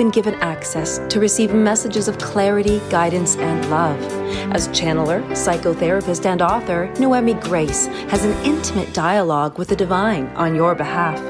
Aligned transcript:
Been 0.00 0.08
given 0.08 0.34
access 0.36 0.98
to 1.10 1.20
receive 1.20 1.52
messages 1.52 2.08
of 2.08 2.16
clarity, 2.16 2.80
guidance, 2.88 3.36
and 3.36 3.68
love. 3.68 4.00
As 4.50 4.66
channeler, 4.68 5.22
psychotherapist, 5.32 6.24
and 6.24 6.40
author, 6.40 6.90
Noemi 6.98 7.34
Grace 7.34 7.84
has 8.08 8.24
an 8.24 8.32
intimate 8.42 8.94
dialogue 8.94 9.58
with 9.58 9.68
the 9.68 9.76
divine 9.76 10.28
on 10.28 10.54
your 10.54 10.74
behalf. 10.74 11.20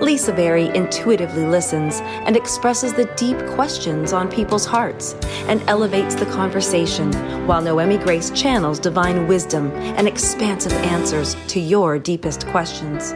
Lisa 0.00 0.32
Berry 0.32 0.68
intuitively 0.68 1.44
listens 1.44 2.00
and 2.24 2.34
expresses 2.34 2.94
the 2.94 3.04
deep 3.16 3.36
questions 3.48 4.14
on 4.14 4.30
people's 4.30 4.64
hearts 4.64 5.12
and 5.48 5.60
elevates 5.68 6.14
the 6.14 6.24
conversation 6.24 7.12
while 7.46 7.60
Noemi 7.60 7.98
Grace 7.98 8.30
channels 8.30 8.78
divine 8.78 9.28
wisdom 9.28 9.70
and 9.98 10.08
expansive 10.08 10.72
answers 10.72 11.36
to 11.48 11.60
your 11.60 11.98
deepest 11.98 12.46
questions. 12.46 13.12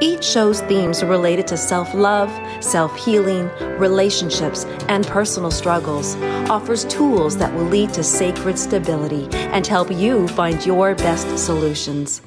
Each 0.00 0.22
show's 0.22 0.60
themes 0.62 1.02
related 1.02 1.48
to 1.48 1.56
self 1.56 1.92
love, 1.92 2.30
self 2.62 2.96
healing, 2.96 3.50
relationships, 3.78 4.64
and 4.88 5.04
personal 5.06 5.50
struggles, 5.50 6.14
offers 6.48 6.84
tools 6.84 7.36
that 7.38 7.52
will 7.52 7.64
lead 7.64 7.92
to 7.94 8.04
sacred 8.04 8.56
stability 8.58 9.28
and 9.32 9.66
help 9.66 9.90
you 9.90 10.28
find 10.28 10.64
your 10.64 10.94
best 10.94 11.36
solutions. 11.36 12.22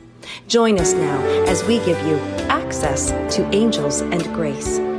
Join 0.47 0.79
us 0.79 0.93
now 0.93 1.21
as 1.47 1.63
we 1.63 1.77
give 1.85 1.99
you 2.05 2.17
access 2.49 3.11
to 3.35 3.49
angels 3.55 4.01
and 4.01 4.23
grace. 4.33 4.90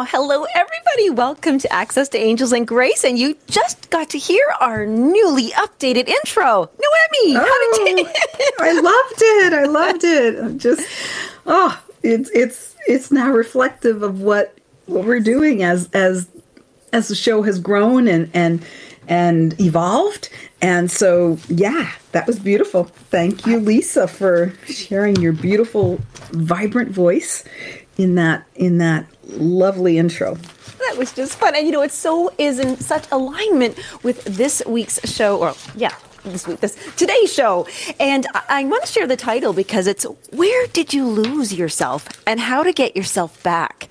Oh, 0.00 0.04
hello, 0.04 0.46
everybody. 0.54 1.10
Welcome 1.10 1.58
to 1.58 1.70
Access 1.70 2.08
to 2.08 2.18
Angels 2.18 2.52
and 2.52 2.66
Grace. 2.66 3.04
And 3.04 3.18
you 3.18 3.36
just 3.48 3.90
got 3.90 4.08
to 4.08 4.18
hear 4.18 4.42
our 4.58 4.86
newly 4.86 5.50
updated 5.50 6.08
intro. 6.08 6.70
Noemi, 6.80 7.34
how 7.34 7.44
did 7.44 7.44
oh, 7.44 7.94
you? 7.98 8.06
Oh, 8.08 8.54
I 8.60 8.72
loved 8.72 9.20
it. 9.20 9.52
I 9.52 9.64
loved 9.66 10.04
it. 10.04 10.42
I'm 10.42 10.58
just 10.58 10.88
oh, 11.44 11.78
it's 12.02 12.30
it's 12.30 12.76
it's 12.86 13.12
now 13.12 13.30
reflective 13.30 14.02
of 14.02 14.22
what 14.22 14.56
what 14.86 15.04
we're 15.04 15.20
doing 15.20 15.62
as 15.62 15.90
as 15.92 16.30
as 16.94 17.08
the 17.08 17.14
show 17.14 17.42
has 17.42 17.58
grown 17.58 18.08
and 18.08 18.30
and 18.32 18.64
and 19.06 19.60
evolved. 19.60 20.30
And 20.62 20.90
so, 20.90 21.36
yeah, 21.48 21.92
that 22.12 22.26
was 22.26 22.38
beautiful. 22.38 22.84
Thank 22.84 23.44
you, 23.44 23.58
Lisa, 23.60 24.08
for 24.08 24.54
sharing 24.64 25.16
your 25.16 25.34
beautiful, 25.34 26.00
vibrant 26.30 26.90
voice 26.90 27.44
in 27.98 28.14
that 28.14 28.46
in 28.54 28.78
that 28.78 29.04
lovely 29.36 29.98
intro. 29.98 30.34
That 30.78 30.96
was 30.96 31.12
just 31.12 31.38
fun. 31.38 31.54
And 31.54 31.66
you 31.66 31.72
know, 31.72 31.82
it 31.82 31.92
so 31.92 32.32
is 32.38 32.58
in 32.58 32.76
such 32.78 33.06
alignment 33.12 33.78
with 34.02 34.24
this 34.24 34.62
week's 34.66 35.00
show, 35.10 35.38
or 35.38 35.54
yeah, 35.76 35.94
this 36.24 36.46
week, 36.46 36.60
this 36.60 36.76
today's 36.96 37.32
show. 37.32 37.66
And 37.98 38.26
I, 38.34 38.42
I 38.48 38.64
want 38.64 38.84
to 38.84 38.92
share 38.92 39.06
the 39.06 39.16
title 39.16 39.52
because 39.52 39.86
it's 39.86 40.04
Where 40.32 40.66
Did 40.68 40.94
You 40.94 41.06
Lose 41.06 41.52
Yourself 41.52 42.08
and 42.26 42.40
How 42.40 42.62
to 42.62 42.72
Get 42.72 42.96
Yourself 42.96 43.42
Back? 43.42 43.88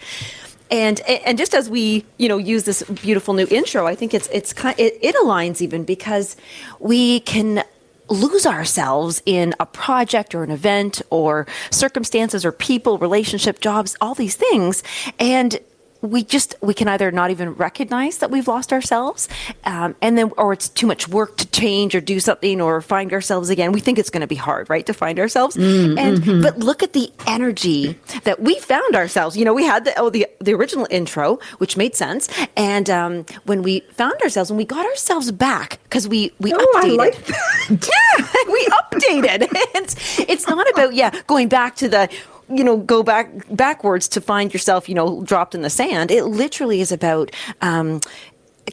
And, 0.71 1.01
and 1.01 1.37
just 1.37 1.55
as 1.55 1.67
we 1.67 2.05
you 2.17 2.27
know 2.27 2.37
use 2.37 2.63
this 2.63 2.83
beautiful 2.83 3.33
new 3.33 3.47
intro, 3.49 3.87
I 3.87 3.95
think 3.95 4.13
it's 4.13 4.27
it's 4.31 4.53
kind 4.53 4.79
it, 4.79 4.97
it 5.01 5.15
aligns 5.15 5.61
even 5.61 5.83
because 5.83 6.35
we 6.79 7.21
can 7.21 7.63
lose 8.09 8.45
ourselves 8.45 9.21
in 9.25 9.53
a 9.59 9.65
project 9.65 10.33
or 10.35 10.43
an 10.43 10.51
event 10.51 11.01
or 11.09 11.47
circumstances 11.71 12.45
or 12.45 12.51
people, 12.51 12.97
relationship, 12.97 13.59
jobs, 13.59 13.95
all 14.01 14.15
these 14.15 14.35
things. 14.35 14.83
And 15.19 15.59
we 16.01 16.23
just 16.23 16.55
we 16.61 16.73
can 16.73 16.87
either 16.87 17.11
not 17.11 17.31
even 17.31 17.53
recognize 17.53 18.19
that 18.19 18.31
we've 18.31 18.47
lost 18.47 18.71
ourselves 18.71 19.27
um, 19.65 19.95
and 20.01 20.17
then 20.17 20.31
or 20.37 20.53
it's 20.53 20.69
too 20.69 20.87
much 20.87 21.07
work 21.07 21.37
to 21.37 21.47
change 21.47 21.93
or 21.93 22.01
do 22.01 22.19
something 22.19 22.61
or 22.61 22.81
find 22.81 23.11
ourselves 23.11 23.49
again. 23.49 23.71
We 23.71 23.79
think 23.79 23.99
it's 23.99 24.09
going 24.09 24.21
to 24.21 24.27
be 24.27 24.35
hard 24.35 24.69
right 24.69 24.85
to 24.85 24.93
find 24.93 25.19
ourselves. 25.19 25.57
Mm, 25.57 25.99
and 25.99 26.17
mm-hmm. 26.19 26.41
but 26.41 26.59
look 26.59 26.83
at 26.83 26.93
the 26.93 27.11
energy 27.27 27.99
that 28.23 28.41
we 28.41 28.59
found 28.59 28.95
ourselves. 28.95 29.35
You 29.35 29.45
know 29.45 29.53
we 29.53 29.65
had 29.65 29.85
the 29.85 29.97
oh 29.99 30.09
the 30.09 30.27
the 30.39 30.53
original 30.53 30.87
intro 30.89 31.39
which 31.57 31.75
made 31.75 31.95
sense. 31.95 32.29
And 32.55 32.89
um, 32.89 33.25
when 33.45 33.61
we 33.61 33.81
found 33.91 34.19
ourselves 34.21 34.51
when 34.51 34.57
we 34.57 34.65
got 34.65 34.85
ourselves 34.85 35.31
back 35.31 35.79
because 35.83 36.07
we 36.07 36.31
we 36.39 36.53
Oh, 36.53 36.73
I 36.77 36.89
updated. 36.89 36.97
like 36.97 37.29
yeah, 37.69 38.25
we 38.51 38.67
updated. 38.67 39.47
it's, 39.75 40.19
it's 40.19 40.47
not 40.47 40.69
about 40.71 40.93
yeah 40.93 41.11
going 41.27 41.47
back 41.49 41.75
to 41.77 41.89
the 41.89 42.09
you 42.49 42.63
know 42.63 42.77
go 42.77 43.03
back 43.03 43.29
backwards 43.51 44.07
to 44.09 44.21
find 44.21 44.53
yourself 44.53 44.89
you 44.89 44.95
know 44.95 45.23
dropped 45.23 45.55
in 45.55 45.61
the 45.61 45.69
sand. 45.69 46.11
It 46.11 46.25
literally 46.25 46.81
is 46.81 46.91
about 46.91 47.31
um, 47.61 48.01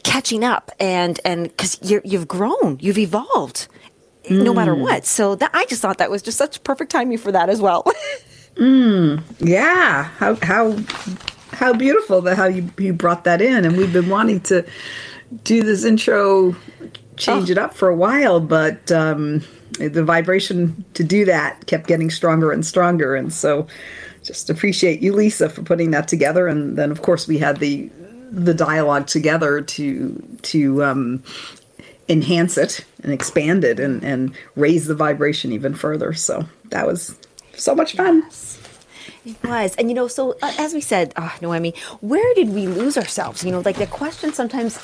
catching 0.03 0.43
up 0.43 0.71
and 0.79 1.19
and 1.25 1.43
because 1.43 1.79
you've 1.81 2.27
grown, 2.27 2.77
you've 2.79 2.97
evolved. 2.97 3.67
No 4.29 4.53
matter 4.53 4.75
what, 4.75 5.05
so 5.05 5.35
that 5.35 5.51
I 5.53 5.63
just 5.65 5.81
thought 5.81 5.99
that 5.99 6.11
was 6.11 6.21
just 6.21 6.37
such 6.37 6.61
perfect 6.65 6.91
timing 6.91 7.17
for 7.17 7.31
that 7.31 7.49
as 7.49 7.61
well. 7.61 7.89
Yeah, 9.39 10.03
how 10.03 10.35
how 10.41 10.75
how 11.51 11.73
beautiful 11.73 12.21
that 12.21 12.37
how 12.37 12.45
you 12.45 12.69
you 12.77 12.91
brought 12.91 13.23
that 13.25 13.41
in, 13.41 13.65
and 13.65 13.77
we've 13.77 13.93
been 13.93 14.09
wanting 14.09 14.41
to 14.41 14.65
do 15.43 15.63
this 15.63 15.83
intro, 15.85 16.55
change 17.17 17.49
it 17.49 17.57
up 17.57 17.73
for 17.73 17.87
a 17.87 17.95
while, 17.95 18.39
but 18.39 18.91
um, 18.91 19.43
the 19.73 20.03
vibration 20.03 20.85
to 20.93 21.03
do 21.03 21.25
that 21.25 21.65
kept 21.67 21.87
getting 21.87 22.09
stronger 22.09 22.51
and 22.51 22.65
stronger, 22.65 23.15
and 23.15 23.33
so 23.33 23.67
just 24.23 24.49
appreciate 24.49 25.01
you, 25.01 25.13
Lisa, 25.13 25.49
for 25.49 25.63
putting 25.63 25.91
that 25.91 26.07
together, 26.07 26.47
and 26.47 26.77
then 26.77 26.91
of 26.91 27.01
course 27.01 27.27
we 27.27 27.37
had 27.37 27.57
the 27.57 27.89
the 28.31 28.53
dialogue 28.53 29.07
together 29.07 29.61
to 29.61 30.37
to 30.41 30.83
um, 30.83 31.23
enhance 32.09 32.57
it 32.57 32.85
and 33.03 33.13
expand 33.13 33.63
it 33.63 33.79
and 33.79 34.03
and 34.03 34.33
raise 34.55 34.87
the 34.87 34.95
vibration 34.95 35.51
even 35.51 35.73
further. 35.73 36.13
So 36.13 36.45
that 36.69 36.85
was 36.85 37.15
so 37.55 37.73
much 37.75 37.95
fun. 37.95 38.23
It 39.25 39.35
was. 39.43 39.75
And, 39.75 39.89
you 39.89 39.95
know, 39.95 40.07
so 40.07 40.37
uh, 40.41 40.53
as 40.57 40.73
we 40.73 40.79
said, 40.79 41.11
uh, 41.17 41.29
Noemi, 41.41 41.73
where 41.99 42.33
did 42.35 42.49
we 42.49 42.65
lose 42.65 42.97
ourselves? 42.97 43.43
You 43.43 43.51
know, 43.51 43.59
like 43.59 43.75
the 43.75 43.87
question 43.87 44.31
sometimes, 44.31 44.77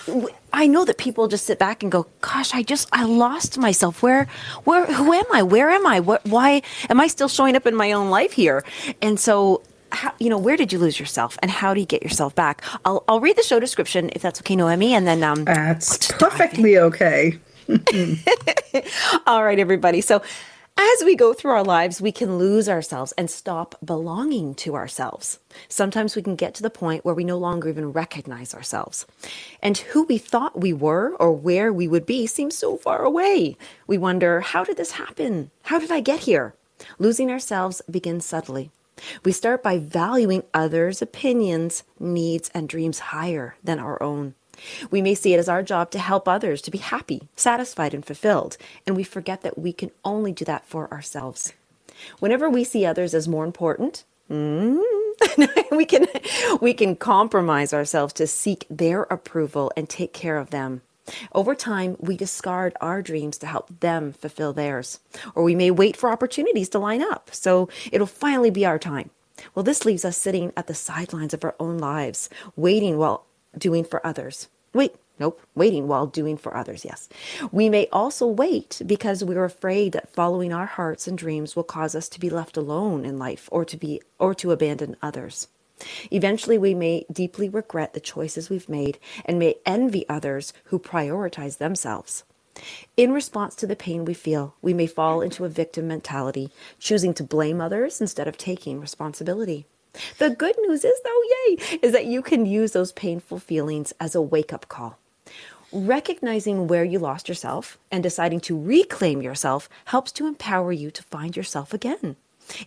I 0.53 0.68
know 0.68 0.86
that 0.86 1.00
people 1.00 1.28
just 1.28 1.46
sit 1.46 1.58
back 1.58 1.81
and 1.81 1.91
go, 1.91 2.06
gosh, 2.22 2.53
I 2.53 2.62
just, 2.62 2.88
I 2.91 3.03
lost 3.06 3.58
myself. 3.58 4.03
Where, 4.03 4.28
where, 4.66 4.86
who 4.86 5.12
am 5.12 5.25
I? 5.34 5.41
Where 5.41 5.72
am 5.72 5.88
I? 5.88 6.00
What, 6.00 6.24
why 6.25 6.62
am 6.90 7.02
I 7.02 7.08
still 7.08 7.28
showing 7.28 7.56
up 7.56 7.66
in 7.66 7.75
my 7.75 7.91
own 7.91 8.12
life 8.12 8.34
here? 8.34 8.63
And 9.02 9.19
so, 9.19 9.63
how, 9.92 10.13
you 10.19 10.30
know, 10.30 10.38
where 10.38 10.56
did 10.56 10.72
you 10.72 10.78
lose 10.78 11.00
yourself 11.00 11.38
and 11.42 11.50
how 11.50 11.74
do 11.74 11.80
you 11.80 11.86
get 11.88 12.03
yourself 12.03 12.36
back? 12.36 12.62
I'll, 12.86 13.03
I'll 13.08 13.19
read 13.19 13.36
the 13.36 13.44
show 13.44 13.59
description 13.59 14.12
if 14.13 14.22
that's 14.22 14.40
okay, 14.42 14.56
Noemi. 14.56 14.94
And 14.94 15.08
then, 15.08 15.24
um, 15.24 15.44
That's 15.44 16.12
perfectly 16.19 16.78
okay. 16.78 17.40
All 19.28 19.44
right, 19.44 19.58
everybody. 19.58 20.02
So, 20.02 20.22
as 20.78 21.03
we 21.03 21.16
go 21.16 21.34
through 21.34 21.51
our 21.51 21.63
lives, 21.63 22.01
we 22.01 22.11
can 22.11 22.38
lose 22.38 22.69
ourselves 22.69 23.13
and 23.13 23.29
stop 23.29 23.75
belonging 23.84 24.53
to 24.56 24.75
ourselves. 24.75 25.39
Sometimes 25.67 26.16
we 26.16 26.22
can 26.22 26.35
get 26.35 26.53
to 26.56 26.63
the 26.63 26.69
point 26.69 27.03
where 27.03 27.16
we 27.16 27.23
no 27.23 27.38
longer 27.38 27.69
even 27.69 27.92
recognize 27.92 28.53
ourselves. 28.53 29.06
And 29.62 29.77
who 29.77 30.03
we 30.03 30.18
thought 30.18 30.59
we 30.59 30.71
were 30.71 31.15
or 31.19 31.31
where 31.31 31.74
we 31.74 31.88
would 31.88 32.06
be 32.06 32.27
seems 32.27 32.57
so 32.57 32.77
far 32.77 33.03
away. 33.03 33.57
We 33.88 33.98
wonder, 33.98 34.42
how 34.42 34.63
did 34.63 34.77
this 34.77 34.92
happen? 34.92 35.51
How 35.63 35.80
did 35.80 35.92
I 35.92 36.00
get 36.00 36.21
here? 36.21 36.53
Losing 37.00 37.31
ourselves 37.31 37.81
begins 37.89 38.25
subtly. 38.25 38.69
We 39.25 39.31
start 39.31 39.63
by 39.63 39.80
valuing 39.80 40.44
others' 40.53 41.01
opinions, 41.01 41.83
needs, 42.00 42.50
and 42.53 42.69
dreams 42.69 43.00
higher 43.00 43.56
than 43.63 43.80
our 43.80 44.01
own. 44.01 44.36
We 44.92 45.01
may 45.01 45.15
see 45.15 45.33
it 45.33 45.39
as 45.39 45.50
our 45.50 45.63
job 45.63 45.92
to 45.92 46.00
help 46.00 46.27
others 46.27 46.62
to 46.63 46.71
be 46.71 46.77
happy, 46.77 47.30
satisfied, 47.36 47.94
and 47.94 48.06
fulfilled, 48.06 48.57
and 48.86 48.95
we 48.95 49.04
forget 49.04 49.42
that 49.42 49.57
we 49.57 49.74
can 49.74 49.92
only 50.04 50.31
do 50.31 50.45
that 50.45 50.65
for 50.65 50.92
ourselves. 50.92 51.54
Whenever 52.19 52.50
we 52.50 52.63
see 52.63 52.86
others 52.86 53.13
as 53.13 53.27
more 53.27 53.45
important, 53.45 54.04
mm, 54.30 54.81
we 55.71 55.86
can 55.86 56.07
we 56.62 56.74
can 56.74 56.95
compromise 56.95 57.74
ourselves 57.74 58.13
to 58.13 58.27
seek 58.27 58.65
their 58.69 59.04
approval 59.04 59.71
and 59.77 59.89
take 59.89 60.13
care 60.13 60.38
of 60.38 60.50
them. 60.50 60.81
Over 61.33 61.54
time, 61.54 61.98
we 62.00 62.15
discard 62.15 62.74
our 62.80 63.01
dreams 63.01 63.38
to 63.39 63.48
help 63.48 63.81
them 63.81 64.13
fulfill 64.13 64.54
theirs, 64.54 65.00
or 65.36 65.44
we 65.44 65.56
may 65.56 65.69
wait 65.69 65.98
for 65.98 66.10
opportunities 66.10 66.69
to 66.69 66.80
line 66.80 67.01
up, 67.01 67.30
so 67.33 67.68
it'll 67.92 68.07
finally 68.07 68.50
be 68.50 68.65
our 68.65 68.80
time. 68.80 69.10
Well, 69.54 69.63
this 69.63 69.83
leaves 69.86 70.06
us 70.06 70.18
sitting 70.18 70.54
at 70.56 70.68
the 70.68 70.74
sidelines 70.74 71.33
of 71.33 71.44
our 71.44 71.56
own 71.60 71.77
lives, 71.77 72.30
waiting 72.56 72.98
while 72.98 73.25
doing 73.57 73.83
for 73.83 74.06
others. 74.06 74.48
Wait, 74.74 74.96
nope, 75.20 75.40
waiting 75.56 75.88
while 75.88 76.08
doing 76.08 76.38
for 76.38 76.56
others, 76.58 76.84
yes. 76.84 77.08
We 77.52 77.70
may 77.70 77.88
also 77.92 78.28
wait 78.28 78.81
because 78.86 79.24
we're 79.24 79.46
afraid 79.46 79.92
that 79.94 80.14
following 80.14 80.52
our 80.52 80.66
hearts 80.66 81.08
and 81.08 81.18
dreams 81.18 81.56
will 81.56 81.64
cause 81.64 81.96
us 81.96 82.10
to 82.10 82.20
be 82.20 82.30
left 82.30 82.58
alone 82.58 83.06
in 83.06 83.18
life 83.18 83.48
or 83.52 83.66
to 83.66 83.78
be 83.78 84.02
or 84.20 84.34
to 84.36 84.52
abandon 84.52 84.96
others. 85.02 85.48
Eventually, 86.12 86.58
we 86.58 86.74
may 86.74 87.06
deeply 87.12 87.50
regret 87.50 87.94
the 87.94 88.00
choices 88.00 88.50
we've 88.50 88.70
made 88.70 89.00
and 89.25 89.40
may 89.40 89.56
envy 89.66 90.08
others 90.08 90.54
who 90.66 90.80
prioritize 90.80 91.58
themselves. 91.58 92.24
In 92.96 93.12
response 93.12 93.56
to 93.56 93.68
the 93.68 93.75
pain 93.75 94.06
we 94.06 94.14
feel, 94.14 94.56
we 94.62 94.74
may 94.74 94.88
fall 94.88 95.22
into 95.22 95.44
a 95.46 95.50
victim 95.50 95.88
mentality, 95.88 96.52
choosing 96.80 97.14
to 97.16 97.24
blame 97.24 97.60
others 97.60 98.00
instead 98.00 98.28
of 98.28 98.38
taking 98.38 98.80
responsibility. 98.80 99.66
The 100.18 100.30
good 100.30 100.56
news 100.62 100.84
is, 100.84 101.00
though, 101.04 101.22
yay, 101.24 101.80
is 101.81 101.92
that 101.92 102.06
you 102.06 102.22
can 102.22 102.45
use 102.45 102.72
those 102.72 102.92
painful 102.92 103.40
feelings 103.40 103.94
as 104.00 104.16
a 104.16 104.22
wake 104.22 104.54
up 104.54 104.68
call. 104.68 104.98
Recognizing 105.72 106.68
where 106.68 106.84
you 106.84 107.00
lost 107.00 107.28
yourself 107.28 107.78
and 107.92 108.04
deciding 108.04 108.40
to 108.42 108.60
reclaim 108.60 109.22
yourself 109.22 109.69
helps 109.86 110.12
to 110.13 110.28
empower 110.28 110.72
you 110.72 110.92
to 110.92 111.04
find 111.04 111.36
yourself 111.36 111.74
again. 111.74 112.16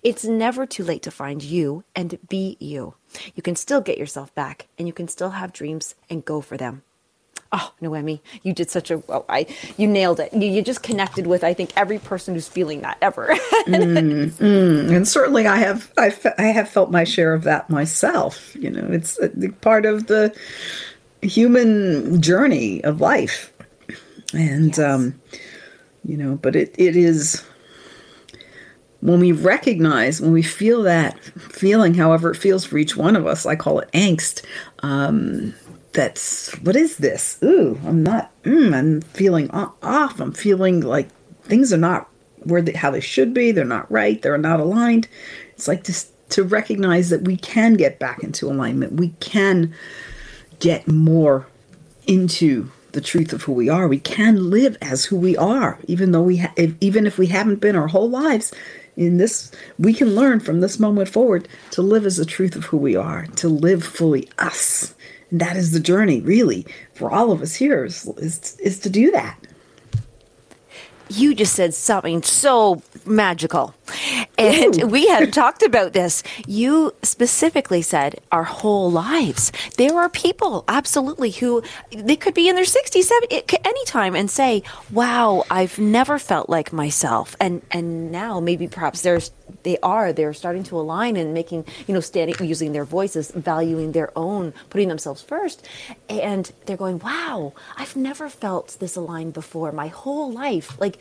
It's 0.03 0.25
never 0.25 0.67
too 0.67 0.83
late 0.83 1.03
to 1.03 1.11
find 1.11 1.43
you 1.43 1.85
and 1.95 2.19
be 2.29 2.57
you. 2.59 2.95
You 3.35 3.43
can 3.43 3.57
still 3.57 3.81
get 3.81 3.99
yourself 3.99 4.35
back 4.35 4.67
and 4.79 4.89
you 4.89 4.93
can 4.93 5.09
still 5.09 5.31
have 5.31 5.53
dreams 5.53 5.95
and 6.11 6.25
go 6.25 6.41
for 6.41 6.57
them. 6.57 6.83
Oh, 7.53 7.73
Noemi, 7.81 8.21
you 8.43 8.53
did 8.53 8.71
such 8.71 8.91
a 8.91 9.03
oh, 9.09 9.25
I 9.29 9.47
you 9.77 9.87
nailed 9.87 10.21
it. 10.21 10.33
You, 10.33 10.49
you 10.49 10.63
just 10.63 10.83
connected 10.83 11.27
with 11.27 11.45
I 11.45 11.55
think 11.55 11.73
every 11.77 11.99
person 11.99 12.35
who's 12.35 12.49
feeling 12.49 12.81
that 12.81 12.99
ever. 13.01 13.29
mm, 13.67 14.31
mm. 14.31 14.97
And 14.97 15.07
certainly, 15.07 15.47
I 15.47 15.57
have 15.57 15.93
I, 15.97 16.11
fe- 16.11 16.35
I 16.39 16.45
have 16.45 16.69
felt 16.69 16.91
my 16.91 17.05
share 17.05 17.33
of 17.33 17.45
that 17.45 17.71
myself. 17.71 18.55
You 18.57 18.71
know, 18.71 18.87
it's 18.91 19.19
a, 19.21 19.31
part 19.61 19.87
of 19.87 20.07
the 20.07 20.37
human 21.23 22.21
journey 22.21 22.83
of 22.85 23.01
life, 23.01 23.53
and 24.33 24.69
yes. 24.69 24.79
um, 24.79 25.21
you 26.05 26.17
know, 26.17 26.37
but 26.37 26.57
it 26.57 26.75
it 26.79 26.97
is 26.97 27.45
when 29.01 29.21
we 29.21 29.31
recognize, 29.33 30.21
when 30.21 30.33
we 30.33 30.43
feel 30.43 30.83
that 30.83 31.19
feeling, 31.21 31.95
however 31.95 32.33
it 32.33 32.37
feels 32.37 32.65
for 32.65 32.77
each 32.77 32.97
one 32.97 33.15
of 33.15 33.27
us, 33.27 33.47
I 33.47 33.55
call 33.55 33.79
it 33.79 33.91
angst. 33.93 34.45
Um, 34.81 35.55
that's 35.97 36.53
what 36.59 36.77
is 36.77 36.99
this? 36.99 37.39
Ooh, 37.43 37.81
I'm 37.87 38.03
not. 38.03 38.31
Mm, 38.43 38.75
I'm 38.75 39.01
feeling 39.01 39.51
off. 39.51 40.21
I'm 40.21 40.33
feeling 40.33 40.83
like 40.83 41.09
things 41.45 41.73
are 41.73 41.79
not 41.79 42.09
where 42.45 42.61
they, 42.61 42.73
how 42.73 42.91
they 42.91 43.01
should 43.01 43.33
be. 43.33 43.51
They're 43.51 43.65
not 43.65 43.91
right. 43.91 44.21
They're 44.21 44.37
not 44.37 44.61
aligned. 44.61 45.09
It's 45.55 45.67
like 45.67 45.85
to 45.85 45.95
to 46.29 46.45
recognize 46.45 47.09
that 47.09 47.23
we 47.23 47.39
can 47.39 47.75
get 47.75 47.99
back 47.99 48.23
into 48.23 48.47
alignment. 48.47 49.01
We 49.01 49.15
can 49.21 49.75
get 50.61 50.87
more 50.87 51.47
into 52.07 52.71
the 52.93 53.01
truth 53.01 53.33
of 53.33 53.43
who 53.43 53.53
we 53.53 53.71
are. 53.71 53.89
We 53.89 53.99
can 53.99 54.51
live 54.51 54.77
as 54.83 55.07
who 55.07 55.17
we 55.17 55.35
are, 55.37 55.79
even 55.87 56.13
though 56.13 56.23
we 56.23 56.39
ha- 56.39 56.53
if, 56.57 56.75
even 56.81 57.07
if 57.07 57.17
we 57.17 57.29
haven't 57.29 57.61
been 57.61 57.77
our 57.77 57.89
whole 57.89 58.11
lives. 58.11 58.53
In 58.97 59.19
this, 59.19 59.51
we 59.79 59.93
can 59.93 60.15
learn 60.15 60.41
from 60.41 60.61
this 60.61 60.79
moment 60.79 61.11
forward 61.11 61.49
to 61.73 61.83
live 61.83 62.07
as 62.07 62.17
the 62.17 62.25
truth 62.25 62.57
of 62.57 62.65
who 62.65 62.79
we 62.79 62.97
are, 62.97 63.27
to 63.37 63.49
live 63.49 63.85
fully 63.85 64.27
us 64.39 64.95
and 65.31 65.41
that 65.41 65.57
is 65.57 65.73
the 65.73 65.81
journey, 65.81 66.21
really, 66.21 66.67
for 66.95 67.11
all 67.11 67.33
of 67.33 67.43
us 67.43 67.55
here, 67.55 67.85
is, 67.85 68.07
is, 68.19 68.57
is 68.61 68.79
to 68.81 68.91
do 68.91 69.11
that. 69.11 69.39
You 71.09 71.35
just 71.35 71.55
said 71.55 71.73
something 71.73 72.23
so 72.23 72.83
magical. 73.05 73.75
And 74.39 74.83
Ooh. 74.83 74.87
we 74.89 75.07
had 75.07 75.33
talked 75.33 75.63
about 75.63 75.93
this. 75.93 76.25
You 76.47 76.95
specifically 77.03 77.81
said 77.81 78.21
our 78.33 78.43
whole 78.43 78.91
lives. 78.91 79.53
There 79.77 79.97
are 79.97 80.09
people, 80.09 80.65
absolutely, 80.67 81.31
who 81.31 81.63
they 81.97 82.17
could 82.17 82.35
be 82.35 82.49
in 82.49 82.57
their 82.57 82.65
60s, 82.65 83.09
70s, 83.09 83.55
anytime 83.65 84.17
and 84.17 84.29
say, 84.29 84.65
wow, 84.91 85.45
I've 85.49 85.79
never 85.79 86.19
felt 86.19 86.51
like 86.51 86.73
myself. 86.73 87.37
And, 87.41 87.63
and 87.71 88.11
now 88.11 88.41
maybe 88.41 88.67
perhaps 88.67 89.03
there's, 89.03 89.31
they 89.67 89.79
are, 89.83 90.13
they're 90.13 90.33
starting 90.33 90.63
to 90.65 90.79
align 90.79 91.17
and 91.17 91.35
making, 91.35 91.67
you 91.87 91.93
know, 91.93 92.01
standing, 92.01 92.35
using 92.41 92.73
their 92.73 92.85
voices, 92.85 93.31
valuing 93.33 93.93
their 93.93 94.11
own, 94.17 94.55
putting 94.71 94.89
themselves 94.89 95.21
first. 95.21 95.69
And 96.09 96.51
they're 96.65 96.77
going, 96.77 97.01
wow, 97.01 97.53
I've 97.77 97.97
never 97.97 98.31
felt 98.31 98.77
this 98.81 98.97
aligned 98.97 99.35
before 99.35 99.73
my 99.73 99.89
whole 99.89 100.33
life. 100.33 100.81
Like, 100.81 100.99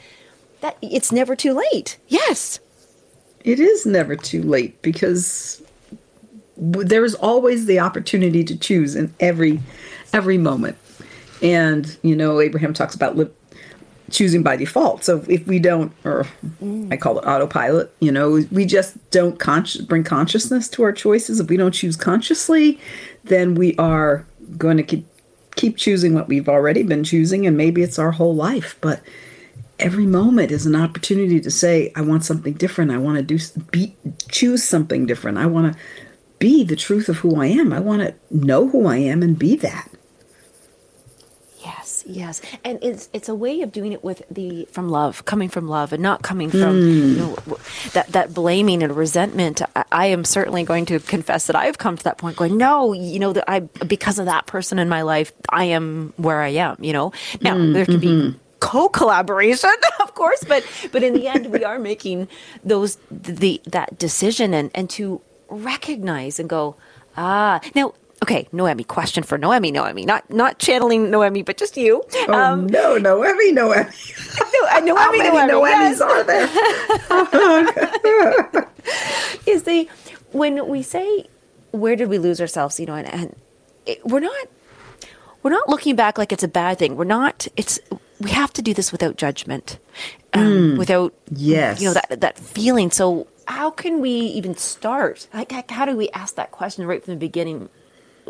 that 0.61 0.77
it's 0.81 1.11
never 1.11 1.35
too 1.35 1.53
late. 1.53 1.97
Yes 2.07 2.59
it 3.45 3.59
is 3.59 3.85
never 3.85 4.15
too 4.15 4.41
late 4.41 4.81
because 4.81 5.61
there 6.57 7.05
is 7.05 7.15
always 7.15 7.67
the 7.67 7.79
opportunity 7.79 8.43
to 8.43 8.57
choose 8.57 8.95
in 8.95 9.13
every 9.19 9.59
every 10.13 10.37
moment 10.37 10.77
and 11.41 11.97
you 12.01 12.15
know 12.15 12.41
abraham 12.41 12.73
talks 12.73 12.95
about 12.95 13.15
li- 13.15 13.29
choosing 14.11 14.43
by 14.43 14.55
default. 14.55 15.03
So 15.03 15.23
if 15.27 15.45
we 15.47 15.59
don't 15.59 15.91
or 16.03 16.27
mm. 16.61 16.91
i 16.91 16.97
call 16.97 17.19
it 17.19 17.25
autopilot 17.25 17.93
you 17.99 18.11
know 18.11 18.43
we 18.51 18.65
just 18.65 18.97
don't 19.11 19.39
con- 19.39 19.65
bring 19.87 20.03
consciousness 20.03 20.67
to 20.69 20.83
our 20.83 20.91
choices. 20.91 21.39
If 21.39 21.49
we 21.49 21.57
don't 21.57 21.71
choose 21.71 21.95
consciously 21.95 22.79
then 23.23 23.55
we 23.55 23.75
are 23.77 24.25
going 24.57 24.77
to 24.77 24.83
keep 24.83 25.07
keep 25.55 25.77
choosing 25.77 26.13
what 26.13 26.27
we've 26.27 26.49
already 26.49 26.83
been 26.83 27.03
choosing 27.03 27.47
and 27.47 27.55
maybe 27.55 27.81
it's 27.81 27.97
our 27.97 28.11
whole 28.11 28.35
life. 28.35 28.77
But 28.81 29.01
every 29.79 30.05
moment 30.05 30.51
is 30.51 30.65
an 30.65 30.75
opportunity 30.75 31.39
to 31.41 31.51
say 31.51 31.91
i 31.95 32.01
want 32.01 32.23
something 32.23 32.53
different. 32.53 32.91
I 32.91 32.97
want 32.97 33.17
to 33.17 33.23
do 33.23 33.39
be 33.71 33.95
choose 34.29 34.63
something 34.63 35.05
different. 35.05 35.37
I 35.37 35.45
want 35.47 35.73
to 35.73 35.79
be 36.37 36.63
the 36.63 36.75
truth 36.75 37.09
of 37.09 37.17
who 37.17 37.41
i 37.41 37.47
am. 37.47 37.73
I 37.73 37.79
want 37.79 38.01
to 38.01 38.13
know 38.29 38.67
who 38.67 38.87
i 38.87 38.97
am 38.97 39.23
and 39.23 39.39
be 39.39 39.55
that 39.57 39.89
yes 42.05 42.41
and 42.63 42.79
it's 42.81 43.09
it's 43.13 43.27
a 43.27 43.35
way 43.35 43.61
of 43.61 43.71
doing 43.71 43.91
it 43.91 44.03
with 44.03 44.21
the 44.29 44.65
from 44.71 44.89
love 44.89 45.25
coming 45.25 45.49
from 45.49 45.67
love 45.67 45.91
and 45.91 46.01
not 46.01 46.21
coming 46.21 46.49
from 46.49 46.59
mm. 46.59 47.09
you 47.09 47.17
know 47.17 47.57
that 47.93 48.07
that 48.09 48.33
blaming 48.33 48.83
and 48.83 48.95
resentment 48.95 49.61
I, 49.75 49.83
I, 49.91 50.05
am 50.07 50.23
certainly 50.23 50.63
going 50.63 50.85
to 50.87 50.99
confess 50.99 51.47
that 51.47 51.55
i've 51.55 51.77
come 51.77 51.97
to 51.97 52.03
that 52.03 52.17
point 52.17 52.37
going 52.37 52.57
no 52.57 52.93
you 52.93 53.19
know 53.19 53.33
that 53.33 53.49
i 53.49 53.59
because 53.59 54.19
of 54.19 54.25
that 54.25 54.45
person 54.45 54.77
in 54.79 54.87
my 54.87 55.01
life 55.01 55.33
i 55.49 55.65
am 55.65 56.13
where 56.17 56.41
i 56.41 56.49
am 56.49 56.77
you 56.79 56.93
know 56.93 57.11
now 57.41 57.55
mm, 57.55 57.73
there 57.73 57.85
can 57.85 57.99
mm-hmm. 57.99 58.31
be 58.31 58.39
co-collaboration 58.59 59.73
of 60.01 60.13
course 60.13 60.43
but 60.47 60.65
but 60.91 61.03
in 61.03 61.13
the 61.13 61.27
end 61.27 61.47
we 61.47 61.63
are 61.63 61.79
making 61.79 62.27
those 62.63 62.97
the 63.09 63.61
that 63.65 63.97
decision 63.97 64.53
and 64.53 64.71
and 64.75 64.89
to 64.89 65.21
recognize 65.49 66.39
and 66.39 66.49
go 66.49 66.75
ah 67.17 67.59
now 67.73 67.93
okay 68.23 68.47
noemi 68.51 68.83
question 68.83 69.23
for 69.23 69.37
noemi 69.37 69.71
noemi. 69.71 70.05
Not 70.05 70.29
not 70.29 70.59
channeling 70.59 71.09
noemi 71.09 71.41
but 71.41 71.57
just 71.57 71.77
you. 71.77 72.03
Oh, 72.27 72.33
um, 72.33 72.67
no 72.67 72.97
noemi 72.97 73.51
noemi. 73.51 73.89
No, 74.53 74.67
uh, 74.71 74.79
noemi 74.79 74.99
how 74.99 75.11
many 75.11 75.29
noemi, 75.29 75.51
noemis 75.51 75.99
yes. 75.99 76.01
are 76.01 76.23
there? 76.23 76.47
Is 79.53 79.63
the 79.63 79.89
when 80.31 80.67
we 80.67 80.81
say 80.81 81.27
where 81.71 81.95
did 81.95 82.09
we 82.09 82.17
lose 82.17 82.41
ourselves? 82.41 82.79
You 82.79 82.85
know 82.87 82.95
and, 82.95 83.07
and 83.07 83.35
it, 83.85 84.05
we're 84.05 84.19
not 84.19 84.47
we're 85.43 85.51
not 85.51 85.69
looking 85.69 85.95
back 85.95 86.17
like 86.17 86.31
it's 86.31 86.43
a 86.43 86.47
bad 86.47 86.79
thing. 86.79 86.95
We're 86.95 87.05
not 87.05 87.47
it's 87.55 87.79
we 88.19 88.31
have 88.31 88.53
to 88.53 88.61
do 88.61 88.73
this 88.73 88.91
without 88.91 89.17
judgment, 89.17 89.77
um, 90.33 90.43
mm, 90.43 90.77
without 90.77 91.13
yes, 91.31 91.81
you 91.81 91.87
know 91.87 91.93
that 91.93 92.21
that 92.21 92.39
feeling. 92.39 92.91
So 92.91 93.27
how 93.47 93.69
can 93.69 94.01
we 94.01 94.09
even 94.09 94.55
start? 94.55 95.27
Like, 95.33 95.51
how 95.69 95.85
do 95.85 95.95
we 95.95 96.09
ask 96.09 96.35
that 96.35 96.51
question 96.51 96.85
right 96.85 97.03
from 97.03 97.13
the 97.13 97.19
beginning, 97.19 97.69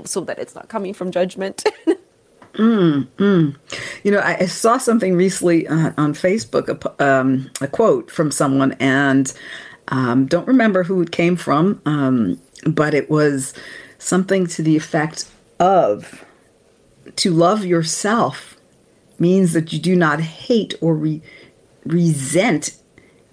so 0.03 0.21
that 0.21 0.39
it's 0.39 0.55
not 0.55 0.69
coming 0.69 0.93
from 0.93 1.11
judgment? 1.11 1.63
mm, 2.53 3.07
mm. 3.17 3.55
You 4.03 4.11
know, 4.11 4.19
I, 4.19 4.37
I, 4.41 4.45
saw 4.45 4.77
something 4.77 5.15
recently 5.15 5.67
uh, 5.67 5.91
on 5.97 6.13
Facebook, 6.13 6.67
a, 6.69 7.05
um, 7.05 7.49
a, 7.61 7.67
quote 7.67 8.11
from 8.11 8.31
someone, 8.31 8.73
and 8.73 9.31
um, 9.89 10.25
don't 10.25 10.47
remember 10.47 10.83
who 10.83 11.01
it 11.01 11.11
came 11.11 11.35
from, 11.35 11.81
um, 11.85 12.39
but 12.65 12.93
it 12.93 13.09
was 13.09 13.53
something 13.97 14.47
to 14.47 14.61
the 14.61 14.75
effect 14.75 15.25
of 15.59 16.25
to 17.15 17.31
love 17.31 17.65
yourself 17.65 18.57
means 19.19 19.53
that 19.53 19.71
you 19.71 19.79
do 19.79 19.95
not 19.95 20.19
hate 20.19 20.73
or 20.81 20.95
re- 20.95 21.21
resent 21.85 22.77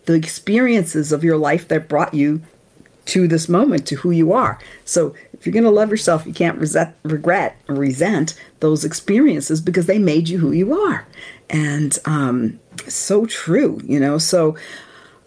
the 0.04 0.14
experiences 0.14 1.12
of 1.12 1.24
your 1.24 1.36
life 1.36 1.68
that 1.68 1.88
brought 1.88 2.14
you 2.14 2.42
to 3.06 3.26
this 3.26 3.48
moment, 3.48 3.86
to 3.88 3.96
who 3.96 4.10
you 4.10 4.32
are. 4.32 4.58
So 4.84 5.14
if 5.32 5.46
you're 5.46 5.52
going 5.52 5.64
to 5.64 5.70
love 5.70 5.90
yourself, 5.90 6.24
you 6.26 6.32
can't 6.32 6.58
resent, 6.58 6.94
regret 7.02 7.56
resent 7.66 8.34
those 8.60 8.84
experiences 8.84 9.60
because 9.60 9.86
they 9.86 9.98
made 9.98 10.28
you 10.28 10.38
who 10.38 10.52
you 10.52 10.72
are. 10.72 11.06
And 11.50 11.98
um, 12.04 12.60
so 12.88 13.26
true, 13.26 13.80
you 13.84 13.98
know. 13.98 14.18
So, 14.18 14.56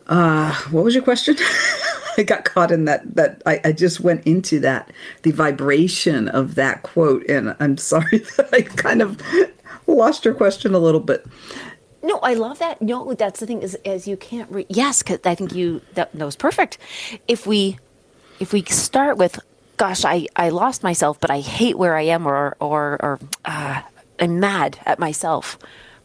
uh, 0.07 0.53
what 0.71 0.83
was 0.83 0.95
your 0.95 1.03
question? 1.03 1.35
I 2.17 2.23
got 2.23 2.45
caught 2.45 2.71
in 2.71 2.85
that. 2.85 3.15
That 3.15 3.41
I, 3.45 3.59
I 3.65 3.71
just 3.71 3.99
went 3.99 4.25
into 4.25 4.59
that, 4.61 4.91
the 5.23 5.31
vibration 5.31 6.29
of 6.29 6.55
that 6.55 6.83
quote, 6.83 7.25
and 7.29 7.55
I'm 7.59 7.77
sorry 7.77 8.17
that 8.37 8.49
I 8.53 8.61
kind 8.61 9.01
of 9.01 9.21
lost 9.87 10.25
your 10.25 10.33
question 10.33 10.73
a 10.73 10.79
little 10.79 10.99
bit. 11.01 11.25
No, 12.05 12.19
I 12.19 12.35
love 12.35 12.59
that. 12.59 12.81
No, 12.81 13.13
that's 13.15 13.39
the 13.41 13.47
thing 13.47 13.63
is, 13.63 13.75
as 13.85 14.07
you 14.07 14.17
can't. 14.17 14.51
Re- 14.51 14.67
yes, 14.69 15.03
because 15.03 15.19
I 15.25 15.35
think 15.35 15.53
you 15.53 15.81
that, 15.95 16.11
that 16.13 16.25
was 16.25 16.35
perfect. 16.37 16.77
If 17.27 17.47
we 17.47 17.79
if 18.39 18.53
we 18.53 18.63
start 18.65 19.17
with, 19.17 19.39
gosh, 19.77 20.05
I, 20.05 20.27
I 20.35 20.49
lost 20.49 20.83
myself, 20.83 21.19
but 21.19 21.31
I 21.31 21.41
hate 21.41 21.77
where 21.77 21.95
I 21.97 22.03
am, 22.03 22.27
or 22.27 22.55
or 22.59 22.97
or 23.01 23.19
uh, 23.45 23.81
I'm 24.19 24.39
mad 24.39 24.79
at 24.85 24.99
myself 24.99 25.57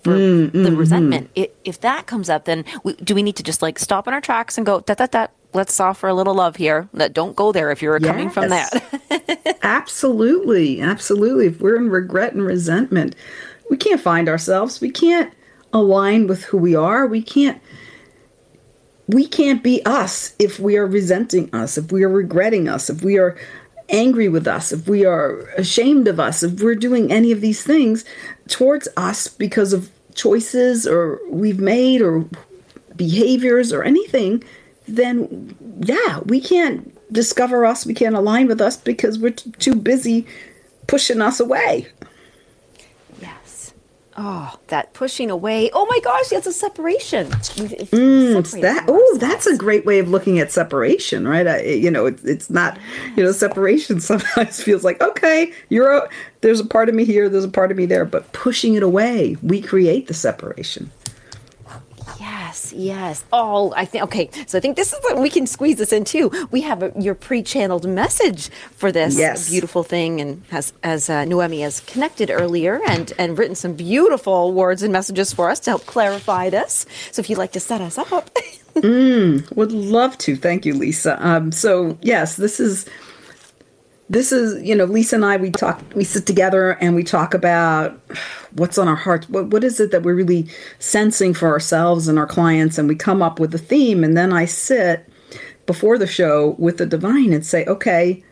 for 0.02 0.22
Mm, 0.22 0.52
the 0.52 0.70
mm-hmm. 0.70 0.76
resentment. 0.76 1.30
I 1.36 1.50
if 1.64 1.80
that 1.82 2.06
comes 2.06 2.30
up, 2.30 2.46
then 2.46 2.64
we, 2.84 2.94
do 2.94 3.14
we 3.14 3.22
need 3.22 3.36
to 3.36 3.42
just 3.42 3.62
like 3.62 3.78
stop 3.78 4.08
in 4.08 4.14
our 4.14 4.20
tracks 4.22 4.56
and 4.58 4.66
go 4.66 4.80
that 4.80 4.98
that 4.98 5.12
that? 5.12 5.32
Let's 5.52 5.80
offer 5.80 6.08
a 6.08 6.14
little 6.14 6.34
love 6.34 6.56
here. 6.56 6.88
That 6.94 7.12
don't 7.12 7.36
go 7.36 7.52
there 7.52 7.70
if 7.72 7.82
you're 7.82 8.00
coming 8.00 8.30
from 8.30 8.50
that. 8.50 8.70
Absolutely, 9.62 10.80
absolutely. 10.80 11.46
If 11.46 11.60
we're 11.60 11.76
in 11.76 11.90
regret 11.90 12.34
and 12.34 12.44
resentment, 12.44 13.16
we 13.70 13.76
can't 13.76 14.00
find 14.00 14.28
ourselves. 14.28 14.80
We 14.80 14.90
can't 14.90 15.32
align 15.72 16.26
with 16.26 16.44
who 16.44 16.58
we 16.58 16.74
are. 16.74 17.06
We 17.06 17.22
can't 17.22 17.60
we 19.08 19.26
can't 19.26 19.62
be 19.62 19.84
us 19.84 20.34
if 20.38 20.60
we 20.60 20.76
are 20.76 20.86
resenting 20.86 21.52
us, 21.52 21.76
if 21.76 21.90
we 21.90 22.04
are 22.04 22.08
regretting 22.08 22.68
us, 22.68 22.88
if 22.88 23.02
we 23.02 23.18
are 23.18 23.36
angry 23.88 24.28
with 24.28 24.46
us, 24.46 24.70
if 24.70 24.86
we 24.88 25.04
are 25.04 25.40
ashamed 25.56 26.06
of 26.06 26.20
us, 26.20 26.44
if 26.44 26.62
we're 26.62 26.76
doing 26.76 27.10
any 27.10 27.32
of 27.32 27.40
these 27.40 27.62
things 27.62 28.04
towards 28.48 28.88
us 28.96 29.26
because 29.26 29.72
of 29.72 29.90
choices 30.14 30.86
or 30.86 31.18
we've 31.28 31.58
made 31.58 32.00
or 32.00 32.24
behaviors 32.94 33.72
or 33.72 33.82
anything, 33.82 34.44
then 34.86 35.56
yeah, 35.80 36.20
we 36.26 36.40
can't 36.40 36.96
discover 37.12 37.64
us, 37.64 37.84
we 37.84 37.94
can't 37.94 38.14
align 38.14 38.46
with 38.46 38.60
us 38.60 38.76
because 38.76 39.18
we're 39.18 39.30
t- 39.30 39.50
too 39.58 39.74
busy 39.74 40.26
pushing 40.86 41.20
us 41.20 41.40
away. 41.40 41.86
Oh, 44.22 44.54
that 44.66 44.92
pushing 44.92 45.30
away. 45.30 45.70
Oh 45.72 45.86
my 45.88 45.98
gosh, 46.00 46.28
that's 46.28 46.46
a 46.46 46.52
separation. 46.52 47.28
Mm, 47.28 48.60
that 48.60 48.84
oh, 48.86 49.18
that's 49.18 49.46
a 49.46 49.56
great 49.56 49.86
way 49.86 49.98
of 49.98 50.10
looking 50.10 50.38
at 50.38 50.52
separation, 50.52 51.26
right? 51.26 51.46
I, 51.46 51.62
you 51.62 51.90
know, 51.90 52.04
it, 52.04 52.20
it's 52.22 52.50
not, 52.50 52.78
you 53.16 53.24
know, 53.24 53.32
separation 53.32 53.98
sometimes 54.00 54.62
feels 54.62 54.84
like 54.84 55.00
okay, 55.00 55.54
you're 55.70 55.90
a, 55.90 56.08
there's 56.42 56.60
a 56.60 56.66
part 56.66 56.90
of 56.90 56.94
me 56.94 57.06
here, 57.06 57.30
there's 57.30 57.46
a 57.46 57.48
part 57.48 57.70
of 57.70 57.78
me 57.78 57.86
there, 57.86 58.04
but 58.04 58.30
pushing 58.34 58.74
it 58.74 58.82
away, 58.82 59.38
we 59.42 59.62
create 59.62 60.06
the 60.06 60.12
separation. 60.12 60.90
Yes, 62.50 62.72
yes. 62.72 63.24
Oh, 63.32 63.72
I 63.76 63.84
think 63.84 64.02
okay. 64.04 64.28
So 64.48 64.58
I 64.58 64.60
think 64.60 64.74
this 64.74 64.92
is 64.92 64.98
what 65.02 65.18
we 65.18 65.30
can 65.30 65.46
squeeze 65.46 65.76
this 65.78 65.92
in 65.92 66.02
too. 66.04 66.32
We 66.50 66.62
have 66.62 66.82
a, 66.82 66.92
your 66.98 67.14
pre-channeled 67.14 67.86
message 67.88 68.48
for 68.76 68.90
this 68.90 69.16
Yes. 69.16 69.48
beautiful 69.48 69.84
thing, 69.84 70.20
and 70.20 70.42
as 70.50 70.72
as 70.82 71.08
uh, 71.08 71.24
Noemi 71.26 71.60
has 71.60 71.78
connected 71.80 72.28
earlier 72.28 72.80
and 72.88 73.12
and 73.18 73.38
written 73.38 73.54
some 73.54 73.74
beautiful 73.74 74.52
words 74.52 74.82
and 74.82 74.92
messages 74.92 75.32
for 75.32 75.48
us 75.48 75.60
to 75.60 75.70
help 75.70 75.86
clarify 75.86 76.50
this. 76.50 76.86
So 77.12 77.20
if 77.20 77.30
you'd 77.30 77.38
like 77.38 77.52
to 77.52 77.60
set 77.60 77.80
us 77.80 77.96
up, 77.98 78.30
Would 78.74 79.72
love 79.72 80.18
to. 80.18 80.34
Thank 80.36 80.66
you, 80.66 80.74
Lisa. 80.74 81.24
Um, 81.24 81.52
so 81.52 81.96
yes, 82.02 82.34
this 82.36 82.58
is 82.58 82.84
this 84.10 84.32
is 84.32 84.60
you 84.66 84.74
know 84.74 84.84
Lisa 84.84 85.14
and 85.14 85.24
I 85.24 85.36
we 85.36 85.50
talk 85.50 85.80
we 85.94 86.04
sit 86.04 86.26
together 86.26 86.72
and 86.72 86.94
we 86.94 87.04
talk 87.04 87.32
about 87.32 87.98
what's 88.52 88.76
on 88.76 88.88
our 88.88 88.96
hearts. 88.96 89.28
What 89.28 89.46
what 89.46 89.64
is 89.64 89.78
it 89.78 89.92
that 89.92 90.02
we're 90.02 90.16
really 90.16 90.48
sensing 90.80 91.32
for 91.32 91.48
ourselves 91.48 92.08
and 92.08 92.18
our 92.18 92.26
clients, 92.26 92.76
and 92.76 92.88
we 92.88 92.96
come 92.96 93.22
up 93.22 93.38
with 93.38 93.54
a 93.54 93.58
theme, 93.58 94.02
and 94.02 94.16
then 94.16 94.32
I 94.32 94.44
sit 94.44 95.08
before 95.64 95.96
the 95.96 96.08
show 96.08 96.56
with 96.58 96.78
the 96.78 96.86
divine 96.86 97.32
and 97.32 97.46
say, 97.46 97.64
okay, 97.64 98.22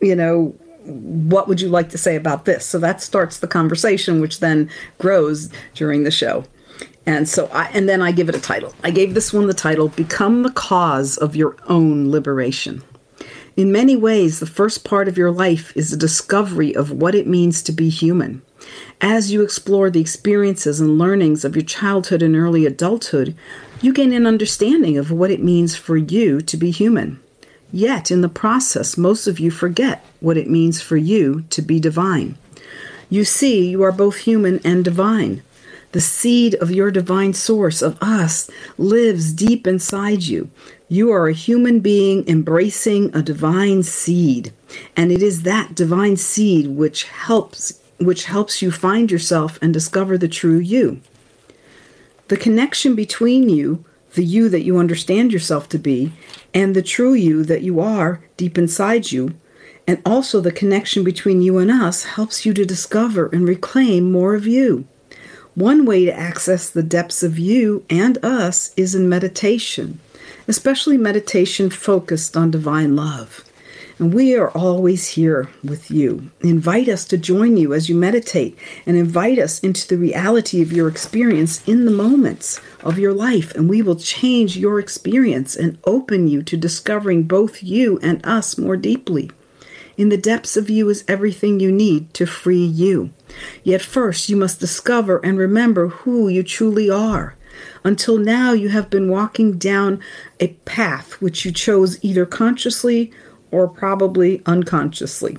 you 0.00 0.16
know. 0.16 0.56
What 0.84 1.48
would 1.48 1.60
you 1.60 1.68
like 1.68 1.90
to 1.90 1.98
say 1.98 2.16
about 2.16 2.46
this? 2.46 2.64
So 2.64 2.78
that 2.78 3.02
starts 3.02 3.40
the 3.40 3.46
conversation, 3.46 4.22
which 4.22 4.40
then 4.40 4.70
grows 4.96 5.50
during 5.74 6.04
the 6.04 6.10
show. 6.10 6.44
And 7.04 7.28
so 7.28 7.48
I 7.48 7.64
and 7.74 7.90
then 7.90 8.00
I 8.00 8.10
give 8.10 8.30
it 8.30 8.34
a 8.34 8.40
title. 8.40 8.72
I 8.82 8.90
gave 8.90 9.12
this 9.12 9.30
one 9.30 9.48
the 9.48 9.52
title 9.52 9.88
Become 9.88 10.44
the 10.44 10.52
Cause 10.52 11.18
of 11.18 11.36
Your 11.36 11.56
Own 11.66 12.10
Liberation. 12.10 12.82
In 13.58 13.72
many 13.72 13.96
ways, 13.96 14.38
the 14.38 14.46
first 14.46 14.84
part 14.84 15.08
of 15.08 15.18
your 15.18 15.32
life 15.32 15.76
is 15.76 15.92
a 15.92 15.96
discovery 15.96 16.76
of 16.76 16.92
what 16.92 17.16
it 17.16 17.26
means 17.26 17.60
to 17.62 17.72
be 17.72 17.88
human. 17.88 18.40
As 19.00 19.32
you 19.32 19.42
explore 19.42 19.90
the 19.90 20.00
experiences 20.00 20.78
and 20.78 20.96
learnings 20.96 21.44
of 21.44 21.56
your 21.56 21.64
childhood 21.64 22.22
and 22.22 22.36
early 22.36 22.66
adulthood, 22.66 23.34
you 23.82 23.92
gain 23.92 24.12
an 24.12 24.28
understanding 24.28 24.96
of 24.96 25.10
what 25.10 25.32
it 25.32 25.42
means 25.42 25.74
for 25.74 25.96
you 25.96 26.40
to 26.40 26.56
be 26.56 26.70
human. 26.70 27.18
Yet, 27.72 28.12
in 28.12 28.20
the 28.20 28.28
process, 28.28 28.96
most 28.96 29.26
of 29.26 29.40
you 29.40 29.50
forget 29.50 30.06
what 30.20 30.36
it 30.36 30.48
means 30.48 30.80
for 30.80 30.96
you 30.96 31.42
to 31.50 31.60
be 31.60 31.80
divine. 31.80 32.38
You 33.10 33.24
see, 33.24 33.70
you 33.70 33.82
are 33.82 33.90
both 33.90 34.18
human 34.18 34.60
and 34.64 34.84
divine. 34.84 35.42
The 35.90 36.00
seed 36.00 36.54
of 36.56 36.70
your 36.70 36.92
divine 36.92 37.34
source, 37.34 37.82
of 37.82 38.00
us, 38.00 38.48
lives 38.76 39.32
deep 39.32 39.66
inside 39.66 40.22
you. 40.22 40.48
You 40.90 41.12
are 41.12 41.28
a 41.28 41.34
human 41.34 41.80
being 41.80 42.26
embracing 42.26 43.14
a 43.14 43.20
divine 43.20 43.82
seed, 43.82 44.54
and 44.96 45.12
it 45.12 45.22
is 45.22 45.42
that 45.42 45.74
divine 45.74 46.16
seed 46.16 46.68
which 46.68 47.04
helps 47.04 47.78
which 47.98 48.24
helps 48.24 48.62
you 48.62 48.70
find 48.70 49.10
yourself 49.10 49.58
and 49.60 49.74
discover 49.74 50.16
the 50.16 50.28
true 50.28 50.58
you. 50.58 51.02
The 52.28 52.36
connection 52.36 52.94
between 52.94 53.50
you, 53.50 53.84
the 54.14 54.24
you 54.24 54.48
that 54.48 54.62
you 54.62 54.78
understand 54.78 55.32
yourself 55.32 55.68
to 55.70 55.78
be, 55.78 56.12
and 56.54 56.74
the 56.74 56.82
true 56.82 57.12
you 57.12 57.44
that 57.44 57.62
you 57.62 57.80
are 57.80 58.24
deep 58.38 58.56
inside 58.56 59.12
you, 59.12 59.34
and 59.86 60.00
also 60.06 60.40
the 60.40 60.52
connection 60.52 61.04
between 61.04 61.42
you 61.42 61.58
and 61.58 61.70
us 61.70 62.04
helps 62.04 62.46
you 62.46 62.54
to 62.54 62.64
discover 62.64 63.26
and 63.26 63.46
reclaim 63.46 64.10
more 64.10 64.34
of 64.34 64.46
you. 64.46 64.86
One 65.58 65.86
way 65.86 66.04
to 66.04 66.16
access 66.16 66.70
the 66.70 66.84
depths 66.84 67.24
of 67.24 67.36
you 67.36 67.84
and 67.90 68.16
us 68.24 68.72
is 68.76 68.94
in 68.94 69.08
meditation, 69.08 69.98
especially 70.46 70.96
meditation 70.96 71.68
focused 71.68 72.36
on 72.36 72.52
divine 72.52 72.94
love. 72.94 73.44
And 73.98 74.14
we 74.14 74.36
are 74.36 74.52
always 74.52 75.08
here 75.08 75.50
with 75.64 75.90
you. 75.90 76.30
Invite 76.42 76.88
us 76.88 77.04
to 77.06 77.18
join 77.18 77.56
you 77.56 77.74
as 77.74 77.88
you 77.88 77.96
meditate 77.96 78.56
and 78.86 78.96
invite 78.96 79.40
us 79.40 79.58
into 79.58 79.88
the 79.88 79.98
reality 79.98 80.62
of 80.62 80.72
your 80.72 80.86
experience 80.86 81.66
in 81.66 81.86
the 81.86 81.90
moments 81.90 82.60
of 82.84 82.96
your 82.96 83.12
life. 83.12 83.52
And 83.56 83.68
we 83.68 83.82
will 83.82 83.96
change 83.96 84.56
your 84.56 84.78
experience 84.78 85.56
and 85.56 85.76
open 85.82 86.28
you 86.28 86.44
to 86.44 86.56
discovering 86.56 87.24
both 87.24 87.64
you 87.64 87.98
and 88.00 88.24
us 88.24 88.58
more 88.58 88.76
deeply. 88.76 89.32
In 89.98 90.10
the 90.10 90.16
depths 90.16 90.56
of 90.56 90.70
you 90.70 90.88
is 90.88 91.04
everything 91.08 91.58
you 91.58 91.72
need 91.72 92.14
to 92.14 92.24
free 92.24 92.64
you. 92.64 93.10
Yet 93.64 93.82
first 93.82 94.28
you 94.28 94.36
must 94.36 94.60
discover 94.60 95.18
and 95.24 95.36
remember 95.36 95.88
who 95.88 96.28
you 96.28 96.44
truly 96.44 96.88
are. 96.88 97.34
Until 97.82 98.16
now, 98.16 98.52
you 98.52 98.68
have 98.68 98.90
been 98.90 99.10
walking 99.10 99.58
down 99.58 100.00
a 100.38 100.48
path 100.64 101.20
which 101.20 101.44
you 101.44 101.50
chose 101.50 101.98
either 102.00 102.24
consciously 102.24 103.12
or 103.50 103.66
probably 103.66 104.40
unconsciously. 104.46 105.36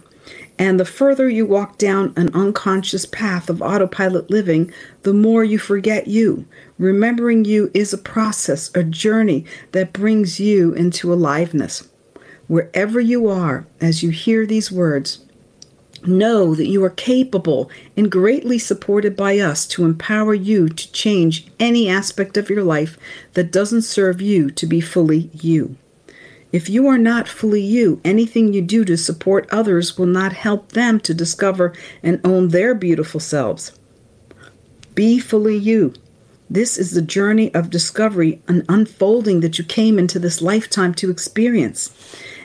And 0.57 0.77
the 0.77 0.83
further 0.83 1.29
you 1.29 1.45
walk 1.45 1.77
down 1.77 2.13
an 2.17 2.29
unconscious 2.33 3.05
path 3.05 3.49
of 3.49 3.61
autopilot 3.61 4.29
living, 4.29 4.73
the 5.03 5.13
more 5.13 5.45
you 5.45 5.57
forget 5.57 6.07
you. 6.07 6.45
Remembering 6.77 7.45
you 7.45 7.71
is 7.73 7.93
a 7.93 7.97
process, 7.97 8.69
a 8.75 8.83
journey 8.83 9.45
that 9.71 9.93
brings 9.93 10.37
you 10.37 10.73
into 10.73 11.13
aliveness. 11.13 11.88
Wherever 12.49 12.99
you 12.99 13.29
are, 13.29 13.67
as 13.79 14.01
you 14.01 14.09
hear 14.09 14.43
these 14.43 14.71
words, 14.71 15.23
know 16.07 16.55
that 16.55 16.65
you 16.65 16.83
are 16.83 16.89
capable 16.89 17.69
and 17.95 18.11
greatly 18.11 18.57
supported 18.57 19.15
by 19.15 19.37
us 19.37 19.67
to 19.67 19.85
empower 19.85 20.33
you 20.33 20.67
to 20.67 20.91
change 20.91 21.45
any 21.59 21.87
aspect 21.87 22.37
of 22.37 22.49
your 22.49 22.63
life 22.63 22.97
that 23.33 23.51
doesn't 23.51 23.83
serve 23.83 24.19
you 24.19 24.49
to 24.49 24.65
be 24.65 24.81
fully 24.81 25.29
you. 25.31 25.77
If 26.51 26.69
you 26.69 26.87
are 26.87 26.97
not 26.97 27.27
fully 27.27 27.61
you, 27.61 28.01
anything 28.03 28.51
you 28.51 28.63
do 28.63 28.83
to 28.85 28.97
support 28.97 29.47
others 29.51 29.95
will 29.95 30.07
not 30.07 30.33
help 30.33 30.71
them 30.71 30.99
to 31.01 31.13
discover 31.13 31.75
and 32.01 32.19
own 32.23 32.47
their 32.47 32.73
beautiful 32.73 33.19
selves. 33.19 33.77
Be 34.95 35.19
fully 35.19 35.55
you. 35.55 35.93
This 36.49 36.79
is 36.79 36.91
the 36.91 37.03
journey 37.03 37.53
of 37.53 37.69
discovery 37.69 38.41
and 38.47 38.65
unfolding 38.67 39.41
that 39.41 39.59
you 39.59 39.63
came 39.63 39.99
into 39.99 40.17
this 40.17 40.41
lifetime 40.41 40.95
to 40.95 41.11
experience. 41.11 41.93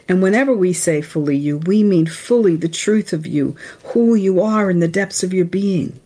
And 0.09 0.23
whenever 0.23 0.55
we 0.55 0.73
say 0.73 1.01
fully 1.01 1.37
you, 1.37 1.59
we 1.59 1.83
mean 1.83 2.07
fully 2.07 2.57
the 2.57 2.69
truth 2.69 3.13
of 3.13 3.27
you, 3.27 3.57
who 3.87 4.15
you 4.15 4.43
are 4.43 4.71
in 4.71 4.81
the 4.81 4.89
depths 4.89 5.23
of 5.23 5.33
your 5.33 5.47
being. 5.47 5.99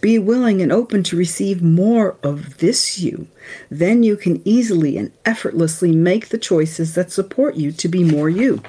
Be 0.00 0.18
willing 0.18 0.60
and 0.60 0.70
open 0.70 1.02
to 1.04 1.16
receive 1.16 1.62
more 1.62 2.16
of 2.22 2.58
this 2.58 2.98
you. 2.98 3.28
Then 3.70 4.02
you 4.02 4.16
can 4.16 4.42
easily 4.44 4.96
and 4.96 5.12
effortlessly 5.24 5.92
make 5.92 6.28
the 6.28 6.38
choices 6.38 6.94
that 6.94 7.12
support 7.12 7.56
you 7.56 7.72
to 7.72 7.88
be 7.88 8.04
more 8.04 8.28
you. 8.28 8.62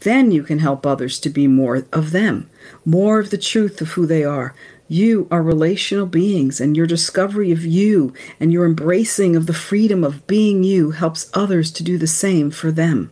Then 0.00 0.32
you 0.32 0.42
can 0.42 0.58
help 0.58 0.84
others 0.84 1.20
to 1.20 1.30
be 1.30 1.46
more 1.46 1.86
of 1.92 2.10
them, 2.10 2.50
more 2.84 3.20
of 3.20 3.30
the 3.30 3.38
truth 3.38 3.80
of 3.80 3.90
who 3.90 4.04
they 4.04 4.24
are. 4.24 4.54
You 4.88 5.28
are 5.30 5.42
relational 5.42 6.06
beings, 6.06 6.60
and 6.60 6.76
your 6.76 6.86
discovery 6.86 7.50
of 7.50 7.64
you 7.64 8.12
and 8.38 8.52
your 8.52 8.66
embracing 8.66 9.36
of 9.36 9.46
the 9.46 9.54
freedom 9.54 10.04
of 10.04 10.26
being 10.26 10.64
you 10.64 10.90
helps 10.90 11.30
others 11.32 11.70
to 11.72 11.82
do 11.82 11.96
the 11.96 12.06
same 12.06 12.50
for 12.50 12.70
them. 12.70 13.10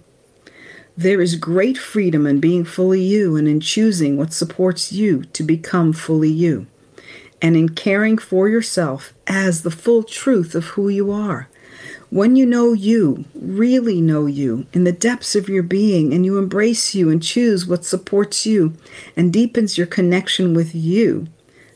There 1.00 1.22
is 1.22 1.36
great 1.36 1.78
freedom 1.78 2.26
in 2.26 2.40
being 2.40 2.66
fully 2.66 3.00
you 3.00 3.34
and 3.34 3.48
in 3.48 3.60
choosing 3.60 4.18
what 4.18 4.34
supports 4.34 4.92
you 4.92 5.22
to 5.32 5.42
become 5.42 5.94
fully 5.94 6.28
you, 6.28 6.66
and 7.40 7.56
in 7.56 7.70
caring 7.70 8.18
for 8.18 8.50
yourself 8.50 9.14
as 9.26 9.62
the 9.62 9.70
full 9.70 10.02
truth 10.02 10.54
of 10.54 10.66
who 10.66 10.90
you 10.90 11.10
are. 11.10 11.48
When 12.10 12.36
you 12.36 12.44
know 12.44 12.74
you, 12.74 13.24
really 13.34 14.02
know 14.02 14.26
you, 14.26 14.66
in 14.74 14.84
the 14.84 14.92
depths 14.92 15.34
of 15.34 15.48
your 15.48 15.62
being, 15.62 16.12
and 16.12 16.26
you 16.26 16.36
embrace 16.36 16.94
you 16.94 17.08
and 17.08 17.22
choose 17.22 17.66
what 17.66 17.86
supports 17.86 18.44
you 18.44 18.74
and 19.16 19.32
deepens 19.32 19.78
your 19.78 19.86
connection 19.86 20.52
with 20.52 20.74
you, 20.74 21.28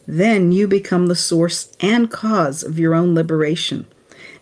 then 0.07 0.53
you 0.53 0.69
become 0.69 1.07
the 1.07 1.17
source 1.17 1.75
and 1.81 2.11
cause 2.11 2.63
of 2.63 2.79
your 2.79 2.95
own 2.95 3.15
liberation. 3.15 3.87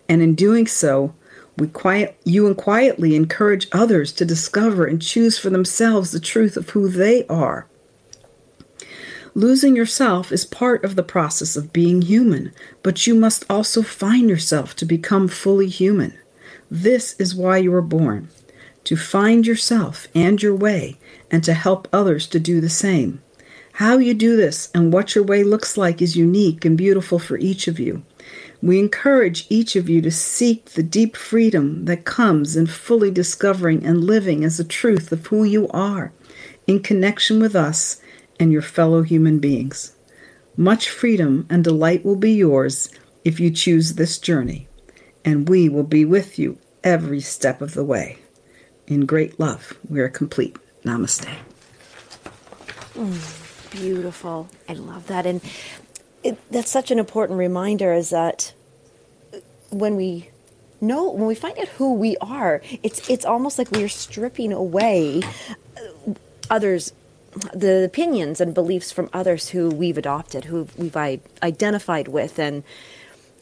And 0.09 0.21
in 0.23 0.35
doing 0.35 0.67
so, 0.67 1.15
we 1.59 1.69
quiet 1.69 2.19
you 2.25 2.47
and 2.47 2.57
quietly 2.57 3.15
encourage 3.15 3.69
others 3.73 4.13
to 4.13 4.25
discover 4.25 4.87
and 4.87 5.03
choose 5.03 5.39
for 5.39 5.51
themselves 5.51 6.11
the 6.11 6.21
truth 6.21 6.57
of 6.57 6.71
who 6.71 6.89
they 6.89 7.27
are. 7.27 7.67
Losing 9.35 9.75
yourself 9.75 10.31
is 10.31 10.45
part 10.45 10.85
of 10.85 10.95
the 10.95 11.03
process 11.03 11.57
of 11.57 11.73
being 11.73 12.03
human, 12.03 12.53
but 12.83 13.07
you 13.07 13.15
must 13.15 13.45
also 13.49 13.83
find 13.83 14.29
yourself 14.29 14.77
to 14.77 14.85
become 14.85 15.29
fully 15.29 15.69
human. 15.69 16.13
This 16.71 17.15
is 17.19 17.35
why 17.35 17.59
you 17.59 17.71
were 17.71 17.83
born 17.83 18.29
to 18.85 18.97
find 18.97 19.47
yourself 19.47 20.09
and 20.15 20.43
your 20.43 20.55
way, 20.55 20.99
and 21.31 21.45
to 21.45 21.55
help 21.55 21.89
others 21.93 22.27
to 22.27 22.41
do 22.41 22.61
the 22.61 22.69
same. 22.69 23.23
How 23.75 23.99
you 23.99 24.13
do 24.13 24.37
this 24.37 24.71
and 24.75 24.93
what 24.93 25.15
your 25.15 25.25
way 25.25 25.45
looks 25.45 25.77
like 25.77 26.03
is 26.03 26.17
unique 26.17 26.65
and 26.65 26.77
beautiful 26.77 27.19
for 27.19 27.39
each 27.39 27.69
of 27.69 27.79
you. 27.79 28.03
We 28.63 28.79
encourage 28.79 29.47
each 29.49 29.75
of 29.75 29.89
you 29.89 30.01
to 30.03 30.11
seek 30.13 30.71
the 30.71 30.85
deep 30.85 31.17
freedom 31.17 31.85
that 31.87 32.05
comes 32.05 32.57
in 32.57 32.69
fully 32.69 33.11
discovering 33.11 33.85
and 33.85 34.05
living 34.05 34.45
as 34.45 34.57
the 34.57 34.65
truth 34.65 35.11
of 35.11 35.27
who 35.27 35.43
you 35.43 35.69
are 35.71 36.13
in 36.69 36.81
connection 36.81 37.41
with 37.41 37.57
us 37.57 38.01
and 38.39 38.53
your 38.53 38.63
fellow 38.63 39.03
human 39.03 39.41
beings. 39.41 39.97
Much 40.57 40.89
freedom 40.89 41.47
and 41.51 41.65
delight 41.65 42.05
will 42.05 42.17
be 42.17 42.33
yours 42.33 42.89
if 43.25 43.41
you 43.41 43.51
choose 43.51 43.95
this 43.95 44.19
journey, 44.19 44.69
and 45.25 45.49
we 45.49 45.69
will 45.69 45.83
be 45.83 46.05
with 46.05 46.39
you 46.39 46.59
every 46.85 47.21
step 47.21 47.61
of 47.61 47.75
the 47.75 47.85
way. 47.85 48.19
In 48.87 49.07
great 49.07 49.41
love, 49.41 49.79
we 49.89 50.01
are 50.01 50.09
complete. 50.09 50.57
Namaste. 50.85 51.33
Mm, 52.95 53.71
beautiful. 53.71 54.49
I 54.69 54.75
love 54.75 55.07
that. 55.07 55.25
And 55.27 55.41
it, 56.23 56.39
that's 56.51 56.71
such 56.71 56.91
an 56.91 56.99
important 56.99 57.39
reminder 57.39 57.93
is 57.93 58.11
that 58.11 58.53
when 59.71 59.97
we 59.97 60.31
know, 60.81 61.11
when 61.11 61.27
we 61.27 61.35
find 61.35 61.59
out 61.59 61.69
who 61.69 61.95
we 61.95 62.17
are, 62.19 62.63
it's, 62.83 63.09
it's 63.09 63.25
almost 63.25 63.59
like 63.59 63.71
we're 63.71 63.89
stripping 63.89 64.53
away 64.53 65.23
uh, 65.77 66.13
others 66.51 66.93
the 67.55 67.85
opinions 67.85 68.41
and 68.41 68.55
beliefs 68.55 68.93
from 68.93 69.09
others 69.13 69.49
who 69.51 69.71
we've 69.71 69.97
adopted, 69.97 70.45
who 70.45 70.69
we've 70.77 70.97
identified 70.97 72.09
with, 72.09 72.39
and 72.39 72.63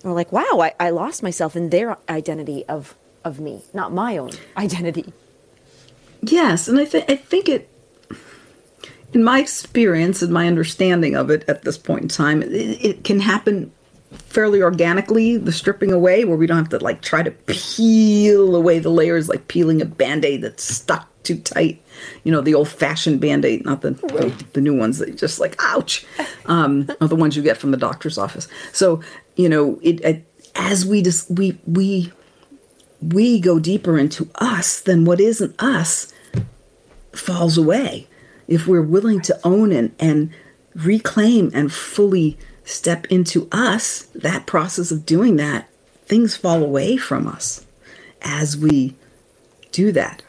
we're 0.04 0.12
like, 0.12 0.30
wow, 0.32 0.60
I, 0.60 0.74
I 0.78 0.90
lost 0.90 1.22
myself 1.22 1.56
in 1.56 1.70
their 1.70 1.96
identity 2.08 2.64
of 2.68 2.94
of 3.24 3.40
me, 3.40 3.62
not 3.74 3.92
my 3.92 4.16
own 4.16 4.30
identity. 4.56 5.12
Yes, 6.22 6.68
and 6.68 6.78
I 6.78 6.84
think 6.84 7.10
I 7.10 7.16
think 7.16 7.48
it, 7.48 7.68
in 9.12 9.24
my 9.24 9.40
experience 9.40 10.22
and 10.22 10.32
my 10.32 10.46
understanding 10.46 11.16
of 11.16 11.30
it 11.30 11.44
at 11.48 11.62
this 11.62 11.78
point 11.78 12.02
in 12.02 12.08
time, 12.08 12.42
it, 12.42 12.52
it 12.52 13.04
can 13.04 13.20
happen 13.20 13.72
fairly 14.12 14.62
organically 14.62 15.36
the 15.36 15.52
stripping 15.52 15.92
away 15.92 16.24
where 16.24 16.36
we 16.36 16.46
don't 16.46 16.56
have 16.56 16.68
to 16.68 16.78
like 16.78 17.00
try 17.00 17.22
to 17.22 17.30
peel 17.30 18.56
away 18.56 18.78
the 18.78 18.90
layers 18.90 19.28
like 19.28 19.46
peeling 19.48 19.80
a 19.80 19.84
band-aid 19.84 20.42
that's 20.42 20.64
stuck 20.64 21.08
too 21.22 21.38
tight. 21.38 21.80
You 22.24 22.32
know 22.32 22.40
the 22.40 22.54
old-fashioned 22.54 23.20
band-aid 23.20 23.64
not 23.64 23.82
the 23.82 23.92
the, 23.92 24.44
the, 24.54 24.60
new 24.60 24.76
ones 24.76 24.98
that 24.98 25.16
just 25.16 25.38
like 25.38 25.54
ouch 25.60 26.04
um 26.46 26.88
or 27.00 27.06
the 27.08 27.16
ones 27.16 27.36
you 27.36 27.42
get 27.42 27.56
from 27.56 27.70
the 27.70 27.76
doctor's 27.76 28.18
office. 28.18 28.48
So 28.72 29.00
you 29.36 29.48
know 29.48 29.78
it, 29.82 30.00
it 30.00 30.26
as 30.56 30.84
we 30.84 31.02
just 31.02 31.30
we 31.30 31.58
we 31.66 32.12
we 33.00 33.40
go 33.40 33.58
deeper 33.58 33.96
into 33.96 34.28
us 34.36 34.80
then 34.80 35.04
what 35.04 35.20
isn't 35.20 35.54
us 35.62 36.12
falls 37.12 37.56
away 37.56 38.08
if 38.50 38.66
we're 38.66 38.82
willing 38.82 39.22
to 39.22 39.40
own 39.44 39.72
and 39.72 39.94
and 39.98 40.30
reclaim 40.74 41.50
and 41.54 41.72
fully 41.72 42.36
step 42.64 43.06
into 43.06 43.48
us, 43.50 44.02
that 44.14 44.44
process 44.44 44.90
of 44.90 45.06
doing 45.06 45.36
that, 45.36 45.68
things 46.04 46.36
fall 46.36 46.62
away 46.62 46.98
from 46.98 47.26
us 47.26 47.64
as 48.20 48.56
we 48.56 48.94
do 49.72 49.92
that. 49.92 50.22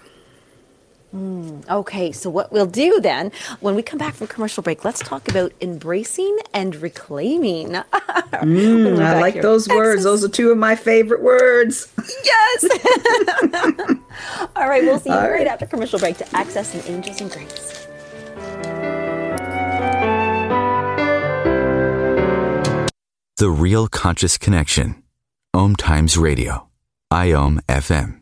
Mm, 1.14 1.70
okay, 1.70 2.14
so 2.14 2.30
what 2.30 2.54
we'll 2.54 2.66
do 2.66 3.02
then, 3.02 3.34
when 3.60 3.76
we 3.76 3.82
come 3.82 4.00
back 4.00 4.14
from 4.14 4.28
commercial 4.28 4.64
break, 4.64 4.86
let's 4.86 5.00
talk 5.00 5.28
about 5.28 5.52
embracing 5.60 6.38
and 6.54 6.74
reclaiming. 6.78 7.68
mm, 7.74 9.02
I 9.02 9.20
like 9.20 9.34
here. 9.34 9.44
those 9.44 9.68
words. 9.68 10.06
Those 10.06 10.24
are 10.24 10.30
two 10.30 10.52
of 10.52 10.58
my 10.58 10.76
favorite 10.76 11.22
words. 11.22 11.92
Yes. 12.24 12.66
All 14.56 14.68
right, 14.68 14.84
we'll 14.84 15.00
see 15.00 15.10
you 15.10 15.16
right. 15.16 15.32
right 15.32 15.48
after 15.48 15.66
commercial 15.66 16.00
break 16.00 16.18
to 16.18 16.36
access 16.36 16.72
some 16.72 16.82
angels 16.94 17.22
and 17.22 17.32
grace. 17.32 17.81
The 23.42 23.50
Real 23.50 23.88
Conscious 23.88 24.38
Connection. 24.38 25.02
Om 25.52 25.76
Times 25.76 26.16
Radio. 26.16 26.70
IOM 27.12 27.60
FM. 27.68 28.22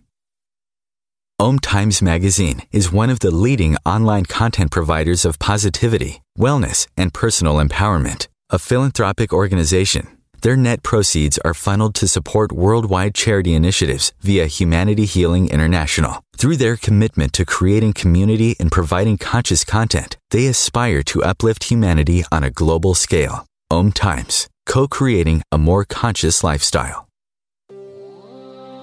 Om 1.37 1.59
Times 1.59 2.01
Magazine 2.01 2.61
is 2.71 2.93
one 2.93 3.09
of 3.09 3.19
the 3.19 3.29
leading 3.29 3.75
online 3.85 4.23
content 4.23 4.71
providers 4.71 5.25
of 5.25 5.37
positivity, 5.37 6.21
wellness, 6.37 6.87
and 6.95 7.13
personal 7.13 7.55
empowerment. 7.55 8.29
A 8.49 8.57
philanthropic 8.57 9.33
organization, 9.33 10.07
their 10.41 10.55
net 10.55 10.83
proceeds 10.83 11.37
are 11.39 11.53
funneled 11.53 11.95
to 11.95 12.07
support 12.07 12.53
worldwide 12.53 13.13
charity 13.13 13.53
initiatives 13.53 14.13
via 14.21 14.45
Humanity 14.45 15.03
Healing 15.03 15.49
International. 15.49 16.23
Through 16.37 16.55
their 16.55 16.77
commitment 16.77 17.33
to 17.33 17.43
creating 17.43 17.91
community 17.91 18.55
and 18.57 18.71
providing 18.71 19.17
conscious 19.17 19.65
content, 19.65 20.15
they 20.31 20.45
aspire 20.45 21.03
to 21.11 21.23
uplift 21.23 21.65
humanity 21.65 22.23
on 22.31 22.45
a 22.45 22.49
global 22.49 22.95
scale. 22.95 23.45
Om 23.69 23.91
Times 23.91 24.47
co 24.69 24.87
creating 24.87 25.41
a 25.51 25.57
more 25.57 25.83
conscious 25.83 26.43
lifestyle. 26.43 27.07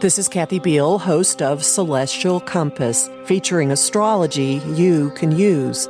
This 0.01 0.19
is 0.19 0.29
Kathy 0.29 0.59
Beal, 0.59 0.99
host 0.99 1.41
of 1.41 1.65
Celestial 1.65 2.41
Compass, 2.41 3.09
featuring 3.25 3.71
astrology 3.71 4.61
you 4.75 5.11
can 5.13 5.35
use. 5.35 5.89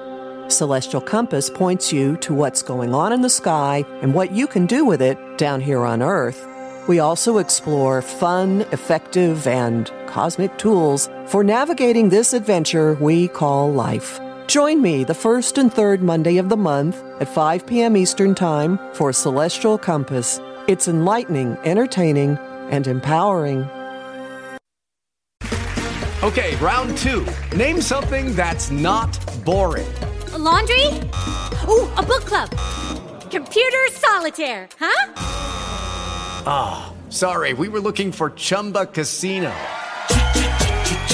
Celestial 0.48 1.00
Compass 1.00 1.50
points 1.50 1.92
you 1.92 2.16
to 2.18 2.34
what's 2.34 2.62
going 2.62 2.94
on 2.94 3.12
in 3.12 3.22
the 3.22 3.30
sky 3.30 3.84
and 4.02 4.14
what 4.14 4.30
you 4.30 4.46
can 4.46 4.66
do 4.66 4.84
with 4.84 5.02
it 5.02 5.18
down 5.38 5.60
here 5.60 5.84
on 5.84 6.02
Earth. 6.02 6.46
We 6.86 7.00
also 7.00 7.38
explore 7.38 8.00
fun, 8.02 8.60
effective, 8.70 9.46
and 9.48 9.90
cosmic 10.06 10.56
tools 10.58 11.08
for 11.26 11.42
navigating 11.42 12.10
this 12.10 12.32
adventure 12.32 12.94
we 13.00 13.26
call 13.28 13.72
life. 13.72 14.20
Join 14.46 14.80
me 14.80 15.02
the 15.02 15.14
first 15.14 15.58
and 15.58 15.72
third 15.72 16.02
Monday 16.02 16.38
of 16.38 16.48
the 16.48 16.56
month 16.56 17.02
at 17.20 17.28
5 17.28 17.66
p.m. 17.66 17.96
Eastern 17.96 18.32
Time 18.32 18.78
for 18.94 19.12
Celestial 19.12 19.76
Compass. 19.76 20.40
It's 20.68 20.86
enlightening, 20.86 21.56
entertaining, 21.64 22.38
and 22.70 22.86
empowering. 22.86 23.68
Okay, 26.22 26.54
round 26.56 26.96
two. 26.98 27.26
Name 27.56 27.80
something 27.80 28.36
that's 28.36 28.70
not 28.70 29.18
boring. 29.44 29.92
A 30.32 30.38
laundry? 30.38 30.86
Ooh, 31.68 31.90
a 31.94 32.02
book 32.02 32.24
club. 32.24 32.50
Computer 33.30 33.86
solitaire, 33.90 34.68
huh? 34.78 35.12
Ah, 36.46 36.92
oh, 36.92 37.10
sorry, 37.10 37.52
we 37.52 37.68
were 37.68 37.80
looking 37.80 38.12
for 38.12 38.30
Chumba 38.30 38.86
Casino. 38.86 39.52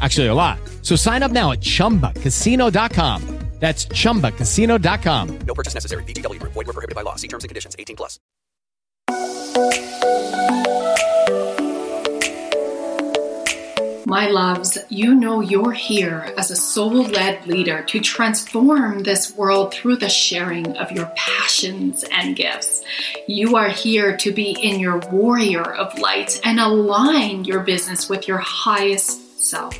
Actually, 0.00 0.28
a 0.28 0.34
lot. 0.34 0.58
So 0.82 0.96
sign 0.96 1.22
up 1.22 1.32
now 1.32 1.52
at 1.52 1.60
ChumbaCasino.com. 1.60 3.40
That's 3.60 3.84
ChumbaCasino.com. 3.86 5.38
No 5.46 5.54
purchase 5.54 5.74
necessary. 5.74 6.02
VGW. 6.04 6.38
Void 6.42 6.66
were 6.66 6.72
prohibited 6.72 6.94
by 6.94 7.02
law. 7.02 7.16
See 7.16 7.28
terms 7.28 7.44
and 7.44 7.50
conditions. 7.50 7.76
18 7.78 7.94
plus. 7.94 8.18
My 14.06 14.28
loves, 14.28 14.78
you 14.88 15.14
know 15.14 15.40
you're 15.40 15.72
here 15.72 16.34
as 16.36 16.50
a 16.50 16.56
soul 16.56 17.04
led 17.04 17.46
leader 17.46 17.84
to 17.84 18.00
transform 18.00 19.02
this 19.02 19.36
world 19.36 19.72
through 19.72 19.96
the 19.96 20.08
sharing 20.08 20.76
of 20.78 20.90
your 20.90 21.12
passions 21.14 22.02
and 22.10 22.34
gifts. 22.34 22.82
You 23.28 23.56
are 23.56 23.68
here 23.68 24.16
to 24.16 24.32
be 24.32 24.50
in 24.50 24.80
your 24.80 24.98
warrior 25.12 25.62
of 25.62 25.96
light 25.98 26.40
and 26.44 26.58
align 26.58 27.44
your 27.44 27.60
business 27.60 28.08
with 28.08 28.26
your 28.26 28.38
highest 28.38 29.38
self. 29.38 29.78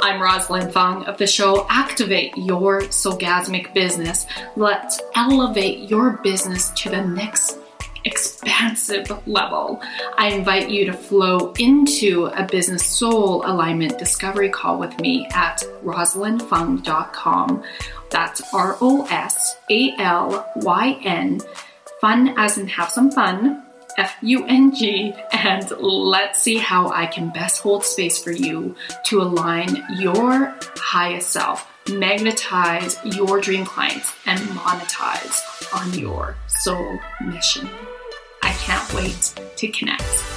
I'm 0.00 0.20
Rosalyn 0.20 0.72
Fung 0.72 1.04
of 1.04 1.18
the 1.18 1.26
show 1.26 1.66
Activate 1.68 2.36
Your 2.36 2.82
Soulgasmic 2.82 3.72
Business. 3.74 4.26
Let's 4.56 5.00
elevate 5.14 5.90
your 5.90 6.18
business 6.22 6.70
to 6.70 6.90
the 6.90 7.02
next 7.02 7.58
expansive 8.04 9.10
level. 9.26 9.80
I 10.16 10.28
invite 10.28 10.70
you 10.70 10.84
to 10.86 10.92
flow 10.92 11.52
into 11.58 12.26
a 12.26 12.44
business 12.46 12.84
soul 12.84 13.44
alignment 13.46 13.98
discovery 13.98 14.50
call 14.50 14.78
with 14.78 14.98
me 15.00 15.26
at 15.32 15.62
rosalynfung.com. 15.82 17.62
That's 18.10 18.54
R 18.54 18.76
O 18.80 19.06
S 19.10 19.56
A 19.70 19.94
L 19.98 20.50
Y 20.56 20.98
N, 21.02 21.40
fun 22.00 22.34
as 22.38 22.58
in 22.58 22.68
have 22.68 22.90
some 22.90 23.10
fun. 23.10 23.63
F 23.96 24.16
U 24.22 24.44
N 24.46 24.74
G, 24.74 25.14
and 25.32 25.70
let's 25.80 26.42
see 26.42 26.56
how 26.56 26.88
I 26.90 27.06
can 27.06 27.30
best 27.30 27.60
hold 27.62 27.84
space 27.84 28.22
for 28.22 28.32
you 28.32 28.74
to 29.04 29.20
align 29.22 29.84
your 29.98 30.54
highest 30.76 31.30
self, 31.30 31.66
magnetize 31.88 32.98
your 33.04 33.40
dream 33.40 33.64
clients, 33.64 34.12
and 34.26 34.40
monetize 34.40 35.40
on 35.74 35.98
your 35.98 36.36
soul 36.46 36.98
mission. 37.24 37.68
I 38.42 38.52
can't 38.52 38.94
wait 38.94 39.34
to 39.56 39.68
connect. 39.68 40.33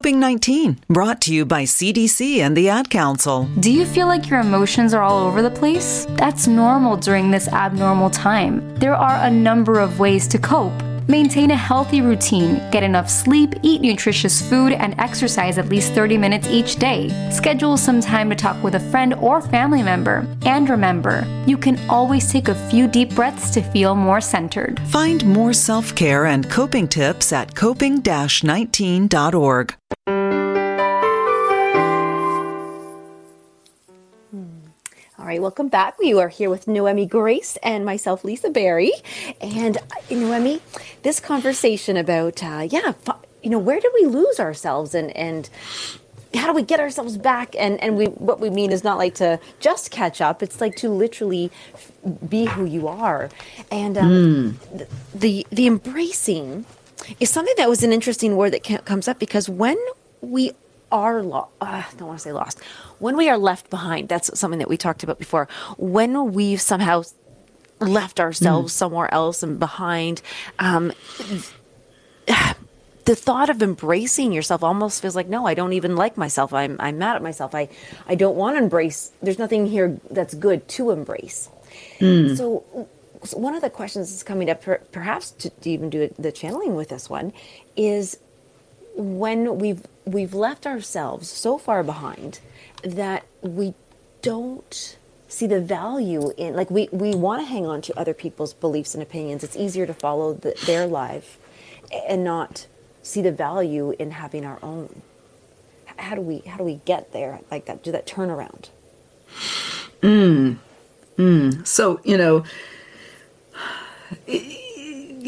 COVID 0.00 0.14
19, 0.14 0.78
brought 0.88 1.20
to 1.22 1.34
you 1.34 1.44
by 1.44 1.64
CDC 1.64 2.38
and 2.38 2.56
the 2.56 2.68
Ad 2.68 2.88
Council. 2.88 3.48
Do 3.58 3.72
you 3.72 3.84
feel 3.84 4.06
like 4.06 4.30
your 4.30 4.38
emotions 4.38 4.94
are 4.94 5.02
all 5.02 5.26
over 5.26 5.42
the 5.42 5.50
place? 5.50 6.06
That's 6.10 6.46
normal 6.46 6.96
during 6.96 7.32
this 7.32 7.48
abnormal 7.48 8.10
time. 8.10 8.76
There 8.76 8.94
are 8.94 9.16
a 9.26 9.30
number 9.30 9.80
of 9.80 9.98
ways 9.98 10.28
to 10.28 10.38
cope. 10.38 10.87
Maintain 11.10 11.50
a 11.52 11.56
healthy 11.56 12.02
routine, 12.02 12.56
get 12.70 12.82
enough 12.82 13.08
sleep, 13.08 13.54
eat 13.62 13.80
nutritious 13.80 14.42
food, 14.42 14.72
and 14.72 14.94
exercise 15.00 15.56
at 15.56 15.70
least 15.70 15.94
30 15.94 16.18
minutes 16.18 16.46
each 16.48 16.76
day. 16.76 17.08
Schedule 17.30 17.78
some 17.78 18.02
time 18.02 18.28
to 18.28 18.36
talk 18.36 18.62
with 18.62 18.74
a 18.74 18.80
friend 18.90 19.14
or 19.14 19.40
family 19.40 19.82
member. 19.82 20.26
And 20.44 20.68
remember, 20.68 21.26
you 21.46 21.56
can 21.56 21.78
always 21.88 22.30
take 22.30 22.48
a 22.48 22.68
few 22.68 22.86
deep 22.86 23.14
breaths 23.14 23.50
to 23.52 23.62
feel 23.62 23.94
more 23.94 24.20
centered. 24.20 24.78
Find 24.88 25.24
more 25.24 25.54
self 25.54 25.94
care 25.94 26.26
and 26.26 26.50
coping 26.50 26.86
tips 26.86 27.32
at 27.32 27.54
coping 27.54 28.02
19.org. 28.02 29.74
right, 35.28 35.42
welcome 35.42 35.68
back. 35.68 35.98
We 35.98 36.14
are 36.14 36.30
here 36.30 36.48
with 36.48 36.66
Noemi 36.66 37.04
Grace 37.04 37.58
and 37.62 37.84
myself, 37.84 38.24
Lisa 38.24 38.48
Berry. 38.48 38.92
And 39.42 39.76
uh, 39.76 39.80
Noemi, 40.10 40.62
this 41.02 41.20
conversation 41.20 41.98
about, 41.98 42.42
uh, 42.42 42.66
yeah, 42.70 42.94
you 43.42 43.50
know, 43.50 43.58
where 43.58 43.78
do 43.78 43.92
we 44.00 44.06
lose 44.06 44.40
ourselves 44.40 44.94
and, 44.94 45.14
and 45.14 45.50
how 46.32 46.46
do 46.46 46.54
we 46.54 46.62
get 46.62 46.80
ourselves 46.80 47.18
back? 47.18 47.54
And, 47.58 47.78
and 47.82 47.98
we, 47.98 48.06
what 48.06 48.40
we 48.40 48.48
mean 48.48 48.72
is 48.72 48.82
not 48.82 48.96
like 48.96 49.16
to 49.16 49.38
just 49.60 49.90
catch 49.90 50.22
up, 50.22 50.42
it's 50.42 50.62
like 50.62 50.76
to 50.76 50.88
literally 50.88 51.50
be 52.26 52.46
who 52.46 52.64
you 52.64 52.88
are. 52.88 53.28
And 53.70 53.98
um, 53.98 54.10
mm. 54.10 54.78
the, 54.78 54.88
the, 55.14 55.46
the 55.50 55.66
embracing 55.66 56.64
is 57.20 57.28
something 57.28 57.54
that 57.58 57.68
was 57.68 57.82
an 57.82 57.92
interesting 57.92 58.34
word 58.34 58.54
that 58.54 58.86
comes 58.86 59.06
up 59.06 59.18
because 59.18 59.46
when 59.46 59.76
we 60.22 60.52
are 60.90 61.22
lost, 61.22 61.50
uh, 61.60 61.82
I 61.84 61.86
don't 61.98 62.08
want 62.08 62.18
to 62.18 62.22
say 62.22 62.32
lost, 62.32 62.60
when 62.98 63.16
we 63.16 63.28
are 63.28 63.38
left 63.38 63.70
behind, 63.70 64.08
that's 64.08 64.38
something 64.38 64.58
that 64.58 64.68
we 64.68 64.76
talked 64.76 65.02
about 65.02 65.18
before. 65.18 65.48
When 65.76 66.32
we've 66.32 66.60
somehow 66.60 67.04
left 67.80 68.20
ourselves 68.20 68.72
mm. 68.72 68.76
somewhere 68.76 69.12
else 69.12 69.42
and 69.42 69.58
behind, 69.58 70.22
um, 70.58 70.92
the 73.08 73.16
thought 73.16 73.48
of 73.48 73.62
embracing 73.62 74.32
yourself 74.32 74.62
almost 74.62 75.00
feels 75.00 75.16
like 75.16 75.28
no 75.28 75.46
i 75.46 75.54
don't 75.54 75.72
even 75.72 75.96
like 75.96 76.18
myself 76.18 76.52
i'm, 76.52 76.76
I'm 76.78 76.98
mad 76.98 77.16
at 77.16 77.22
myself 77.22 77.54
I, 77.54 77.70
I 78.06 78.14
don't 78.14 78.36
want 78.36 78.58
to 78.58 78.62
embrace 78.62 79.12
there's 79.22 79.38
nothing 79.38 79.66
here 79.66 79.98
that's 80.10 80.34
good 80.34 80.68
to 80.68 80.90
embrace 80.90 81.48
mm. 81.98 82.36
so, 82.36 82.86
so, 83.24 83.38
one 83.38 83.54
of 83.54 83.62
the 83.62 83.70
questions 83.70 84.10
that's 84.10 84.22
coming 84.22 84.50
up 84.50 84.62
per, 84.62 84.78
perhaps 84.92 85.30
to, 85.30 85.48
to 85.48 85.70
even 85.70 85.88
do 85.88 86.12
the 86.18 86.30
channeling 86.30 86.74
with 86.74 86.90
this 86.90 87.08
one 87.08 87.32
is 87.76 88.18
when 88.98 89.58
we've 89.58 89.82
we've 90.06 90.34
left 90.34 90.66
ourselves 90.66 91.30
so 91.30 91.58
far 91.58 91.84
behind 91.84 92.40
that 92.82 93.26
we 93.42 93.74
don't 94.22 94.98
see 95.28 95.46
the 95.46 95.60
value 95.60 96.32
in 96.36 96.54
like 96.56 96.70
we 96.70 96.88
we 96.92 97.14
want 97.14 97.42
to 97.42 97.46
hang 97.46 97.66
on 97.66 97.80
to 97.82 97.98
other 97.98 98.14
people's 98.14 98.54
beliefs 98.54 98.94
and 98.94 99.02
opinions. 99.02 99.44
It's 99.44 99.56
easier 99.56 99.86
to 99.86 99.94
follow 99.94 100.34
the, 100.34 100.60
their 100.66 100.86
life 100.86 101.38
and 102.08 102.24
not 102.24 102.66
see 103.02 103.22
the 103.22 103.32
value 103.32 103.94
in 103.98 104.12
having 104.12 104.44
our 104.44 104.58
own. 104.62 105.02
How 105.98 106.16
do 106.16 106.20
we 106.22 106.40
how 106.40 106.58
do 106.58 106.64
we 106.64 106.80
get 106.84 107.12
there? 107.12 107.40
Like 107.50 107.66
that 107.66 107.82
do 107.84 107.92
that 107.92 108.06
turnaround 108.06 108.70
mm 110.02 110.56
mm 111.16 111.66
so 111.66 112.00
you 112.04 112.16
know 112.16 112.44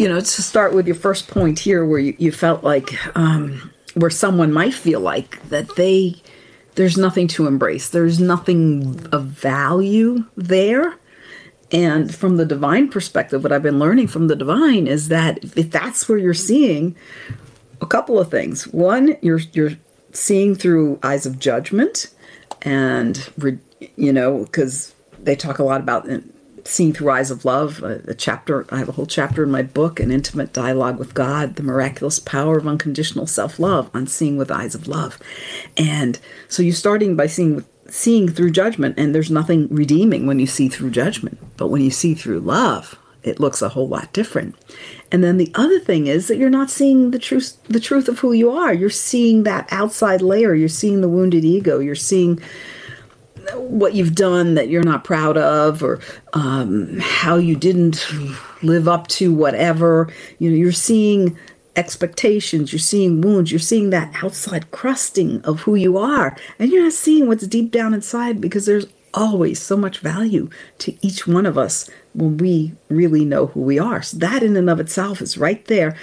you 0.00 0.08
know 0.08 0.18
to 0.18 0.42
start 0.42 0.72
with 0.72 0.86
your 0.86 0.96
first 0.96 1.28
point 1.28 1.58
here 1.58 1.84
where 1.84 2.00
you, 2.00 2.16
you 2.18 2.32
felt 2.32 2.64
like 2.64 2.94
um 3.16 3.70
where 3.94 4.10
someone 4.10 4.52
might 4.52 4.72
feel 4.72 5.00
like 5.00 5.42
that 5.50 5.76
they 5.76 6.14
there's 6.76 6.96
nothing 6.96 7.28
to 7.28 7.46
embrace. 7.46 7.90
There's 7.90 8.20
nothing 8.20 9.06
of 9.12 9.24
value 9.24 10.24
there. 10.36 10.94
And 11.72 12.14
from 12.14 12.36
the 12.36 12.46
divine 12.46 12.88
perspective, 12.88 13.42
what 13.42 13.52
I've 13.52 13.62
been 13.62 13.78
learning 13.78 14.08
from 14.08 14.28
the 14.28 14.36
divine 14.36 14.86
is 14.86 15.08
that 15.08 15.44
if 15.56 15.70
that's 15.70 16.08
where 16.08 16.18
you're 16.18 16.32
seeing 16.32 16.96
a 17.80 17.86
couple 17.86 18.18
of 18.18 18.30
things. 18.30 18.66
One, 18.68 19.16
you're 19.20 19.40
you're 19.52 19.72
seeing 20.12 20.54
through 20.54 20.98
eyes 21.02 21.26
of 21.26 21.38
judgment, 21.38 22.08
and 22.62 23.28
you 23.96 24.12
know 24.12 24.44
because 24.44 24.94
they 25.22 25.36
talk 25.36 25.58
a 25.58 25.64
lot 25.64 25.80
about 25.80 26.08
Seeing 26.70 26.92
Through 26.92 27.10
Eyes 27.10 27.32
of 27.32 27.44
Love, 27.44 27.82
a, 27.82 28.00
a, 28.06 28.14
chapter, 28.14 28.64
I 28.70 28.78
have 28.78 28.88
a 28.88 28.92
whole 28.92 29.04
chapter 29.04 29.42
in 29.42 29.50
my 29.50 29.62
book, 29.62 29.98
An 29.98 30.12
Intimate 30.12 30.52
Dialogue 30.52 31.00
with 31.00 31.14
God, 31.14 31.56
The 31.56 31.64
Miraculous 31.64 32.20
Power 32.20 32.58
of 32.58 32.66
Unconditional 32.68 33.26
Self 33.26 33.58
Love, 33.58 33.90
on 33.92 34.06
seeing 34.06 34.36
with 34.36 34.52
eyes 34.52 34.76
of 34.76 34.86
love. 34.86 35.18
And 35.76 36.20
so 36.46 36.62
you're 36.62 36.72
starting 36.72 37.16
by 37.16 37.26
seeing 37.26 37.64
seeing 37.88 38.28
through 38.28 38.52
judgment, 38.52 38.94
and 38.96 39.12
there's 39.12 39.32
nothing 39.32 39.66
redeeming 39.68 40.28
when 40.28 40.38
you 40.38 40.46
see 40.46 40.68
through 40.68 40.90
judgment. 40.90 41.40
But 41.56 41.70
when 41.70 41.82
you 41.82 41.90
see 41.90 42.14
through 42.14 42.38
love, 42.38 42.96
it 43.24 43.40
looks 43.40 43.62
a 43.62 43.70
whole 43.70 43.88
lot 43.88 44.12
different. 44.12 44.54
And 45.10 45.24
then 45.24 45.38
the 45.38 45.50
other 45.56 45.80
thing 45.80 46.06
is 46.06 46.28
that 46.28 46.36
you're 46.36 46.50
not 46.50 46.70
seeing 46.70 47.10
the 47.10 47.18
truth 47.18 47.60
the 47.64 47.80
truth 47.80 48.08
of 48.08 48.20
who 48.20 48.32
you 48.32 48.48
are. 48.52 48.72
You're 48.72 48.90
seeing 48.90 49.42
that 49.42 49.66
outside 49.72 50.22
layer. 50.22 50.54
You're 50.54 50.68
seeing 50.68 51.00
the 51.00 51.08
wounded 51.08 51.44
ego. 51.44 51.80
You're 51.80 51.96
seeing 51.96 52.40
what 53.54 53.94
you've 53.94 54.14
done 54.14 54.54
that 54.54 54.68
you're 54.68 54.82
not 54.82 55.04
proud 55.04 55.36
of 55.36 55.82
or 55.82 56.00
um, 56.32 56.98
how 57.00 57.36
you 57.36 57.56
didn't 57.56 58.06
live 58.62 58.88
up 58.88 59.06
to 59.08 59.32
whatever. 59.32 60.12
You 60.38 60.50
know 60.50 60.56
you're 60.56 60.72
seeing 60.72 61.38
expectations 61.76 62.72
you're 62.72 62.80
seeing 62.80 63.20
wounds 63.20 63.52
you're 63.52 63.60
seeing 63.60 63.90
that 63.90 64.12
outside 64.24 64.70
crusting 64.72 65.40
of 65.42 65.60
who 65.60 65.74
you 65.74 65.96
are. 65.96 66.36
And 66.58 66.70
you're 66.70 66.82
not 66.82 66.92
seeing 66.92 67.28
what's 67.28 67.46
deep 67.46 67.70
down 67.70 67.94
inside 67.94 68.40
because 68.40 68.66
there's 68.66 68.86
always 69.14 69.60
so 69.60 69.76
much 69.76 69.98
value 69.98 70.48
to 70.78 70.94
each 71.04 71.26
one 71.26 71.46
of 71.46 71.58
us 71.58 71.88
when 72.14 72.36
we 72.36 72.72
really 72.88 73.24
know 73.24 73.46
who 73.46 73.60
we 73.60 73.78
are. 73.78 74.02
So 74.02 74.18
that 74.18 74.42
in 74.42 74.56
and 74.56 74.70
of 74.70 74.80
itself 74.80 75.20
is 75.20 75.38
right 75.38 75.64
there. 75.66 75.96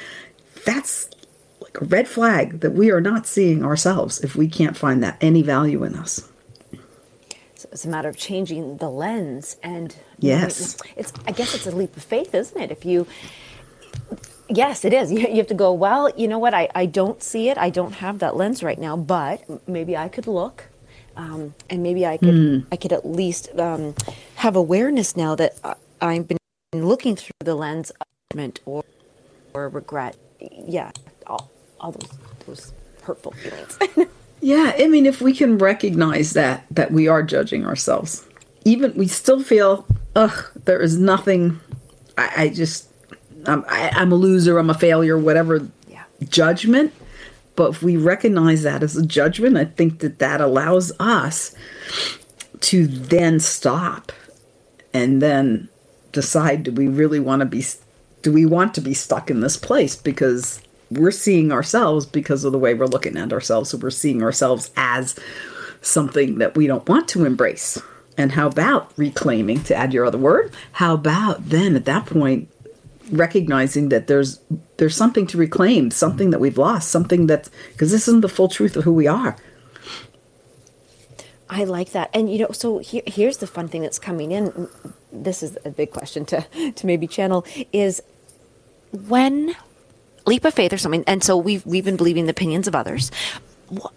That's 0.66 1.10
like 1.62 1.80
a 1.82 1.86
red 1.86 2.08
flag 2.08 2.62
that 2.62 2.72
we 2.72 2.92
are 2.92 3.02
not 3.02 3.28
seeing 3.28 3.64
ourselves 3.64 4.20
if 4.22 4.36
we 4.36 4.48
can't 4.48 4.76
find 4.76 5.04
that 5.04 5.18
any 5.22 5.42
value 5.42 5.84
in 5.84 5.96
us 5.96 6.30
it's 7.72 7.86
a 7.86 7.90
matter 7.90 8.10
of 8.10 8.18
changing 8.18 8.78
the 8.78 8.90
lens 8.90 9.58
and 9.64 9.96
yes 10.20 10.78
know, 10.78 10.92
it's 10.98 11.14
i 11.26 11.32
guess 11.32 11.54
it's 11.54 11.68
a 11.68 11.72
leap 11.72 11.96
of 11.98 12.04
faith 12.04 12.34
isn't 12.34 12.60
it? 12.60 12.72
If 12.72 12.86
you 12.86 13.08
yes 14.50 14.86
it 14.86 14.94
is. 14.94 15.12
You, 15.18 15.20
you 15.20 15.36
have 15.38 15.48
to 15.48 15.54
go 15.54 15.74
well 15.74 16.10
you 16.16 16.28
know 16.28 16.40
what? 16.40 16.54
I, 16.54 16.70
I 16.76 16.86
don't 16.86 17.22
see 17.22 17.50
it. 17.50 17.58
I 17.58 17.70
don't 17.70 17.94
have 17.94 18.20
that 18.20 18.36
lens 18.36 18.64
right 18.64 18.80
now 18.80 18.96
but 18.96 19.68
maybe 19.68 19.96
i 19.98 20.08
could 20.08 20.28
look 20.28 20.66
um, 21.16 21.56
and 21.70 21.82
maybe 21.82 22.06
i 22.06 22.18
could 22.18 22.36
mm. 22.36 22.66
i 22.72 22.76
could 22.76 22.94
at 22.94 23.06
least 23.06 23.50
um, 23.60 23.96
have 24.36 24.56
awareness 24.56 25.18
now 25.18 25.36
that 25.36 25.58
I, 26.02 26.14
have 26.14 26.28
been 26.28 26.38
looking 26.74 27.16
through 27.16 27.42
the 27.44 27.56
lens 27.56 27.90
of 27.92 28.08
judgment 28.32 28.60
or 28.66 28.84
or 29.54 29.70
regret. 29.70 30.16
Yeah 30.40 30.92
all, 31.26 31.52
all 31.80 31.92
those 31.92 32.10
those 32.46 32.74
hurtful 33.04 33.32
feelings 33.34 33.78
Yeah, 34.42 34.74
I 34.78 34.88
mean, 34.88 35.06
if 35.06 35.22
we 35.22 35.34
can 35.34 35.58
recognize 35.58 36.34
that 36.34 36.66
that 36.72 36.92
we 36.92 37.08
are 37.08 37.24
judging 37.24 37.66
ourselves, 37.66 38.26
even 38.66 38.94
we 38.96 39.08
still 39.08 39.42
feel, 39.42 39.88
ugh, 40.16 40.46
there 40.66 40.82
is 40.82 40.98
nothing. 40.98 41.60
I, 42.18 42.32
I 42.38 42.50
just, 42.50 42.90
I'm, 43.46 43.66
I, 43.68 43.90
am 44.00 44.12
a 44.12 44.16
loser. 44.16 44.58
I'm 44.58 44.70
a 44.70 44.76
failure. 44.76 45.18
Whatever 45.18 45.68
yeah. 45.88 46.04
judgment. 46.30 46.94
But 47.56 47.72
if 47.72 47.82
we 47.82 47.98
recognize 47.98 48.62
that 48.64 48.84
as 48.84 48.96
a 48.96 49.06
judgment, 49.06 49.58
I 49.58 49.66
think 49.66 50.00
that 50.00 50.20
that 50.20 50.42
allows 50.42 50.92
us 51.00 51.56
to 52.60 52.86
then 52.86 53.40
stop 53.40 54.12
and 54.94 55.22
then 55.22 55.70
decide 56.12 56.64
do 56.64 56.72
we 56.72 56.88
really 56.88 57.20
want 57.20 57.42
to 57.42 57.46
be 57.46 57.64
do 58.24 58.32
we 58.32 58.46
want 58.46 58.74
to 58.74 58.82
be 58.82 58.94
stuck 58.94 59.30
in 59.30 59.42
this 59.42 59.58
place 59.58 59.96
because 59.96 60.62
we're 60.90 61.12
seeing 61.12 61.52
ourselves 61.52 62.06
because 62.06 62.44
of 62.44 62.52
the 62.52 62.60
way 62.60 62.74
we're 62.74 62.86
looking 62.86 63.18
at 63.18 63.34
ourselves 63.34 63.70
so 63.70 63.78
we're 63.78 63.90
seeing 63.90 64.24
ourselves 64.24 64.72
as 64.76 65.16
something 65.82 66.38
that 66.38 66.56
we 66.56 66.68
don't 66.68 66.88
want 66.88 67.08
to 67.08 67.26
embrace 67.26 67.82
and 68.18 68.32
how 68.32 68.48
about 68.48 68.92
reclaiming 68.98 69.62
to 69.64 69.76
add 69.76 69.94
your 69.94 70.06
other 70.06 70.18
word 70.18 70.54
how 70.74 70.94
about 70.94 71.50
then 71.50 71.76
at 71.76 71.86
that 71.86 72.06
point 72.06 72.50
recognizing 73.12 73.90
that 73.90 74.08
there's 74.08 74.40
there's 74.78 74.96
something 74.96 75.26
to 75.26 75.38
reclaim 75.38 75.90
something 75.92 76.30
that 76.32 76.40
we've 76.40 76.58
lost 76.58 76.90
something 76.90 77.28
that's 77.28 77.50
because 77.72 77.92
this 77.92 78.08
isn't 78.08 78.22
the 78.22 78.30
full 78.30 78.48
truth 78.48 78.76
of 78.76 78.84
who 78.84 78.94
we 78.94 79.08
are 79.08 79.36
I 81.50 81.64
like 81.64 81.92
that. 81.92 82.10
And 82.14 82.32
you 82.32 82.40
know, 82.40 82.52
so 82.52 82.80
here, 82.80 83.04
here's 83.06 83.38
the 83.38 83.48
fun 83.48 83.68
thing 83.68 83.82
that's 83.82 84.00
coming 84.00 84.32
in. 84.32 84.68
This 85.12 85.42
is 85.42 85.58
a 85.64 85.70
big 85.70 85.92
question 85.92 86.26
to 86.26 86.46
to 86.72 86.86
maybe 86.86 87.08
channel 87.08 87.46
is 87.72 88.02
when 88.92 89.56
leap 90.28 90.46
of 90.46 90.54
faith 90.54 90.72
or 90.74 90.78
something. 90.78 91.04
And 91.08 91.24
so 91.24 91.36
we've 91.38 91.66
we've 91.66 91.86
been 91.86 91.98
believing 91.98 92.26
the 92.26 92.32
opinions 92.32 92.68
of 92.68 92.76
others. 92.76 93.12
What, 93.70 93.94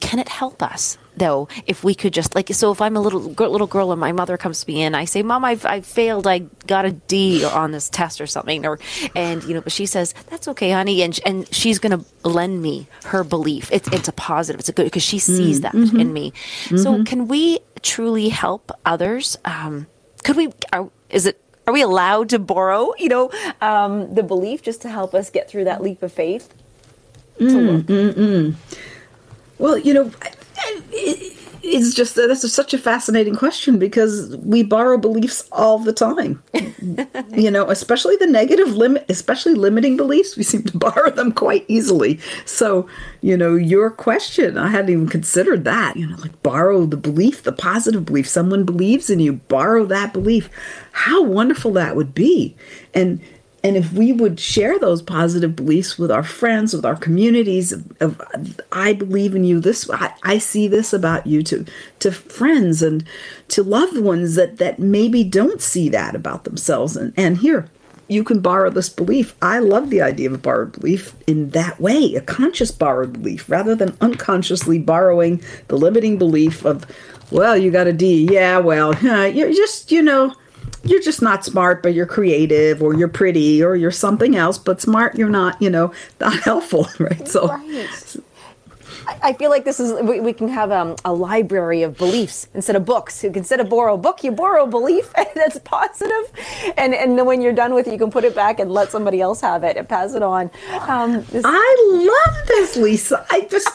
can 0.00 0.18
it 0.18 0.28
help 0.28 0.62
us 0.62 0.98
though 1.16 1.48
if 1.66 1.82
we 1.82 1.94
could 1.94 2.12
just 2.12 2.34
like 2.34 2.52
so 2.52 2.70
if 2.70 2.82
i'm 2.82 2.94
a 2.96 3.00
little 3.00 3.20
little 3.22 3.66
girl 3.66 3.90
and 3.92 3.98
my 3.98 4.12
mother 4.12 4.36
comes 4.36 4.62
to 4.62 4.70
me 4.70 4.82
and 4.82 4.94
i 4.94 5.06
say 5.06 5.22
mom 5.22 5.42
i've, 5.42 5.64
I've 5.64 5.86
failed 5.86 6.26
i 6.26 6.40
got 6.66 6.84
a 6.84 6.92
d 6.92 7.42
on 7.42 7.70
this 7.70 7.88
test 7.88 8.20
or 8.20 8.26
something 8.26 8.66
or 8.66 8.78
and 9.14 9.42
you 9.42 9.54
know 9.54 9.62
but 9.62 9.72
she 9.72 9.86
says 9.86 10.12
that's 10.28 10.46
okay 10.48 10.70
honey 10.70 11.00
and 11.00 11.18
and 11.24 11.48
she's 11.54 11.78
going 11.78 11.98
to 11.98 12.28
lend 12.28 12.60
me 12.60 12.86
her 13.04 13.24
belief 13.24 13.72
it's 13.72 13.88
it's 13.90 14.06
a 14.06 14.12
positive 14.12 14.60
it's 14.60 14.68
a 14.68 14.72
good 14.74 14.84
because 14.84 15.02
she 15.02 15.18
sees 15.18 15.60
Mm, 15.60 15.62
that 15.62 15.72
mhm. 15.72 15.98
in 15.98 16.12
me 16.12 16.34
so 16.76 16.98
Mhm. 16.98 17.06
can 17.06 17.26
we 17.28 17.60
truly 17.80 18.28
help 18.28 18.70
others 18.84 19.38
um 19.46 19.86
could 20.24 20.36
we 20.36 20.52
are, 20.74 20.90
is 21.08 21.24
it 21.24 21.40
are 21.66 21.72
we 21.72 21.82
allowed 21.82 22.28
to 22.30 22.38
borrow 22.38 22.92
you 22.98 23.08
know 23.08 23.30
um 23.60 24.14
the 24.14 24.22
belief 24.22 24.62
just 24.62 24.82
to 24.82 24.88
help 24.88 25.14
us 25.14 25.30
get 25.30 25.48
through 25.50 25.64
that 25.64 25.82
leap 25.82 26.02
of 26.02 26.12
faith 26.12 26.52
Mm, 27.38 27.82
mm, 27.82 28.12
mm. 28.14 28.54
Well, 29.58 29.76
you 29.76 29.92
know, 29.92 30.10
I- 30.22 30.30
I- 30.56 30.82
it- 30.90 31.35
it's 31.62 31.94
just 31.94 32.14
that 32.14 32.28
that's 32.28 32.50
such 32.52 32.74
a 32.74 32.78
fascinating 32.78 33.34
question 33.34 33.78
because 33.78 34.36
we 34.38 34.62
borrow 34.62 34.96
beliefs 34.96 35.48
all 35.52 35.78
the 35.78 35.92
time. 35.92 36.42
you 37.34 37.50
know, 37.50 37.68
especially 37.70 38.16
the 38.16 38.26
negative 38.26 38.74
limit, 38.74 39.04
especially 39.08 39.54
limiting 39.54 39.96
beliefs, 39.96 40.36
we 40.36 40.42
seem 40.42 40.62
to 40.64 40.78
borrow 40.78 41.10
them 41.10 41.32
quite 41.32 41.64
easily. 41.68 42.18
So, 42.44 42.88
you 43.20 43.36
know, 43.36 43.54
your 43.54 43.90
question, 43.90 44.58
I 44.58 44.68
hadn't 44.68 44.90
even 44.90 45.08
considered 45.08 45.64
that. 45.64 45.96
You 45.96 46.06
know, 46.06 46.16
like 46.16 46.42
borrow 46.42 46.86
the 46.86 46.96
belief, 46.96 47.42
the 47.42 47.52
positive 47.52 48.04
belief. 48.04 48.28
Someone 48.28 48.64
believes 48.64 49.10
in 49.10 49.20
you, 49.20 49.34
borrow 49.34 49.84
that 49.86 50.12
belief. 50.12 50.48
How 50.92 51.22
wonderful 51.22 51.72
that 51.72 51.96
would 51.96 52.14
be. 52.14 52.56
And 52.94 53.20
and 53.66 53.76
if 53.76 53.92
we 53.92 54.12
would 54.12 54.38
share 54.38 54.78
those 54.78 55.02
positive 55.02 55.56
beliefs 55.56 55.98
with 55.98 56.12
our 56.12 56.22
friends, 56.22 56.72
with 56.72 56.84
our 56.84 56.94
communities, 56.94 57.72
of, 57.72 57.84
of 58.00 58.60
I 58.70 58.92
believe 58.92 59.34
in 59.34 59.42
you, 59.42 59.58
this 59.58 59.90
I, 59.90 60.14
I 60.22 60.38
see 60.38 60.68
this 60.68 60.92
about 60.92 61.26
you 61.26 61.42
to 61.42 61.66
to 61.98 62.12
friends 62.12 62.80
and 62.80 63.04
to 63.48 63.64
loved 63.64 63.98
ones 63.98 64.36
that 64.36 64.58
that 64.58 64.78
maybe 64.78 65.24
don't 65.24 65.60
see 65.60 65.88
that 65.88 66.14
about 66.14 66.44
themselves. 66.44 66.96
And 66.96 67.12
and 67.16 67.38
here, 67.38 67.68
you 68.06 68.22
can 68.22 68.38
borrow 68.38 68.70
this 68.70 68.88
belief. 68.88 69.34
I 69.42 69.58
love 69.58 69.90
the 69.90 70.00
idea 70.00 70.28
of 70.28 70.34
a 70.34 70.38
borrowed 70.38 70.70
belief 70.70 71.12
in 71.26 71.50
that 71.50 71.80
way, 71.80 72.14
a 72.14 72.20
conscious 72.20 72.70
borrowed 72.70 73.14
belief, 73.14 73.48
rather 73.50 73.74
than 73.74 73.96
unconsciously 74.00 74.78
borrowing 74.78 75.42
the 75.66 75.76
limiting 75.76 76.18
belief 76.18 76.64
of, 76.64 76.86
well, 77.32 77.56
you 77.56 77.72
got 77.72 77.88
a 77.88 77.92
D. 77.92 78.28
Yeah, 78.30 78.58
well, 78.58 78.94
you're 79.26 79.52
just, 79.52 79.90
you 79.90 80.02
know, 80.02 80.36
you're 80.88 81.02
just 81.02 81.22
not 81.22 81.44
smart, 81.44 81.82
but 81.82 81.94
you're 81.94 82.06
creative, 82.06 82.82
or 82.82 82.94
you're 82.94 83.08
pretty, 83.08 83.62
or 83.62 83.76
you're 83.76 83.90
something 83.90 84.36
else, 84.36 84.58
but 84.58 84.80
smart, 84.80 85.16
you're 85.16 85.28
not, 85.28 85.60
you 85.60 85.70
know, 85.70 85.92
not 86.20 86.34
helpful, 86.40 86.88
right? 86.98 87.26
So, 87.28 87.50
I 87.50 87.88
I 89.22 89.32
feel 89.32 89.50
like 89.50 89.64
this 89.64 89.78
is 89.80 89.92
we, 90.02 90.20
we 90.20 90.32
can 90.32 90.48
have 90.48 90.70
um, 90.72 90.96
a 91.04 91.12
library 91.12 91.82
of 91.82 91.96
beliefs 91.96 92.48
instead 92.54 92.76
of 92.76 92.84
books. 92.84 93.22
You 93.22 93.30
can 93.30 93.38
instead 93.40 93.60
of 93.60 93.68
borrow 93.68 93.94
a 93.94 93.98
book, 93.98 94.24
you 94.24 94.32
borrow 94.32 94.64
a 94.64 94.66
belief 94.66 95.12
that's 95.34 95.58
positive, 95.60 96.30
and 96.76 96.94
and 96.94 97.18
then 97.18 97.24
when 97.26 97.40
you're 97.40 97.52
done 97.52 97.74
with 97.74 97.86
it, 97.86 97.92
you 97.92 97.98
can 97.98 98.10
put 98.10 98.24
it 98.24 98.34
back 98.34 98.58
and 98.58 98.70
let 98.72 98.90
somebody 98.90 99.20
else 99.20 99.40
have 99.40 99.62
it 99.64 99.76
and 99.76 99.88
pass 99.88 100.14
it 100.14 100.22
on. 100.22 100.50
Um, 100.88 101.24
this- 101.30 101.44
I 101.46 101.76
love 101.92 102.46
this, 102.48 102.76
Lisa. 102.76 103.24
I 103.30 103.42
just, 103.42 103.68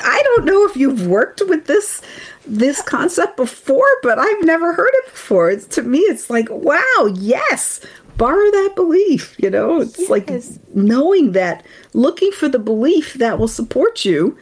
I 0.00 0.22
don't 0.24 0.44
know 0.44 0.64
if 0.66 0.76
you've 0.76 1.06
worked 1.06 1.42
with 1.46 1.66
this 1.66 2.00
this 2.46 2.80
concept 2.82 3.36
before, 3.36 3.88
but 4.02 4.18
I've 4.18 4.42
never 4.44 4.72
heard 4.74 4.90
it 4.92 5.06
before. 5.12 5.50
It's 5.50 5.66
to 5.76 5.82
me, 5.82 5.98
it's 6.00 6.28
like, 6.30 6.48
wow, 6.50 7.08
yes, 7.14 7.80
borrow 8.16 8.50
that 8.50 8.72
belief. 8.74 9.34
You 9.38 9.50
know, 9.50 9.80
it's 9.80 10.08
like 10.10 10.30
knowing 10.74 11.32
that, 11.32 11.64
looking 11.94 12.32
for 12.32 12.48
the 12.48 12.58
belief 12.58 13.14
that 13.14 13.38
will 13.38 13.48
support 13.48 14.04
you, 14.04 14.36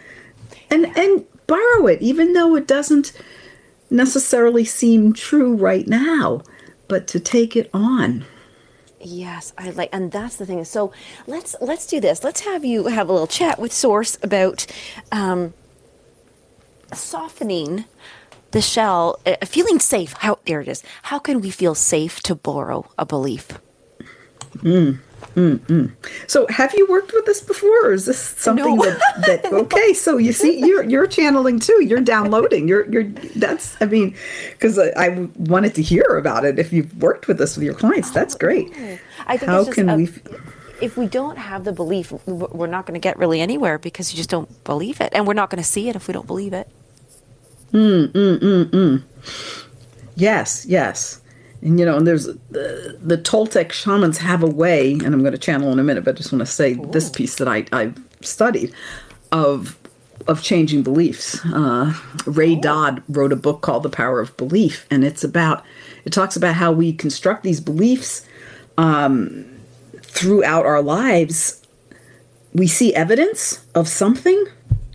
and 0.73 0.97
and 0.97 1.25
borrow 1.47 1.87
it, 1.87 2.01
even 2.01 2.33
though 2.33 2.57
it 2.57 2.67
doesn't 2.67 3.13
necessarily 3.91 4.65
seem 4.65 5.13
true 5.13 5.55
right 5.55 5.87
now, 5.87 6.43
but 6.89 7.07
to 7.09 7.21
take 7.21 7.55
it 7.57 7.69
on. 7.75 8.25
Yes, 9.01 9.53
I 9.59 9.71
like, 9.71 9.91
and 9.93 10.11
that's 10.11 10.37
the 10.37 10.47
thing. 10.47 10.65
So 10.65 10.93
let's 11.27 11.55
let's 11.61 11.87
do 11.87 12.01
this. 12.01 12.25
Let's 12.25 12.41
have 12.43 12.65
you 12.65 12.87
have 12.87 13.09
a 13.09 13.13
little 13.13 13.27
chat 13.27 13.59
with 13.59 13.73
Source 13.73 14.17
about 14.23 14.67
um, 15.11 15.55
softening 16.93 17.85
the 18.53 18.63
shell, 18.63 19.19
uh, 19.27 19.45
feeling 19.45 19.81
safe. 19.81 20.13
How 20.15 20.39
there 20.47 20.61
it 20.61 20.69
is. 20.69 20.83
How 21.03 21.19
can 21.19 21.41
we 21.41 21.51
feel 21.51 21.75
safe 21.75 22.23
to 22.23 22.35
borrow 22.35 22.89
a 22.97 23.05
belief? 23.05 23.49
Mm, 24.59 25.01
mm, 25.35 25.59
mm. 25.59 25.93
So, 26.27 26.47
have 26.49 26.75
you 26.75 26.87
worked 26.89 27.13
with 27.13 27.25
this 27.27 27.41
before, 27.41 27.87
or 27.87 27.93
is 27.93 28.07
this 28.07 28.19
something 28.19 28.77
No. 28.77 28.83
that, 28.85 29.43
that? 29.43 29.53
Okay, 29.53 29.93
so 29.95 30.17
you 30.19 30.33
see, 30.33 30.59
you're 30.59 30.83
you're 30.85 31.07
channeling 31.07 31.59
too. 31.59 31.83
You're 31.85 32.01
downloading. 32.01 32.69
You're 32.69 32.91
you're. 32.91 33.05
That's. 33.37 33.77
I 33.81 33.87
mean, 33.87 34.15
because 34.53 34.79
I, 34.79 34.93
I 34.97 35.29
wanted 35.37 35.75
to 35.77 35.83
hear 35.83 36.05
about 36.19 36.45
it. 36.45 36.59
If 36.59 36.73
you've 36.73 36.95
worked 37.01 37.29
with 37.29 37.39
this 37.39 37.57
with 37.57 37.65
your 37.65 37.75
clients, 37.75 38.11
that's 38.11 38.35
great. 38.35 38.73
I 39.27 39.37
think 39.37 39.51
How 39.51 39.65
can 39.65 39.89
a- 39.89 39.97
we? 39.97 40.11
If 40.81 40.97
we 40.97 41.07
don't 41.07 41.37
have 41.39 41.63
the 41.65 41.73
belief, 41.73 42.11
we're 42.27 42.67
not 42.67 42.87
going 42.87 42.95
to 42.95 43.01
get 43.01 43.17
really 43.17 43.41
anywhere 43.41 43.79
because 43.79 44.13
you 44.13 44.17
just 44.17 44.31
don't 44.31 44.65
believe 44.65 45.01
it, 45.01 45.11
and 45.15 45.27
we're 45.29 45.35
not 45.35 45.49
going 45.49 45.63
to 45.63 45.69
see 45.69 45.89
it 45.89 45.95
if 45.97 46.09
we 46.09 46.13
don't 46.13 46.27
believe 46.27 46.53
it. 46.53 46.69
Mm, 47.73 48.09
mm, 48.13 48.39
mm, 48.39 48.65
mm. 48.71 49.03
Yes, 50.17 50.67
yes. 50.69 51.22
And 51.63 51.79
you 51.79 51.87
know, 51.87 51.97
and 51.97 52.07
there's 52.07 52.27
the, 52.27 52.99
the 53.01 53.17
Toltec 53.17 53.73
shamans 53.73 54.19
have 54.19 54.43
a 54.43 54.49
way, 54.49 54.93
and 54.93 55.07
I'm 55.07 55.21
going 55.21 55.33
to 55.33 55.39
channel 55.39 55.73
in 55.73 55.79
a 55.79 55.85
minute, 55.85 56.05
but 56.05 56.17
I 56.17 56.19
just 56.19 56.33
want 56.33 56.41
to 56.41 56.47
say 56.47 56.75
this 56.75 57.09
piece 57.09 57.37
that 57.37 57.49
I 57.49 57.65
I've 57.73 57.97
studied 58.21 58.75
of 59.31 59.79
of 60.29 60.43
changing 60.43 60.83
beliefs. 60.83 61.45
Uh, 61.47 61.95
Ray 62.27 62.55
Dodd 62.55 63.03
wrote 63.09 63.33
a 63.33 63.37
book 63.37 63.61
called 63.61 63.83
The 63.83 63.91
Power 63.91 64.21
of 64.21 64.37
Belief, 64.37 64.87
and 64.91 65.05
it's 65.05 65.25
about 65.25 65.65
it 66.05 66.13
talks 66.13 66.37
about 66.37 66.55
how 66.55 66.73
we 66.73 66.93
construct 66.93 67.45
these 67.45 67.61
beliefs 67.61 68.27
um, 68.77 69.45
throughout 70.03 70.67
our 70.67 70.83
lives. 70.83 71.61
We 72.55 72.67
see 72.67 72.95
evidence 72.95 73.65
of 73.75 73.89
something, 73.89 74.45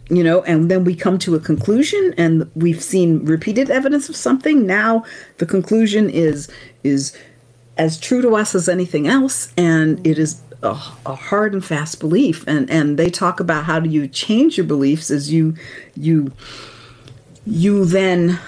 you 0.10 0.24
know, 0.24 0.42
and 0.44 0.72
then 0.72 0.84
we 0.84 0.96
come 0.96 1.18
to 1.20 1.36
a 1.36 1.40
conclusion, 1.40 2.14
and 2.18 2.50
we've 2.56 2.82
seen 2.82 3.26
repeated 3.26 3.70
evidence 3.70 4.10
of 4.10 4.16
something. 4.16 4.66
Now 4.66 5.04
the 5.38 5.46
conclusion 5.46 6.10
is 6.10 6.50
is 6.84 7.18
as 7.78 8.00
true 8.00 8.22
to 8.22 8.36
us 8.36 8.56
as 8.56 8.68
anything 8.70 9.08
else, 9.08 9.54
and 9.58 10.06
it 10.06 10.18
is 10.18 10.42
a, 10.64 10.78
a 11.06 11.16
hard 11.16 11.54
and 11.54 11.64
fast 11.64 12.00
belief. 12.00 12.44
And 12.48 12.70
and 12.70 12.98
they 12.98 13.10
talk 13.10 13.40
about 13.40 13.66
how 13.66 13.80
do 13.80 13.90
you 13.90 14.08
change 14.08 14.58
your 14.58 14.66
beliefs 14.66 15.12
as 15.12 15.32
you 15.32 15.56
you 15.96 16.32
you 17.46 17.86
then 17.86 18.40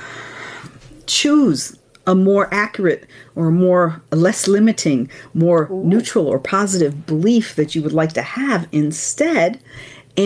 choose 1.07 1.77
a 2.07 2.15
more 2.15 2.51
accurate 2.51 3.07
or 3.35 3.51
more 3.51 4.01
less 4.11 4.47
limiting, 4.47 5.09
more 5.33 5.69
neutral 5.69 6.27
or 6.27 6.39
positive 6.39 7.05
belief 7.05 7.55
that 7.55 7.75
you 7.75 7.83
would 7.83 7.93
like 7.93 8.13
to 8.13 8.21
have 8.21 8.67
instead, 8.71 9.59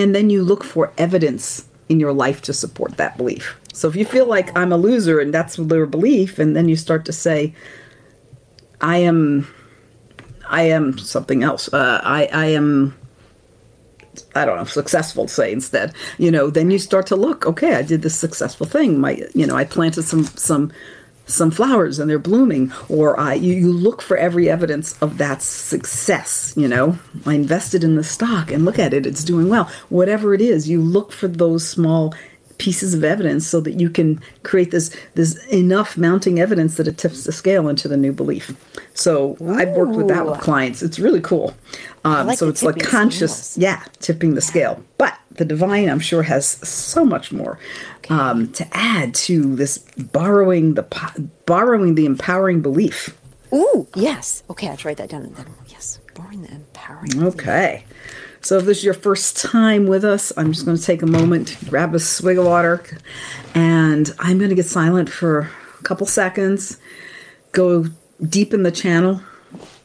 and 0.01 0.15
then 0.15 0.29
you 0.29 0.43
look 0.43 0.63
for 0.63 0.91
evidence 0.97 1.65
in 1.89 1.99
your 1.99 2.13
life 2.13 2.41
to 2.41 2.53
support 2.53 2.97
that 2.97 3.17
belief. 3.17 3.59
So 3.73 3.87
if 3.87 3.95
you 3.95 4.05
feel 4.05 4.25
like 4.25 4.55
I'm 4.57 4.71
a 4.71 4.77
loser 4.77 5.19
and 5.19 5.33
that's 5.33 5.55
their 5.57 5.85
belief, 5.85 6.39
and 6.39 6.55
then 6.55 6.67
you 6.67 6.75
start 6.75 7.05
to 7.05 7.13
say, 7.13 7.53
I 8.81 8.97
am 8.97 9.47
I 10.49 10.63
am 10.63 10.97
something 10.97 11.43
else. 11.43 11.71
Uh, 11.73 12.01
I 12.03 12.25
I 12.33 12.45
am 12.47 12.95
I 14.35 14.45
don't 14.45 14.57
know, 14.57 14.65
successful 14.65 15.27
say 15.27 15.51
instead. 15.51 15.93
You 16.17 16.31
know, 16.31 16.49
then 16.49 16.71
you 16.71 16.79
start 16.79 17.07
to 17.07 17.15
look, 17.15 17.45
okay, 17.45 17.75
I 17.75 17.81
did 17.81 18.01
this 18.01 18.15
successful 18.15 18.65
thing. 18.65 18.99
My 18.99 19.23
you 19.33 19.45
know, 19.45 19.55
I 19.55 19.65
planted 19.65 20.03
some 20.03 20.25
some 20.25 20.71
some 21.25 21.51
flowers 21.51 21.99
and 21.99 22.09
they're 22.09 22.19
blooming 22.19 22.71
or 22.89 23.19
I 23.19 23.35
you, 23.35 23.53
you 23.53 23.71
look 23.71 24.01
for 24.01 24.17
every 24.17 24.49
evidence 24.49 25.01
of 25.01 25.17
that 25.17 25.41
success 25.41 26.53
you 26.57 26.67
know? 26.67 26.97
I 27.25 27.33
invested 27.33 27.83
in 27.83 27.95
the 27.95 28.03
stock 28.03 28.51
and 28.51 28.65
look 28.65 28.79
at 28.79 28.93
it 28.93 29.05
it's 29.05 29.23
doing 29.23 29.49
well. 29.49 29.69
Whatever 29.89 30.33
it 30.33 30.41
is 30.41 30.69
you 30.69 30.81
look 30.81 31.11
for 31.11 31.27
those 31.27 31.67
small 31.67 32.13
pieces 32.57 32.93
of 32.93 33.03
evidence 33.03 33.45
so 33.47 33.59
that 33.59 33.79
you 33.79 33.89
can 33.89 34.21
create 34.43 34.71
this 34.71 34.95
this 35.15 35.43
enough 35.47 35.97
mounting 35.97 36.39
evidence 36.39 36.77
that 36.77 36.87
it 36.87 36.97
tips 36.97 37.23
the 37.23 37.31
scale 37.31 37.67
into 37.67 37.87
the 37.87 37.97
new 37.97 38.13
belief. 38.13 38.55
So 38.93 39.37
i've 39.49 39.69
worked 39.69 39.95
with 39.95 40.07
that 40.07 40.25
with 40.25 40.39
clients. 40.39 40.81
It's 40.81 40.99
really 40.99 41.21
cool. 41.21 41.53
Um, 42.05 42.27
like 42.27 42.37
so 42.37 42.47
it's 42.47 42.63
like 42.63 42.79
conscious 42.79 43.51
scales. 43.51 43.57
yeah 43.57 43.83
tipping 43.99 44.35
the 44.35 44.41
scale. 44.41 44.83
But 44.97 45.17
the 45.35 45.45
divine 45.45 45.89
i'm 45.89 45.99
sure 45.99 46.23
has 46.23 46.45
so 46.47 47.03
much 47.05 47.31
more 47.31 47.57
um, 48.09 48.51
to 48.53 48.67
add 48.71 49.13
to 49.15 49.55
this 49.55 49.77
borrowing 50.11 50.73
the 50.75 50.83
borrowing 51.45 51.95
the 51.95 52.05
empowering 52.05 52.61
belief 52.61 53.15
Ooh, 53.53 53.87
yes. 53.95 54.41
Okay, 54.49 54.65
I 54.65 54.71
have 54.71 54.79
to 54.79 54.87
write 54.87 54.97
that 54.97 55.09
down. 55.09 55.31
Then 55.31 55.45
yes, 55.67 55.99
borrowing 56.15 56.41
the 56.41 56.51
empowering. 56.51 57.23
okay 57.23 57.85
so 58.41 58.57
if 58.57 58.65
this 58.65 58.79
is 58.79 58.83
your 58.83 58.93
first 58.93 59.37
time 59.37 59.85
with 59.87 60.03
us 60.03 60.31
i'm 60.37 60.51
just 60.51 60.65
going 60.65 60.77
to 60.77 60.83
take 60.83 61.01
a 61.01 61.05
moment 61.07 61.55
grab 61.69 61.93
a 61.95 61.99
swig 61.99 62.37
of 62.37 62.45
water 62.45 62.83
and 63.55 64.11
i'm 64.19 64.37
going 64.37 64.49
to 64.49 64.55
get 64.55 64.65
silent 64.65 65.09
for 65.09 65.49
a 65.79 65.83
couple 65.83 66.05
seconds 66.05 66.77
go 67.51 67.85
deep 68.27 68.53
in 68.53 68.63
the 68.63 68.71
channel 68.71 69.21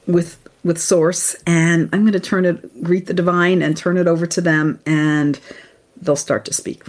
with 0.06 0.37
with 0.64 0.78
source 0.78 1.36
and 1.46 1.88
i'm 1.92 2.02
going 2.02 2.12
to 2.12 2.20
turn 2.20 2.44
it 2.44 2.82
greet 2.82 3.06
the 3.06 3.14
divine 3.14 3.62
and 3.62 3.76
turn 3.76 3.96
it 3.96 4.06
over 4.06 4.26
to 4.26 4.40
them 4.40 4.80
and 4.86 5.40
they'll 6.00 6.16
start 6.16 6.44
to 6.44 6.52
speak 6.52 6.82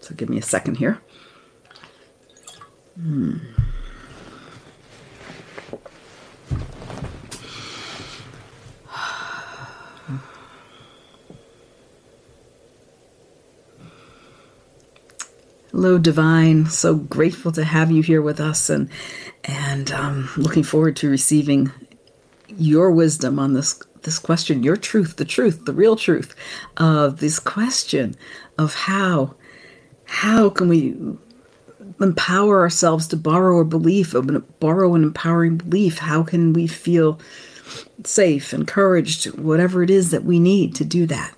so 0.00 0.14
give 0.14 0.28
me 0.28 0.38
a 0.38 0.42
second 0.42 0.76
here 0.76 1.00
Hmm. 2.96 3.36
Hello, 15.72 15.98
Divine. 15.98 16.64
So 16.66 16.94
grateful 16.94 17.52
to 17.52 17.62
have 17.62 17.90
you 17.90 18.02
here 18.02 18.22
with 18.22 18.40
us, 18.40 18.70
and 18.70 18.88
and 19.44 19.92
um, 19.92 20.30
looking 20.38 20.62
forward 20.62 20.96
to 20.96 21.10
receiving 21.10 21.70
your 22.56 22.90
wisdom 22.90 23.38
on 23.38 23.54
this 23.54 23.80
this 24.02 24.18
question, 24.20 24.62
your 24.62 24.76
truth, 24.76 25.16
the 25.16 25.24
truth, 25.24 25.64
the 25.64 25.72
real 25.72 25.96
truth 25.96 26.34
of 26.76 27.18
this 27.18 27.40
question 27.40 28.14
of 28.56 28.74
how 28.74 29.34
how 30.04 30.48
can 30.48 30.68
we 30.68 30.96
empower 32.00 32.60
ourselves 32.60 33.08
to 33.08 33.16
borrow 33.16 33.60
a 33.60 33.64
belief, 33.64 34.14
borrow 34.60 34.94
an 34.94 35.02
empowering 35.02 35.56
belief? 35.56 35.98
How 35.98 36.22
can 36.22 36.52
we 36.52 36.66
feel 36.66 37.18
safe, 38.04 38.52
encouraged, 38.52 39.36
whatever 39.38 39.82
it 39.82 39.90
is 39.90 40.10
that 40.10 40.24
we 40.24 40.38
need 40.38 40.74
to 40.76 40.84
do 40.84 41.06
that? 41.06 41.34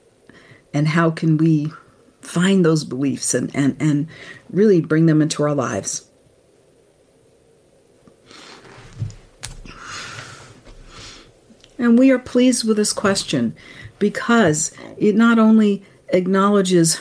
And 0.74 0.88
how 0.88 1.10
can 1.10 1.38
we 1.38 1.72
find 2.20 2.64
those 2.64 2.84
beliefs 2.84 3.32
and, 3.34 3.50
and, 3.54 3.76
and 3.80 4.08
really 4.50 4.80
bring 4.80 5.06
them 5.06 5.22
into 5.22 5.42
our 5.42 5.54
lives? 5.54 6.07
And 11.78 11.98
we 11.98 12.10
are 12.10 12.18
pleased 12.18 12.66
with 12.66 12.76
this 12.76 12.92
question 12.92 13.54
because 13.98 14.72
it 14.96 15.14
not 15.14 15.38
only 15.38 15.82
acknowledges 16.08 17.00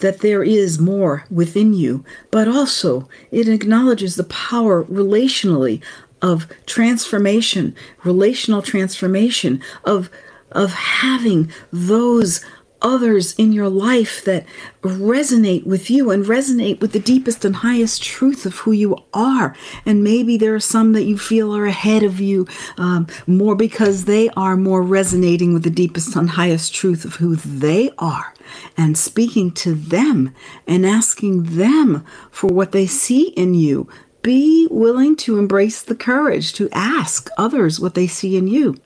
that 0.00 0.20
there 0.20 0.42
is 0.42 0.78
more 0.78 1.24
within 1.30 1.72
you, 1.72 2.04
but 2.30 2.48
also 2.48 3.08
it 3.30 3.48
acknowledges 3.48 4.16
the 4.16 4.24
power 4.24 4.84
relationally 4.84 5.82
of 6.22 6.48
transformation, 6.66 7.74
relational 8.04 8.62
transformation, 8.62 9.62
of 9.84 10.10
of 10.52 10.72
having 10.72 11.50
those 11.72 12.44
others 12.86 13.34
in 13.34 13.52
your 13.52 13.68
life 13.68 14.24
that 14.24 14.46
resonate 14.82 15.66
with 15.66 15.90
you 15.90 16.12
and 16.12 16.24
resonate 16.24 16.80
with 16.80 16.92
the 16.92 17.00
deepest 17.00 17.44
and 17.44 17.56
highest 17.56 18.00
truth 18.00 18.46
of 18.46 18.54
who 18.58 18.70
you 18.70 18.96
are. 19.12 19.56
And 19.84 20.04
maybe 20.04 20.36
there 20.36 20.54
are 20.54 20.60
some 20.60 20.92
that 20.92 21.02
you 21.02 21.18
feel 21.18 21.54
are 21.54 21.66
ahead 21.66 22.04
of 22.04 22.20
you 22.20 22.46
um, 22.78 23.08
more 23.26 23.56
because 23.56 24.04
they 24.04 24.28
are 24.30 24.56
more 24.56 24.82
resonating 24.82 25.52
with 25.52 25.64
the 25.64 25.70
deepest 25.70 26.14
and 26.14 26.30
highest 26.30 26.72
truth 26.72 27.04
of 27.04 27.16
who 27.16 27.34
they 27.34 27.90
are. 27.98 28.32
And 28.76 28.96
speaking 28.96 29.50
to 29.52 29.74
them 29.74 30.32
and 30.68 30.86
asking 30.86 31.56
them 31.56 32.06
for 32.30 32.46
what 32.46 32.70
they 32.70 32.86
see 32.86 33.30
in 33.30 33.54
you. 33.54 33.88
Be 34.22 34.68
willing 34.70 35.16
to 35.16 35.38
embrace 35.38 35.82
the 35.82 35.96
courage 35.96 36.52
to 36.54 36.68
ask 36.70 37.28
others 37.36 37.80
what 37.80 37.94
they 37.94 38.06
see 38.06 38.36
in 38.36 38.46
you. 38.46 38.76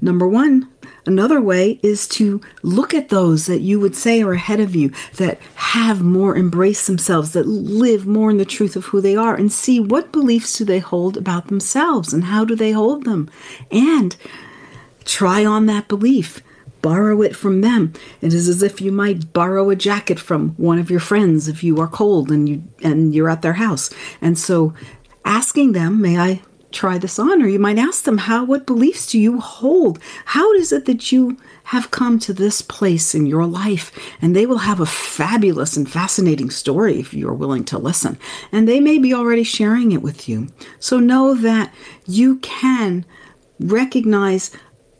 Number 0.00 0.28
one, 0.28 0.68
another 1.06 1.40
way 1.40 1.78
is 1.82 2.06
to 2.08 2.40
look 2.62 2.94
at 2.94 3.08
those 3.08 3.46
that 3.46 3.60
you 3.60 3.80
would 3.80 3.94
say 3.94 4.22
are 4.22 4.32
ahead 4.32 4.60
of 4.60 4.74
you, 4.74 4.92
that 5.16 5.40
have 5.54 6.02
more 6.02 6.36
embraced 6.36 6.86
themselves, 6.86 7.32
that 7.32 7.46
live 7.46 8.06
more 8.06 8.30
in 8.30 8.38
the 8.38 8.44
truth 8.44 8.76
of 8.76 8.86
who 8.86 9.00
they 9.00 9.16
are, 9.16 9.34
and 9.34 9.50
see 9.50 9.80
what 9.80 10.12
beliefs 10.12 10.58
do 10.58 10.64
they 10.64 10.78
hold 10.78 11.16
about 11.16 11.48
themselves 11.48 12.12
and 12.12 12.24
how 12.24 12.44
do 12.44 12.54
they 12.54 12.72
hold 12.72 13.04
them. 13.04 13.30
And 13.70 14.16
try 15.04 15.44
on 15.44 15.66
that 15.66 15.88
belief. 15.88 16.42
Borrow 16.82 17.22
it 17.22 17.34
from 17.34 17.62
them. 17.62 17.94
It 18.20 18.32
is 18.32 18.48
as 18.48 18.62
if 18.62 18.80
you 18.80 18.92
might 18.92 19.32
borrow 19.32 19.70
a 19.70 19.76
jacket 19.76 20.20
from 20.20 20.50
one 20.50 20.78
of 20.78 20.90
your 20.90 21.00
friends 21.00 21.48
if 21.48 21.64
you 21.64 21.80
are 21.80 21.88
cold 21.88 22.30
and 22.30 22.48
you 22.48 22.62
and 22.82 23.12
you're 23.12 23.30
at 23.30 23.42
their 23.42 23.54
house. 23.54 23.90
And 24.20 24.38
so 24.38 24.72
asking 25.24 25.72
them, 25.72 26.00
may 26.00 26.16
I 26.18 26.42
try 26.76 26.98
this 26.98 27.18
on 27.18 27.42
or 27.42 27.48
you 27.48 27.58
might 27.58 27.78
ask 27.78 28.04
them 28.04 28.18
how 28.18 28.44
what 28.44 28.66
beliefs 28.66 29.10
do 29.10 29.18
you 29.18 29.40
hold? 29.40 29.98
How 30.26 30.52
is 30.52 30.72
it 30.72 30.84
that 30.84 31.10
you 31.10 31.36
have 31.64 31.90
come 31.90 32.18
to 32.20 32.32
this 32.32 32.62
place 32.62 33.14
in 33.14 33.26
your 33.26 33.46
life? 33.46 33.90
And 34.20 34.36
they 34.36 34.46
will 34.46 34.58
have 34.58 34.80
a 34.80 34.86
fabulous 34.86 35.76
and 35.76 35.90
fascinating 35.90 36.50
story 36.50 37.00
if 37.00 37.14
you're 37.14 37.34
willing 37.34 37.64
to 37.66 37.78
listen. 37.78 38.18
And 38.52 38.68
they 38.68 38.80
may 38.80 38.98
be 38.98 39.14
already 39.14 39.44
sharing 39.44 39.92
it 39.92 40.02
with 40.02 40.28
you. 40.28 40.48
So 40.78 41.00
know 41.00 41.34
that 41.34 41.72
you 42.06 42.36
can 42.36 43.04
recognize 43.58 44.50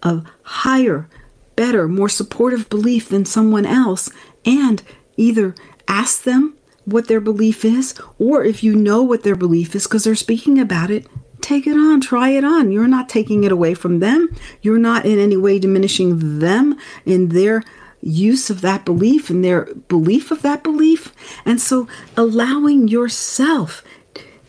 a 0.02 0.22
higher 0.42 1.08
better 1.56 1.88
more 1.88 2.08
supportive 2.08 2.68
belief 2.68 3.08
than 3.08 3.24
someone 3.24 3.66
else 3.66 4.10
and 4.44 4.82
either 5.16 5.54
ask 5.88 6.22
them 6.22 6.56
what 6.84 7.08
their 7.08 7.20
belief 7.20 7.64
is, 7.64 7.94
or 8.18 8.44
if 8.44 8.62
you 8.62 8.74
know 8.74 9.02
what 9.02 9.24
their 9.24 9.34
belief 9.34 9.74
is 9.74 9.84
because 9.84 10.04
they're 10.04 10.14
speaking 10.14 10.60
about 10.60 10.90
it, 10.90 11.06
take 11.46 11.66
it 11.66 11.76
on, 11.76 12.00
try 12.00 12.30
it 12.30 12.44
on. 12.44 12.72
You're 12.72 12.88
not 12.88 13.08
taking 13.08 13.44
it 13.44 13.52
away 13.52 13.74
from 13.74 14.00
them. 14.00 14.34
You're 14.62 14.78
not 14.78 15.06
in 15.06 15.18
any 15.18 15.36
way 15.36 15.58
diminishing 15.58 16.40
them 16.40 16.76
in 17.04 17.28
their 17.28 17.62
use 18.02 18.50
of 18.50 18.60
that 18.62 18.84
belief 18.84 19.30
and 19.30 19.44
their 19.44 19.66
belief 19.88 20.30
of 20.30 20.42
that 20.42 20.62
belief. 20.64 21.12
And 21.44 21.60
so 21.60 21.86
allowing 22.16 22.88
yourself, 22.88 23.84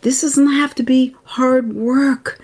this 0.01 0.21
doesn't 0.21 0.51
have 0.51 0.73
to 0.75 0.83
be 0.83 1.15
hard 1.23 1.73
work. 1.73 2.39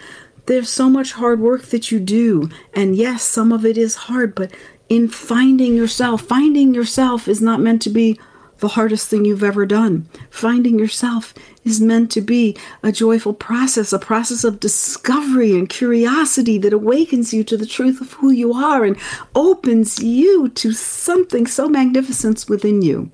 There's 0.45 0.69
so 0.69 0.89
much 0.89 1.13
hard 1.13 1.39
work 1.39 1.63
that 1.67 1.91
you 1.91 1.99
do. 1.99 2.49
And 2.73 2.95
yes, 2.95 3.23
some 3.23 3.51
of 3.51 3.65
it 3.65 3.77
is 3.77 3.95
hard, 3.95 4.35
but 4.35 4.51
in 4.87 5.07
finding 5.07 5.75
yourself, 5.75 6.21
finding 6.21 6.75
yourself 6.75 7.27
is 7.27 7.41
not 7.41 7.59
meant 7.59 7.81
to 7.83 7.89
be 7.89 8.19
the 8.63 8.69
hardest 8.69 9.09
thing 9.09 9.25
you've 9.25 9.43
ever 9.43 9.65
done. 9.65 10.07
Finding 10.29 10.79
yourself 10.79 11.33
is 11.65 11.81
meant 11.81 12.09
to 12.09 12.21
be 12.21 12.55
a 12.81 12.93
joyful 12.93 13.33
process, 13.33 13.91
a 13.91 13.99
process 13.99 14.45
of 14.45 14.61
discovery 14.61 15.51
and 15.51 15.67
curiosity 15.67 16.57
that 16.57 16.71
awakens 16.71 17.33
you 17.33 17.43
to 17.43 17.57
the 17.57 17.65
truth 17.65 17.99
of 17.99 18.13
who 18.13 18.31
you 18.31 18.53
are 18.53 18.85
and 18.85 18.97
opens 19.35 20.01
you 20.01 20.47
to 20.47 20.71
something 20.71 21.45
so 21.45 21.67
magnificent 21.67 22.45
within 22.47 22.81
you. 22.81 23.11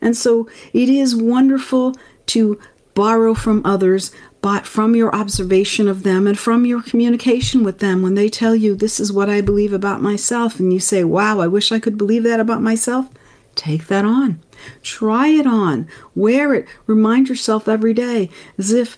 And 0.00 0.16
so 0.16 0.48
it 0.72 0.88
is 0.88 1.16
wonderful 1.16 1.96
to 2.26 2.60
borrow 2.94 3.34
from 3.34 3.60
others, 3.66 4.12
but 4.40 4.68
from 4.68 4.94
your 4.94 5.12
observation 5.12 5.88
of 5.88 6.04
them 6.04 6.28
and 6.28 6.38
from 6.38 6.64
your 6.64 6.80
communication 6.80 7.64
with 7.64 7.80
them 7.80 8.02
when 8.02 8.14
they 8.14 8.28
tell 8.28 8.54
you, 8.54 8.76
This 8.76 9.00
is 9.00 9.12
what 9.12 9.28
I 9.28 9.40
believe 9.40 9.72
about 9.72 10.00
myself, 10.00 10.60
and 10.60 10.72
you 10.72 10.78
say, 10.78 11.02
Wow, 11.02 11.40
I 11.40 11.48
wish 11.48 11.72
I 11.72 11.80
could 11.80 11.98
believe 11.98 12.22
that 12.22 12.38
about 12.38 12.62
myself. 12.62 13.08
Take 13.56 13.88
that 13.88 14.04
on. 14.04 14.40
Try 14.82 15.28
it 15.28 15.46
on. 15.46 15.88
Wear 16.14 16.54
it. 16.54 16.66
Remind 16.86 17.28
yourself 17.28 17.68
every 17.68 17.94
day 17.94 18.30
as 18.58 18.72
if 18.72 18.96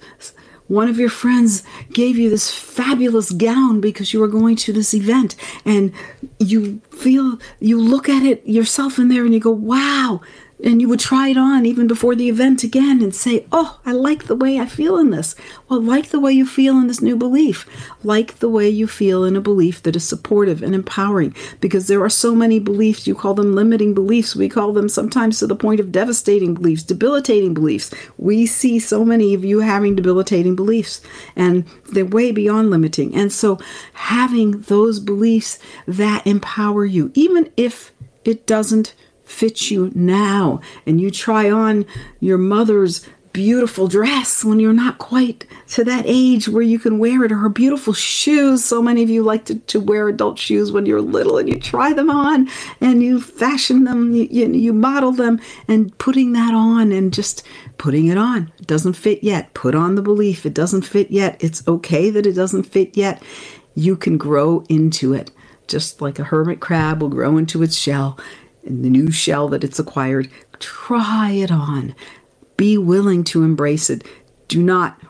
one 0.68 0.88
of 0.88 0.98
your 0.98 1.10
friends 1.10 1.62
gave 1.92 2.16
you 2.16 2.30
this 2.30 2.50
fabulous 2.50 3.32
gown 3.32 3.80
because 3.80 4.14
you 4.14 4.20
were 4.20 4.28
going 4.28 4.56
to 4.56 4.72
this 4.72 4.94
event 4.94 5.36
and 5.64 5.92
you 6.38 6.80
feel, 6.90 7.38
you 7.60 7.78
look 7.78 8.08
at 8.08 8.22
it 8.22 8.46
yourself 8.46 8.98
in 8.98 9.08
there 9.08 9.24
and 9.24 9.34
you 9.34 9.40
go, 9.40 9.50
wow, 9.50 10.22
and 10.64 10.80
you 10.80 10.88
would 10.88 11.00
try 11.00 11.28
it 11.28 11.36
on 11.36 11.66
even 11.66 11.86
before 11.86 12.14
the 12.14 12.28
event 12.28 12.64
again 12.64 13.02
and 13.02 13.14
say, 13.14 13.46
Oh, 13.52 13.78
I 13.84 13.92
like 13.92 14.24
the 14.24 14.34
way 14.34 14.58
I 14.58 14.66
feel 14.66 14.96
in 14.96 15.10
this. 15.10 15.34
Well, 15.68 15.80
like 15.80 16.08
the 16.08 16.18
way 16.18 16.32
you 16.32 16.46
feel 16.46 16.78
in 16.78 16.86
this 16.86 17.02
new 17.02 17.16
belief. 17.16 17.66
Like 18.02 18.38
the 18.38 18.48
way 18.48 18.68
you 18.68 18.86
feel 18.86 19.24
in 19.24 19.36
a 19.36 19.42
belief 19.42 19.82
that 19.82 19.94
is 19.94 20.08
supportive 20.08 20.62
and 20.62 20.74
empowering. 20.74 21.36
Because 21.60 21.86
there 21.86 22.02
are 22.02 22.08
so 22.08 22.34
many 22.34 22.58
beliefs, 22.58 23.06
you 23.06 23.14
call 23.14 23.34
them 23.34 23.54
limiting 23.54 23.92
beliefs. 23.92 24.34
We 24.34 24.48
call 24.48 24.72
them 24.72 24.88
sometimes 24.88 25.38
to 25.38 25.46
the 25.46 25.54
point 25.54 25.80
of 25.80 25.92
devastating 25.92 26.54
beliefs, 26.54 26.82
debilitating 26.82 27.52
beliefs. 27.52 27.92
We 28.16 28.46
see 28.46 28.78
so 28.78 29.04
many 29.04 29.34
of 29.34 29.44
you 29.44 29.60
having 29.60 29.94
debilitating 29.94 30.56
beliefs, 30.56 31.02
and 31.36 31.66
they're 31.92 32.06
way 32.06 32.32
beyond 32.32 32.70
limiting. 32.70 33.14
And 33.14 33.30
so, 33.30 33.58
having 33.92 34.62
those 34.62 34.98
beliefs 34.98 35.58
that 35.86 36.26
empower 36.26 36.86
you, 36.86 37.10
even 37.14 37.50
if 37.56 37.92
it 38.24 38.46
doesn't 38.46 38.94
fits 39.24 39.70
you 39.70 39.90
now 39.94 40.60
and 40.86 41.00
you 41.00 41.10
try 41.10 41.50
on 41.50 41.86
your 42.20 42.38
mother's 42.38 43.06
beautiful 43.34 43.88
dress 43.88 44.44
when 44.44 44.60
you're 44.60 44.72
not 44.72 44.98
quite 44.98 45.44
to 45.66 45.82
that 45.82 46.04
age 46.06 46.48
where 46.48 46.62
you 46.62 46.78
can 46.78 47.00
wear 47.00 47.24
it 47.24 47.32
or 47.32 47.36
her 47.36 47.48
beautiful 47.48 47.92
shoes. 47.92 48.64
So 48.64 48.80
many 48.80 49.02
of 49.02 49.10
you 49.10 49.24
like 49.24 49.44
to, 49.46 49.56
to 49.56 49.80
wear 49.80 50.08
adult 50.08 50.38
shoes 50.38 50.70
when 50.70 50.86
you're 50.86 51.02
little 51.02 51.36
and 51.36 51.48
you 51.48 51.58
try 51.58 51.92
them 51.92 52.08
on 52.08 52.48
and 52.80 53.02
you 53.02 53.20
fashion 53.20 53.84
them 53.84 54.14
you, 54.14 54.28
you, 54.30 54.72
model 54.72 55.10
them 55.10 55.40
and 55.66 55.96
putting 55.98 56.32
that 56.32 56.54
on 56.54 56.92
and 56.92 57.12
just 57.12 57.44
putting 57.76 58.06
it 58.06 58.16
on. 58.16 58.52
It 58.60 58.68
doesn't 58.68 58.92
fit 58.92 59.24
yet. 59.24 59.52
Put 59.52 59.74
on 59.74 59.96
the 59.96 60.02
belief. 60.02 60.46
It 60.46 60.54
doesn't 60.54 60.82
fit 60.82 61.10
yet. 61.10 61.36
It's 61.40 61.66
okay 61.66 62.10
that 62.10 62.26
it 62.26 62.34
doesn't 62.34 62.64
fit 62.64 62.96
yet. 62.96 63.20
You 63.74 63.96
can 63.96 64.16
grow 64.16 64.64
into 64.68 65.12
it 65.12 65.32
just 65.66 66.00
like 66.00 66.18
a 66.18 66.24
hermit 66.24 66.60
crab 66.60 67.00
will 67.00 67.08
grow 67.08 67.36
into 67.36 67.62
its 67.62 67.76
shell 67.76 68.18
the 68.64 68.90
new 68.90 69.10
shell 69.10 69.48
that 69.48 69.64
it's 69.64 69.78
acquired. 69.78 70.30
Try 70.58 71.30
it 71.30 71.50
on. 71.50 71.94
Be 72.56 72.78
willing 72.78 73.24
to 73.24 73.42
embrace 73.42 73.90
it. 73.90 74.04
Do 74.48 74.62
not 74.62 75.00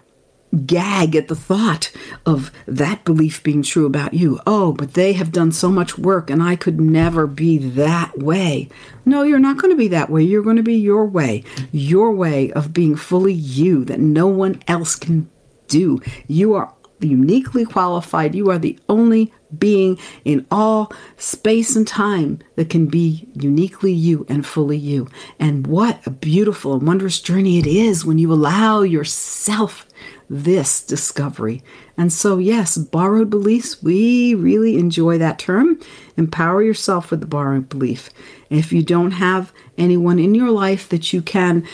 gag 0.67 1.17
at 1.17 1.29
the 1.29 1.35
thought 1.35 1.91
of 2.25 2.51
that 2.67 3.05
belief 3.05 3.43
being 3.43 3.63
true 3.63 3.87
about 3.87 4.15
you. 4.15 4.41
Oh, 4.47 4.73
but 4.73 4.95
they 4.95 5.13
have 5.15 5.33
done 5.33 5.53
so 5.53 5.71
much 5.71 5.99
work 5.99 6.31
and 6.31 6.43
I 6.43 6.57
could 6.57 6.81
never 6.81 7.27
be 7.27 7.59
that 7.59 8.19
way. 8.19 8.69
No, 9.05 9.23
you're 9.23 9.39
not 9.39 9.59
going 9.59 9.73
to 9.73 9.77
be 9.77 9.89
that 9.89 10.11
way. 10.11 10.23
You're 10.23 10.43
going 10.43 10.57
to 10.57 10.63
be 10.63 10.77
your 10.77 11.07
way, 11.07 11.45
your 11.73 12.13
way 12.13 12.53
of 12.53 12.73
being 12.73 12.97
fully 12.97 13.35
you 13.35 13.85
that 13.87 14.01
no 14.01 14.27
one 14.29 14.63
else 14.69 14.95
can 14.97 15.29
do. 15.67 16.01
You 16.29 16.55
are 16.55 16.73
uniquely 17.05 17.65
qualified. 17.65 18.35
You 18.35 18.51
are 18.51 18.59
the 18.59 18.79
only 18.89 19.33
being 19.59 19.99
in 20.25 20.47
all 20.51 20.93
space 21.17 21.77
and 21.77 21.87
time 21.87 22.41
that 22.57 22.71
can 22.71 22.87
be 22.87 23.29
uniquely 23.35 23.93
you 23.93 24.27
and 24.29 24.45
fully 24.45 24.77
you. 24.77 25.09
And 25.39 25.67
what 25.67 26.05
a 26.07 26.11
beautiful 26.11 26.75
and 26.75 26.87
wondrous 26.87 27.21
journey 27.21 27.59
it 27.59 27.67
is 27.67 28.05
when 28.05 28.19
you 28.19 28.33
allow 28.33 28.83
yourself 28.83 29.87
this 30.29 30.83
discovery. 30.83 31.63
And 31.97 32.13
so, 32.13 32.39
yes, 32.39 32.77
borrowed 32.77 33.31
beliefs, 33.31 33.83
we 33.83 34.35
really 34.35 34.79
enjoy 34.79 35.19
that 35.19 35.39
term. 35.39 35.79
Empower 36.17 36.63
yourself 36.63 37.11
with 37.11 37.21
the 37.21 37.27
borrowed 37.27 37.69
belief. 37.69 38.11
If 38.51 38.73
you 38.73 38.83
don't 38.83 39.13
have 39.13 39.53
anyone 39.79 40.19
in 40.19 40.35
your 40.35 40.51
life 40.51 40.89
that 40.89 41.13
you 41.13 41.23
can 41.23 41.67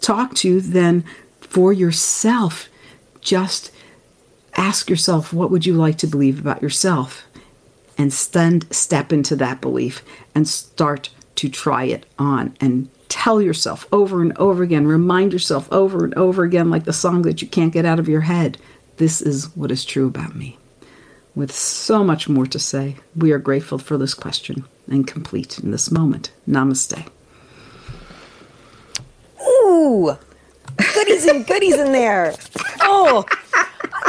talk 0.00 0.34
to, 0.36 0.60
then 0.60 1.04
for 1.40 1.72
yourself, 1.72 2.68
just 3.20 3.72
ask 4.56 4.90
yourself 4.90 5.32
what 5.32 5.50
would 5.50 5.66
you 5.66 5.74
like 5.74 5.98
to 5.98 6.06
believe 6.06 6.38
about 6.38 6.62
yourself 6.62 7.24
and 7.98 8.12
stand, 8.12 8.66
step 8.74 9.12
into 9.12 9.36
that 9.36 9.60
belief 9.60 10.02
and 10.34 10.48
start 10.48 11.10
to 11.36 11.48
try 11.48 11.84
it 11.84 12.06
on 12.18 12.56
and 12.60 12.88
tell 13.08 13.40
yourself 13.40 13.86
over 13.92 14.20
and 14.20 14.36
over 14.38 14.62
again, 14.62 14.86
remind 14.86 15.32
yourself 15.32 15.70
over 15.72 16.04
and 16.04 16.14
over 16.14 16.44
again, 16.44 16.70
like 16.70 16.84
the 16.84 16.92
song 16.92 17.22
that 17.22 17.40
you 17.40 17.48
can't 17.48 17.72
get 17.72 17.84
out 17.84 17.98
of 17.98 18.08
your 18.08 18.22
head 18.22 18.58
this 18.96 19.20
is 19.20 19.54
what 19.56 19.70
is 19.70 19.84
true 19.84 20.06
about 20.06 20.34
me. 20.34 20.58
With 21.34 21.52
so 21.52 22.02
much 22.02 22.28
more 22.28 22.46
to 22.46 22.58
say, 22.58 22.96
we 23.14 23.30
are 23.32 23.38
grateful 23.38 23.78
for 23.78 23.98
this 23.98 24.14
question 24.14 24.64
and 24.90 25.06
complete 25.06 25.58
in 25.58 25.70
this 25.70 25.90
moment. 25.90 26.30
Namaste. 26.48 27.06
Ooh, 29.46 30.16
goodies 30.94 31.26
and 31.26 31.46
goodies 31.46 31.74
in 31.74 31.92
there. 31.92 32.34
Oh, 32.80 33.26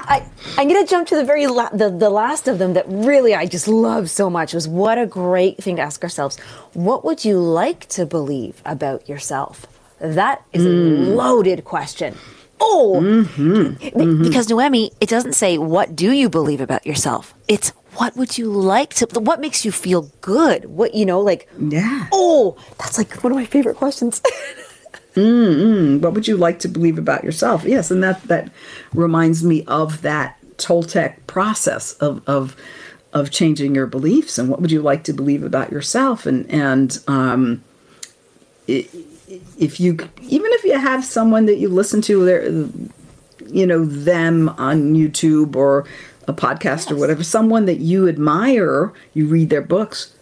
I, 0.06 0.26
I'm 0.58 0.68
going 0.68 0.84
to 0.84 0.90
jump 0.90 1.08
to 1.10 1.16
the 1.16 1.26
very 1.26 1.48
la- 1.48 1.70
the, 1.70 1.90
the 1.90 2.10
last 2.10 2.48
of 2.48 2.60
them 2.60 2.74
that 2.74 2.86
really 2.88 3.34
I 3.34 3.46
just 3.46 3.68
love 3.68 4.10
so 4.10 4.30
much 4.30 4.54
was 4.54 4.68
what 4.68 4.98
a 4.98 5.06
great 5.06 5.58
thing 5.58 5.78
to 5.78 5.82
ask 5.82 6.04
ourselves. 6.04 6.38
What 6.74 7.04
would 7.04 7.26
you 7.26 7.40
like 7.40 7.88
to 7.90 8.06
believe 8.06 8.62
about 8.66 9.08
yourself? 9.10 9.66
That 10.00 10.44
is 10.54 10.66
a 10.66 10.70
hmm. 10.70 11.16
loaded 11.16 11.66
question. 11.66 12.16
Oh, 12.60 13.00
mm-hmm. 13.02 13.74
Be- 13.74 13.92
mm-hmm. 13.92 14.24
because 14.24 14.50
Noemi, 14.50 14.92
it 15.00 15.10
doesn't 15.10 15.34
say 15.34 15.58
what 15.58 15.96
do 15.96 16.12
you 16.12 16.30
believe 16.30 16.62
about 16.62 16.86
yourself. 16.86 17.34
It's 17.48 17.72
what 17.96 18.16
would 18.16 18.38
you 18.38 18.52
like 18.52 18.94
to? 18.96 19.20
What 19.20 19.40
makes 19.40 19.66
you 19.66 19.72
feel 19.72 20.12
good? 20.22 20.66
What 20.66 20.94
you 20.94 21.06
know, 21.06 21.20
like 21.20 21.50
Yeah. 21.60 22.08
oh, 22.12 22.58
that's 22.78 22.98
like 22.98 23.24
one 23.24 23.32
of 23.32 23.38
my 23.38 23.46
favorite 23.46 23.78
questions. 23.78 24.22
Mm-mm. 25.18 26.00
What 26.00 26.14
would 26.14 26.28
you 26.28 26.38
like 26.38 26.60
to 26.60 26.68
believe 26.68 27.00
about 27.00 27.24
yourself? 27.24 27.64
Yes, 27.64 27.90
and 27.90 28.04
that 28.04 28.22
that 28.24 28.52
reminds 28.94 29.44
me 29.44 29.64
of 29.66 30.04
that 30.04 30.38
Toltec 30.58 31.16
process 31.26 31.94
of 31.94 32.22
of 32.28 32.56
of 33.14 33.32
changing 33.32 33.74
your 33.74 33.88
beliefs 33.88 34.38
and 34.38 34.50
what 34.50 34.62
would 34.62 34.72
you 34.72 34.82
like 34.82 35.04
to 35.06 35.14
believe 35.14 35.44
about 35.44 35.72
yourself 35.72 36.26
and 36.26 36.48
and 36.52 37.00
um, 37.08 37.64
if 38.68 39.80
you 39.80 39.98
even 40.22 40.52
if 40.54 40.64
you 40.64 40.78
have 40.78 41.04
someone 41.04 41.46
that 41.48 41.58
you 41.58 41.70
listen 41.70 42.02
to 42.02 42.24
there 42.24 42.44
you 43.48 43.66
know 43.66 43.86
them 43.86 44.50
on 44.50 44.94
YouTube 44.94 45.56
or 45.56 45.86
a 46.28 46.34
podcast 46.34 46.92
or 46.92 46.96
whatever 46.96 47.24
someone 47.24 47.66
that 47.66 47.80
you 47.80 48.08
admire 48.08 48.94
you 49.14 49.26
read 49.26 49.50
their 49.50 49.62
books 49.62 50.14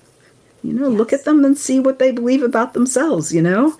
you 0.63 0.71
know 0.71 0.87
look 0.87 1.11
at 1.11 1.25
them 1.25 1.43
and 1.43 1.57
see 1.57 1.79
what 1.79 1.99
they 1.99 2.11
believe 2.11 2.43
about 2.43 2.73
themselves 2.73 3.33
you 3.33 3.41
know 3.41 3.75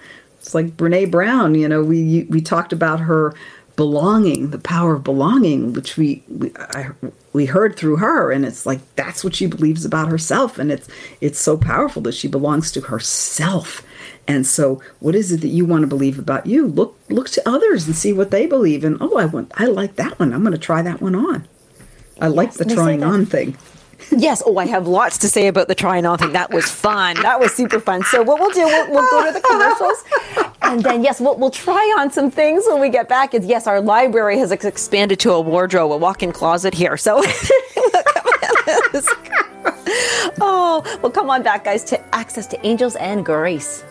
it's 0.46 0.54
like 0.54 0.78
Brene 0.78 1.10
Brown 1.10 1.56
you 1.56 1.68
know 1.68 1.84
we 1.84 2.28
we 2.30 2.40
talked 2.40 2.72
about 2.72 3.00
her 3.00 3.34
belonging 3.76 4.52
the 4.52 4.60
power 4.60 4.96
of 4.96 5.04
belonging 5.04 5.74
which 5.74 5.98
we 5.98 6.24
we, 6.30 6.52
I, 6.58 6.92
we 7.34 7.46
heard 7.46 7.76
through 7.76 7.98
her 7.98 8.32
and 8.32 8.46
it's 8.46 8.66
like 8.66 8.80
that's 8.96 9.24
what 9.24 9.36
she 9.36 9.48
believes 9.48 9.84
about 9.84 10.10
herself 10.10 10.58
and 10.58 10.72
it's 10.72 10.88
it's 11.20 11.40
so 11.40 11.58
powerful 11.58 12.02
that 12.04 12.14
she 12.14 12.28
belongs 12.28 12.72
to 12.74 12.82
herself. 12.82 13.86
And 14.28 14.48
so 14.48 14.82
what 15.00 15.14
is 15.14 15.32
it 15.32 15.42
that 15.42 15.50
you 15.50 15.66
want 15.66 15.82
to 15.82 15.88
believe 15.88 16.18
about 16.18 16.46
you? 16.46 16.68
Look 16.68 16.98
look 17.10 17.30
to 17.32 17.50
others 17.50 17.88
and 17.88 17.96
see 17.96 18.14
what 18.14 18.32
they 18.32 18.46
believe 18.46 18.84
and 18.84 18.98
oh 19.02 19.18
i 19.18 19.26
want 19.26 19.52
i 19.56 19.66
like 19.66 19.96
that 19.96 20.20
one. 20.20 20.32
I'm 20.32 20.42
going 20.42 20.54
to 20.54 20.58
try 20.60 20.82
that 20.84 21.02
one 21.02 21.16
on. 21.16 21.48
I 22.22 22.28
like 22.28 22.54
the 22.54 22.66
trying 22.66 23.04
on 23.04 23.26
thing 23.26 23.58
yes. 24.12 24.42
Oh, 24.46 24.58
I 24.58 24.66
have 24.68 24.88
lots 24.88 25.18
to 25.20 25.30
say 25.30 25.48
about 25.48 25.68
the 25.68 25.76
trying 25.76 26.06
on 26.06 26.18
thing. 26.18 26.34
That 26.34 26.52
was 26.52 26.66
fun. 26.70 27.16
That 27.22 27.40
was 27.40 27.54
super 27.54 27.80
fun. 27.80 28.04
So 28.04 28.22
what 28.24 28.40
we'll 28.40 28.52
do, 28.52 28.66
we'll, 28.66 28.92
we'll 28.92 29.10
go 29.10 29.26
to 29.26 29.32
the 29.32 29.42
commercials, 29.42 30.04
and 30.62 30.84
then 30.84 31.04
yes, 31.04 31.20
we'll, 31.20 31.38
we'll 31.38 31.52
try 31.52 31.96
on 31.98 32.12
some 32.12 32.30
things 32.32 32.64
when 32.68 32.80
we 32.80 32.90
get 32.90 33.08
back. 33.08 33.34
Is 33.34 33.46
yes, 33.46 33.68
our 33.68 33.82
library 33.82 34.38
has 34.40 34.52
ex- 34.52 34.66
expanded 34.66 35.20
to 35.22 35.32
a 35.32 35.42
wardrobe, 35.42 35.92
a 35.92 35.98
walk-in 35.98 36.32
closet 36.32 36.74
here. 36.74 36.98
So. 36.98 37.24
Oh, 40.42 40.84
well, 41.02 41.12
come 41.12 41.30
on 41.30 41.44
back, 41.44 41.64
guys, 41.64 41.84
to 41.86 42.16
access 42.16 42.48
to 42.48 42.66
angels 42.66 42.96
and 42.98 43.26
grace. 43.26 43.84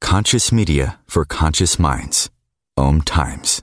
Conscious 0.00 0.50
media 0.50 0.98
for 1.06 1.24
conscious 1.24 1.78
minds. 1.78 2.30
Om 2.76 3.02
Times. 3.02 3.62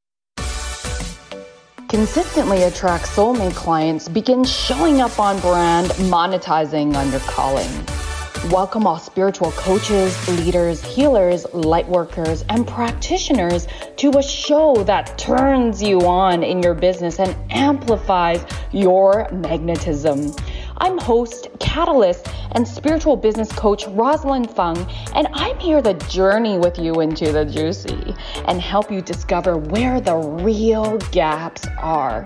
Consistently 1.91 2.63
attract 2.63 3.03
soulmate 3.03 3.53
clients, 3.53 4.07
begin 4.07 4.45
showing 4.45 5.01
up 5.01 5.19
on 5.19 5.37
brand, 5.41 5.89
monetizing 6.09 6.95
on 6.95 7.11
your 7.11 7.19
calling. 7.19 7.69
Welcome 8.49 8.87
all 8.87 8.97
spiritual 8.97 9.51
coaches, 9.51 10.15
leaders, 10.39 10.81
healers, 10.81 11.45
light 11.53 11.85
workers, 11.89 12.45
and 12.47 12.65
practitioners 12.65 13.67
to 13.97 14.09
a 14.17 14.23
show 14.23 14.81
that 14.85 15.17
turns 15.17 15.83
you 15.83 15.99
on 16.07 16.43
in 16.43 16.63
your 16.63 16.75
business 16.75 17.19
and 17.19 17.35
amplifies 17.51 18.45
your 18.71 19.29
magnetism. 19.33 20.33
I'm 20.81 20.97
host, 20.97 21.47
catalyst, 21.59 22.27
and 22.53 22.67
spiritual 22.67 23.15
business 23.15 23.51
coach 23.51 23.85
Rosalyn 23.85 24.51
Fung, 24.51 24.75
and 25.13 25.27
I'm 25.31 25.59
here 25.59 25.79
to 25.79 25.93
journey 26.09 26.57
with 26.57 26.79
you 26.79 27.01
into 27.01 27.31
the 27.31 27.45
juicy 27.45 28.15
and 28.45 28.59
help 28.59 28.91
you 28.91 28.99
discover 28.99 29.57
where 29.57 30.01
the 30.01 30.15
real 30.15 30.97
gaps 31.11 31.67
are. 31.77 32.23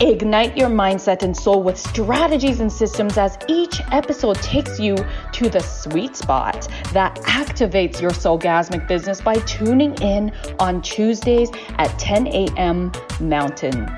Ignite 0.00 0.56
your 0.56 0.68
mindset 0.68 1.24
and 1.24 1.36
soul 1.36 1.64
with 1.64 1.76
strategies 1.76 2.60
and 2.60 2.72
systems 2.72 3.18
as 3.18 3.36
each 3.48 3.80
episode 3.90 4.36
takes 4.36 4.78
you 4.78 4.94
to 5.32 5.50
the 5.50 5.60
sweet 5.60 6.14
spot 6.14 6.68
that 6.92 7.16
activates 7.22 8.00
your 8.00 8.12
soulgasmic 8.12 8.86
business 8.86 9.20
by 9.20 9.34
tuning 9.40 10.00
in 10.00 10.32
on 10.60 10.80
Tuesdays 10.80 11.50
at 11.78 11.98
10 11.98 12.28
a.m. 12.28 12.92
Mountain. 13.18 13.90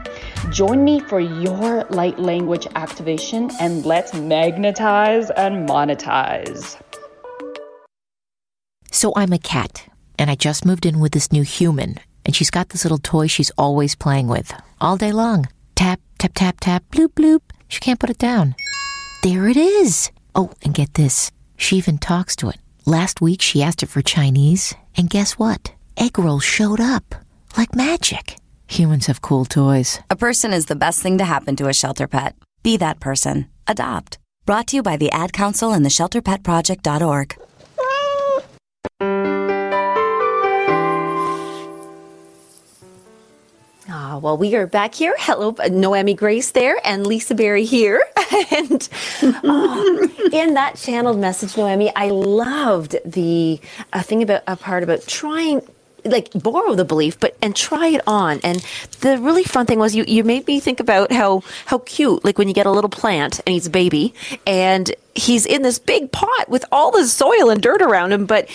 Join 0.51 0.85
me 0.85 1.01
for 1.01 1.21
your 1.21 1.85
light 1.91 2.19
language 2.19 2.67
activation 2.75 3.51
and 3.61 3.87
let's 3.87 4.13
magnetize 4.13 5.31
and 5.31 5.69
monetize. 5.69 6.81
So 8.91 9.13
I'm 9.17 9.33
a 9.33 9.39
cat, 9.39 9.87
and 10.19 10.31
I 10.31 10.35
just 10.35 10.67
moved 10.67 10.85
in 10.85 11.01
with 11.01 11.13
this 11.13 11.33
new 11.33 11.43
human, 11.43 11.99
and 12.27 12.35
she's 12.35 12.51
got 12.51 12.71
this 12.71 12.85
little 12.85 12.99
toy 12.99 13.27
she's 13.27 13.51
always 13.57 13.95
playing 13.95 14.29
with 14.29 14.53
all 14.81 14.97
day 14.97 15.13
long. 15.13 15.47
Tap, 15.75 16.01
tap, 16.19 16.33
tap, 16.35 16.61
tap, 16.61 16.85
bloop, 16.91 17.15
bloop. 17.15 17.41
She 17.69 17.81
can't 17.81 18.01
put 18.01 18.11
it 18.11 18.19
down. 18.19 18.55
There 19.23 19.49
it 19.49 19.57
is. 19.57 20.11
Oh, 20.35 20.53
and 20.63 20.75
get 20.75 20.95
this. 20.95 21.31
She 21.57 21.77
even 21.77 21.99
talks 21.99 22.35
to 22.37 22.49
it. 22.49 22.59
Last 22.85 23.21
week 23.21 23.41
she 23.41 23.63
asked 23.63 23.83
it 23.83 23.89
for 23.89 24.03
Chinese, 24.03 24.75
and 24.97 25.09
guess 25.09 25.39
what? 25.39 25.73
Egg 25.97 26.19
rolls 26.19 26.45
showed 26.45 26.81
up 26.81 27.15
like 27.57 27.75
magic. 27.77 28.37
Humans 28.73 29.07
have 29.09 29.21
cool 29.21 29.45
toys. 29.45 30.01
A 30.09 30.17
person 30.17 30.55
is 30.55 30.65
the 30.65 30.75
best 30.75 31.03
thing 31.03 31.19
to 31.19 31.25
happen 31.25 31.57
to 31.57 31.69
a 31.69 31.75
shelter 31.75 32.07
pet. 32.07 32.35
Be 32.63 32.79
that 32.79 33.01
person. 33.01 33.51
Adopt. 33.67 34.17
Brought 34.47 34.69
to 34.69 34.77
you 34.77 34.83
by 34.83 34.97
the 34.97 35.11
Ad 35.11 35.35
Council 35.35 35.73
and 35.73 35.85
the 35.85 35.91
ShelterPetProject.org. 35.91 37.37
Ah, 43.91 44.17
well, 44.17 44.39
we 44.39 44.55
are 44.55 44.67
back 44.67 44.95
here. 44.95 45.15
Hello, 45.19 45.55
Noemi 45.69 46.15
Grace 46.15 46.53
there, 46.53 46.79
and 46.83 47.07
Lisa 47.07 47.35
Berry 47.35 47.67
here. 47.67 48.03
and 48.53 48.89
oh, 49.45 50.09
in 50.33 50.55
that 50.55 50.77
channeled 50.77 51.19
message, 51.19 51.59
Noemi, 51.59 51.95
I 51.95 52.09
loved 52.09 52.97
the 53.05 53.61
uh, 53.93 54.01
thing 54.01 54.23
about 54.23 54.45
a 54.47 54.57
part 54.57 54.83
about 54.83 55.07
trying 55.07 55.61
like 56.05 56.31
borrow 56.35 56.75
the 56.75 56.85
belief 56.85 57.19
but 57.21 57.37
and 57.43 57.55
try 57.55 57.89
it 57.89 58.03
on. 58.07 58.41
And 58.43 58.65
the 59.01 59.19
really 59.19 59.45
fun 59.45 59.67
thing 59.67 59.79
was 59.79 59.95
you 59.95 60.05
you 60.07 60.25
made 60.25 60.47
me 60.47 60.61
think 60.61 60.81
about 60.81 61.13
how 61.13 61.43
how 61.67 61.79
cute 61.79 62.25
like 62.25 62.39
when 62.39 62.49
you 62.49 62.55
get 62.55 62.67
a 62.67 62.71
little 62.71 62.91
plant 62.91 63.41
and 63.47 63.53
he's 63.53 63.67
a 63.67 63.71
baby 63.71 64.15
and 64.47 64.95
he's 65.15 65.45
in 65.45 65.63
this 65.63 65.79
big 65.79 66.11
pot 66.11 66.49
with 66.49 66.65
all 66.73 66.91
the 66.91 67.07
soil 67.07 67.51
and 67.51 67.63
dirt 67.63 67.83
around 67.83 68.13
him 68.13 68.25
but 68.25 68.49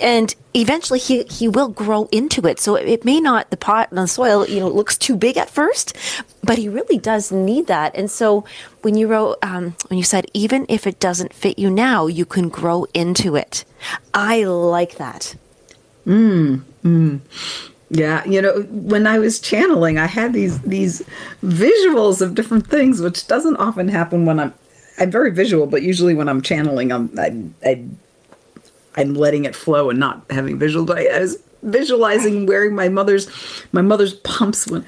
and 0.00 0.34
eventually 0.54 0.98
he 0.98 1.24
he 1.24 1.48
will 1.48 1.68
grow 1.68 2.08
into 2.12 2.46
it. 2.46 2.58
So 2.60 2.76
it 2.76 3.04
may 3.04 3.20
not 3.20 3.50
the 3.50 3.56
pot 3.56 3.90
and 3.90 3.98
the 3.98 4.06
soil 4.06 4.46
you 4.46 4.60
know 4.60 4.68
looks 4.68 4.96
too 4.96 5.16
big 5.16 5.36
at 5.36 5.50
first 5.50 5.96
but 6.42 6.58
he 6.58 6.68
really 6.68 6.98
does 6.98 7.30
need 7.30 7.66
that. 7.68 7.94
And 7.94 8.10
so 8.10 8.44
when 8.82 8.96
you 8.96 9.06
wrote 9.06 9.38
um, 9.42 9.76
when 9.88 9.98
you 9.98 10.04
said 10.04 10.26
even 10.34 10.66
if 10.68 10.86
it 10.86 10.98
doesn't 10.98 11.32
fit 11.32 11.58
you 11.58 11.70
now 11.70 12.06
you 12.06 12.24
can 12.24 12.48
grow 12.48 12.86
into 12.94 13.36
it 13.36 13.64
i 14.14 14.44
like 14.44 14.96
that. 14.96 15.34
Mm, 16.06 16.62
mm. 16.84 17.20
Yeah, 17.94 18.24
you 18.24 18.40
know, 18.40 18.62
when 18.70 19.06
I 19.06 19.18
was 19.18 19.38
channeling, 19.38 19.98
I 19.98 20.06
had 20.06 20.32
these 20.32 20.58
these 20.62 21.02
visuals 21.44 22.22
of 22.22 22.34
different 22.34 22.66
things, 22.66 23.02
which 23.02 23.26
doesn't 23.26 23.56
often 23.56 23.88
happen 23.88 24.24
when 24.24 24.40
I'm 24.40 24.54
I'm 24.98 25.10
very 25.10 25.30
visual, 25.30 25.66
but 25.66 25.82
usually 25.82 26.14
when 26.14 26.26
I'm 26.28 26.40
channeling, 26.40 26.90
I'm 26.90 27.12
I, 27.18 27.44
I 27.68 27.84
I'm 28.96 29.14
letting 29.14 29.44
it 29.44 29.54
flow 29.54 29.90
and 29.90 29.98
not 29.98 30.24
having 30.30 30.58
visual. 30.58 30.86
But 30.86 30.98
I, 30.98 31.06
I 31.16 31.18
was 31.20 31.36
visualizing 31.62 32.46
wearing 32.46 32.74
my 32.74 32.88
mother's 32.88 33.28
my 33.72 33.82
mother's 33.82 34.14
pumps 34.14 34.66
when. 34.66 34.84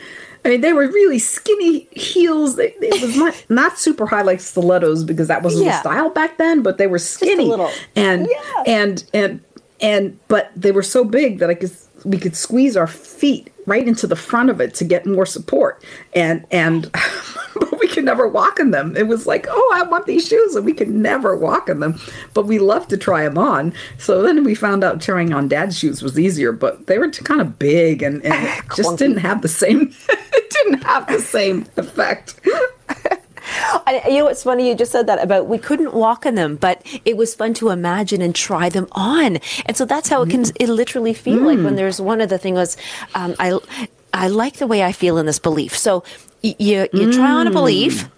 I 0.46 0.50
mean, 0.50 0.60
they 0.60 0.74
were 0.74 0.86
really 0.88 1.18
skinny 1.18 1.88
heels. 1.92 2.56
They, 2.56 2.74
it 2.80 3.00
was 3.00 3.16
not 3.16 3.44
not 3.48 3.78
super 3.78 4.04
high 4.06 4.20
like 4.20 4.40
stilettos 4.40 5.02
because 5.02 5.28
that 5.28 5.42
wasn't 5.42 5.64
Yeah. 5.64 5.72
the 5.72 5.80
style 5.80 6.10
back 6.10 6.36
then. 6.36 6.62
But 6.62 6.76
they 6.76 6.86
were 6.86 6.98
skinny 6.98 7.46
little. 7.46 7.70
and 7.96 8.28
and 8.66 9.04
and 9.14 9.40
and 9.84 10.18
but 10.28 10.50
they 10.56 10.72
were 10.72 10.82
so 10.82 11.04
big 11.04 11.38
that 11.40 11.50
I 11.50 11.54
could 11.54 11.70
we 12.06 12.16
could 12.18 12.34
squeeze 12.34 12.74
our 12.74 12.86
feet 12.86 13.52
right 13.66 13.86
into 13.86 14.06
the 14.06 14.16
front 14.16 14.48
of 14.48 14.60
it 14.60 14.74
to 14.74 14.84
get 14.84 15.04
more 15.04 15.26
support. 15.26 15.84
And 16.14 16.46
and 16.50 16.90
but 17.54 17.78
we 17.78 17.86
could 17.86 18.04
never 18.04 18.26
walk 18.26 18.58
in 18.58 18.70
them. 18.70 18.96
It 18.96 19.08
was 19.08 19.26
like 19.26 19.46
oh 19.48 19.72
i 19.74 19.82
want 19.82 20.06
these 20.06 20.26
shoes 20.26 20.54
and 20.56 20.64
we 20.64 20.72
could 20.72 20.88
never 20.88 21.36
walk 21.36 21.68
in 21.68 21.80
them. 21.80 22.00
But 22.32 22.46
we 22.46 22.58
loved 22.58 22.88
to 22.90 22.96
try 22.96 23.24
them 23.24 23.36
on. 23.36 23.74
So 23.98 24.22
then 24.22 24.42
we 24.42 24.54
found 24.54 24.84
out 24.84 25.02
trying 25.02 25.34
on 25.34 25.48
dad's 25.48 25.78
shoes 25.78 26.02
was 26.02 26.18
easier 26.18 26.50
but 26.50 26.86
they 26.86 26.98
were 26.98 27.10
kind 27.10 27.42
of 27.42 27.58
big 27.58 28.02
and, 28.02 28.24
and 28.24 28.46
it 28.46 28.64
just 28.76 28.96
didn't 28.96 29.18
have 29.18 29.42
the 29.42 29.48
same 29.48 29.94
it 30.08 30.50
didn't 30.64 30.82
have 30.84 31.06
the 31.08 31.20
same 31.20 31.66
effect 31.76 32.40
I, 33.86 34.02
you 34.08 34.18
know 34.18 34.24
what's 34.26 34.42
funny? 34.42 34.68
You 34.68 34.74
just 34.74 34.92
said 34.92 35.06
that 35.06 35.22
about 35.22 35.46
we 35.46 35.58
couldn't 35.58 35.94
walk 35.94 36.26
in 36.26 36.34
them, 36.34 36.56
but 36.56 36.82
it 37.04 37.16
was 37.16 37.34
fun 37.34 37.54
to 37.54 37.70
imagine 37.70 38.20
and 38.22 38.34
try 38.34 38.68
them 38.68 38.86
on. 38.92 39.38
And 39.66 39.76
so 39.76 39.84
that's 39.84 40.08
how 40.08 40.22
it 40.22 40.30
can 40.30 40.44
it 40.58 40.68
literally 40.68 41.14
feel 41.14 41.40
like 41.40 41.58
when 41.58 41.76
there's 41.76 42.00
one 42.00 42.20
of 42.20 42.28
the 42.28 42.38
thing 42.38 42.54
was 42.54 42.76
um, 43.14 43.34
I 43.38 43.58
I 44.12 44.28
like 44.28 44.56
the 44.56 44.66
way 44.66 44.82
I 44.82 44.92
feel 44.92 45.18
in 45.18 45.26
this 45.26 45.38
belief. 45.38 45.76
So 45.76 46.04
y- 46.42 46.56
you 46.58 46.88
you 46.92 47.12
try 47.12 47.30
on 47.30 47.46
a 47.46 47.50
belief. 47.50 48.08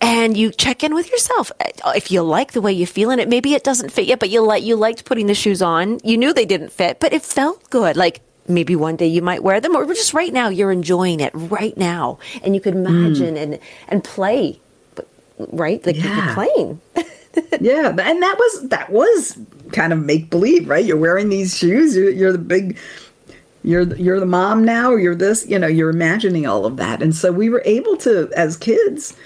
And 0.00 0.36
you 0.36 0.50
check 0.50 0.84
in 0.84 0.94
with 0.94 1.08
yourself. 1.10 1.50
Uh, 1.60 1.92
If 1.96 2.10
you 2.10 2.20
like 2.22 2.52
the 2.52 2.60
way 2.60 2.72
you 2.72 2.86
feel 2.86 3.10
in 3.10 3.18
it, 3.20 3.28
maybe 3.28 3.54
it 3.54 3.64
doesn't 3.64 3.90
fit 3.90 4.04
yet, 4.06 4.18
but 4.20 4.28
you 4.28 4.42
like 4.42 4.62
you 4.62 4.76
liked 4.76 5.04
putting 5.06 5.28
the 5.28 5.34
shoes 5.34 5.62
on. 5.62 5.98
You 6.04 6.18
knew 6.18 6.34
they 6.34 6.44
didn't 6.44 6.72
fit, 6.72 7.00
but 7.00 7.12
it 7.14 7.22
felt 7.22 7.70
good. 7.70 7.96
Like 7.96 8.20
maybe 8.48 8.76
one 8.76 8.96
day 8.96 9.06
you 9.06 9.22
might 9.22 9.42
wear 9.42 9.60
them, 9.60 9.74
or 9.76 9.86
just 9.86 10.14
right 10.14 10.32
now 10.32 10.48
you're 10.48 10.72
enjoying 10.72 11.20
it 11.20 11.32
right 11.34 11.76
now, 11.76 12.18
and 12.42 12.54
you 12.54 12.60
could 12.60 12.74
imagine 12.74 13.34
mm. 13.34 13.42
and 13.42 13.58
and 13.88 14.04
play, 14.04 14.60
right? 15.38 15.84
Like 15.84 15.96
Yeah. 15.96 16.34
playing. 16.34 16.80
yeah, 17.60 17.88
and 17.88 18.22
that 18.22 18.36
was 18.38 18.68
that 18.68 18.90
was 18.90 19.38
kind 19.72 19.92
of 19.92 19.98
make 19.98 20.30
believe, 20.30 20.68
right? 20.68 20.84
You're 20.84 20.96
wearing 20.96 21.28
these 21.28 21.56
shoes. 21.56 21.96
You're, 21.96 22.10
you're 22.10 22.32
the 22.32 22.38
big. 22.38 22.78
You're 23.62 23.94
you're 23.96 24.20
the 24.20 24.26
mom 24.26 24.64
now. 24.64 24.90
Or 24.90 24.98
you're 24.98 25.14
this. 25.14 25.46
You 25.46 25.58
know, 25.58 25.66
you're 25.66 25.90
imagining 25.90 26.46
all 26.46 26.66
of 26.66 26.76
that, 26.76 27.02
and 27.02 27.14
so 27.14 27.32
we 27.32 27.48
were 27.48 27.62
able 27.64 27.96
to, 27.98 28.30
as 28.36 28.56
kids, 28.56 29.16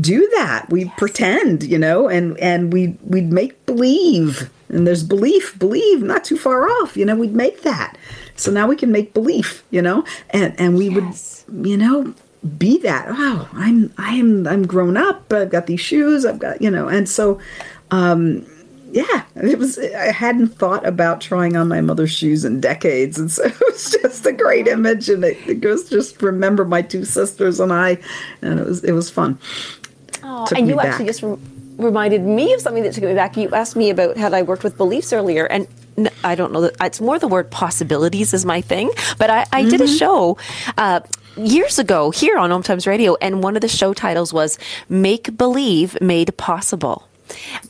do 0.00 0.28
that. 0.36 0.68
We 0.70 0.86
pretend, 0.96 1.62
you 1.62 1.78
know, 1.78 2.08
and 2.08 2.38
and 2.38 2.72
we 2.72 2.96
we'd 3.04 3.32
make 3.32 3.64
believe. 3.66 4.50
And 4.68 4.86
there's 4.86 5.02
belief, 5.02 5.58
believe, 5.58 6.02
not 6.02 6.24
too 6.24 6.38
far 6.38 6.66
off. 6.66 6.96
You 6.96 7.04
know, 7.04 7.14
we'd 7.14 7.34
make 7.34 7.62
that. 7.62 7.98
So 8.42 8.50
now 8.50 8.66
we 8.66 8.76
can 8.76 8.92
make 8.92 9.14
belief. 9.14 9.64
You 9.70 9.82
know, 9.82 10.04
and 10.30 10.58
and 10.58 10.76
we 10.76 10.88
would, 10.88 11.14
you 11.66 11.76
know, 11.76 12.14
be 12.58 12.78
that. 12.78 13.06
Oh, 13.08 13.48
I'm 13.52 13.92
I'm 13.98 14.46
I'm 14.46 14.66
grown 14.66 14.96
up. 14.96 15.32
I've 15.32 15.50
got 15.50 15.66
these 15.66 15.80
shoes. 15.80 16.24
I've 16.26 16.38
got 16.38 16.60
you 16.60 16.70
know, 16.70 16.88
and 16.88 17.08
so. 17.08 17.40
um 17.90 18.46
yeah, 18.92 19.24
it 19.36 19.58
was. 19.58 19.78
I 19.78 20.12
hadn't 20.12 20.48
thought 20.48 20.86
about 20.86 21.22
trying 21.22 21.56
on 21.56 21.66
my 21.66 21.80
mother's 21.80 22.12
shoes 22.12 22.44
in 22.44 22.60
decades, 22.60 23.18
and 23.18 23.32
so 23.32 23.44
it 23.46 23.58
was 23.66 23.90
just 23.90 24.26
a 24.26 24.32
great 24.32 24.68
image, 24.68 25.08
and 25.08 25.24
it, 25.24 25.38
it 25.46 25.64
was 25.64 25.88
just 25.88 26.20
remember 26.20 26.64
my 26.64 26.82
two 26.82 27.04
sisters 27.04 27.58
and 27.58 27.72
I, 27.72 27.98
and 28.42 28.60
it 28.60 28.66
was 28.66 28.84
it 28.84 28.92
was 28.92 29.08
fun. 29.08 29.38
Oh, 30.22 30.46
and 30.54 30.68
you 30.68 30.76
back. 30.76 30.86
actually 30.86 31.06
just 31.06 31.22
re- 31.22 31.38
reminded 31.78 32.22
me 32.22 32.52
of 32.52 32.60
something 32.60 32.82
that 32.82 32.92
took 32.92 33.04
me 33.04 33.14
back. 33.14 33.36
You 33.36 33.48
asked 33.50 33.76
me 33.76 33.88
about 33.88 34.16
had 34.18 34.34
I 34.34 34.42
worked 34.42 34.62
with 34.62 34.76
beliefs 34.76 35.12
earlier, 35.12 35.46
and 35.46 35.66
I 36.24 36.34
don't 36.34 36.52
know 36.52 36.70
it's 36.80 37.00
more 37.00 37.18
the 37.18 37.28
word 37.28 37.50
possibilities 37.50 38.32
is 38.34 38.44
my 38.44 38.60
thing. 38.60 38.90
But 39.18 39.30
I, 39.30 39.46
I 39.52 39.62
did 39.64 39.80
a 39.80 39.84
Mm-hmm. 39.84 39.96
show. 39.96 40.38
Uh, 40.78 41.00
Years 41.34 41.78
ago, 41.78 42.10
here 42.10 42.36
on 42.36 42.52
Om 42.52 42.62
Times 42.62 42.86
Radio, 42.86 43.16
and 43.22 43.42
one 43.42 43.56
of 43.56 43.62
the 43.62 43.68
show 43.68 43.94
titles 43.94 44.34
was 44.34 44.58
"Make 44.90 45.34
Believe 45.38 45.98
Made 46.02 46.36
Possible." 46.36 47.08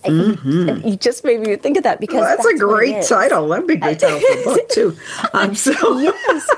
And 0.04 0.84
You 0.84 0.96
just 0.96 1.22
made 1.24 1.38
me 1.40 1.54
think 1.54 1.76
of 1.76 1.84
that 1.84 2.00
because 2.00 2.16
Well, 2.22 2.36
that's, 2.36 2.44
a 2.44 2.58
great 2.58 3.04
title. 3.04 3.46
That'd 3.46 3.68
be 3.68 3.74
a 3.74 3.76
great 3.76 4.00
title 4.00 4.18
for 4.18 4.40
a 4.40 4.44
book 4.44 4.68
too. 4.68 4.96
Um, 5.32 5.54
so 5.54 5.70
yes. 6.00 6.48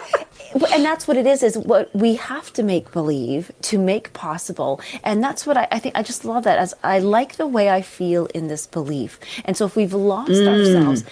And 0.73 0.83
that's 0.85 1.07
what 1.07 1.17
it 1.19 1.27
is, 1.27 1.43
is 1.43 1.59
what 1.59 1.95
we 1.95 2.15
have 2.15 2.51
to 2.55 2.62
make 2.62 2.91
believe 2.93 3.51
to 3.62 3.77
make 3.79 4.12
possible. 4.15 4.81
And 5.03 5.23
that's 5.23 5.47
what 5.47 5.57
I, 5.59 5.67
I 5.73 5.79
think, 5.81 5.99
I 5.99 6.03
just 6.03 6.25
love 6.25 6.45
that 6.45 6.59
as 6.59 6.73
I 6.85 7.01
like 7.01 7.37
the 7.37 7.47
way 7.47 7.69
I 7.69 7.83
feel 7.83 8.27
in 8.27 8.47
this 8.49 8.67
belief. 8.67 9.19
And 9.45 9.57
so 9.59 9.67
if 9.67 9.77
we've 9.77 9.93
lost 9.93 10.31
Mm. 10.31 10.49
ourselves 10.49 11.05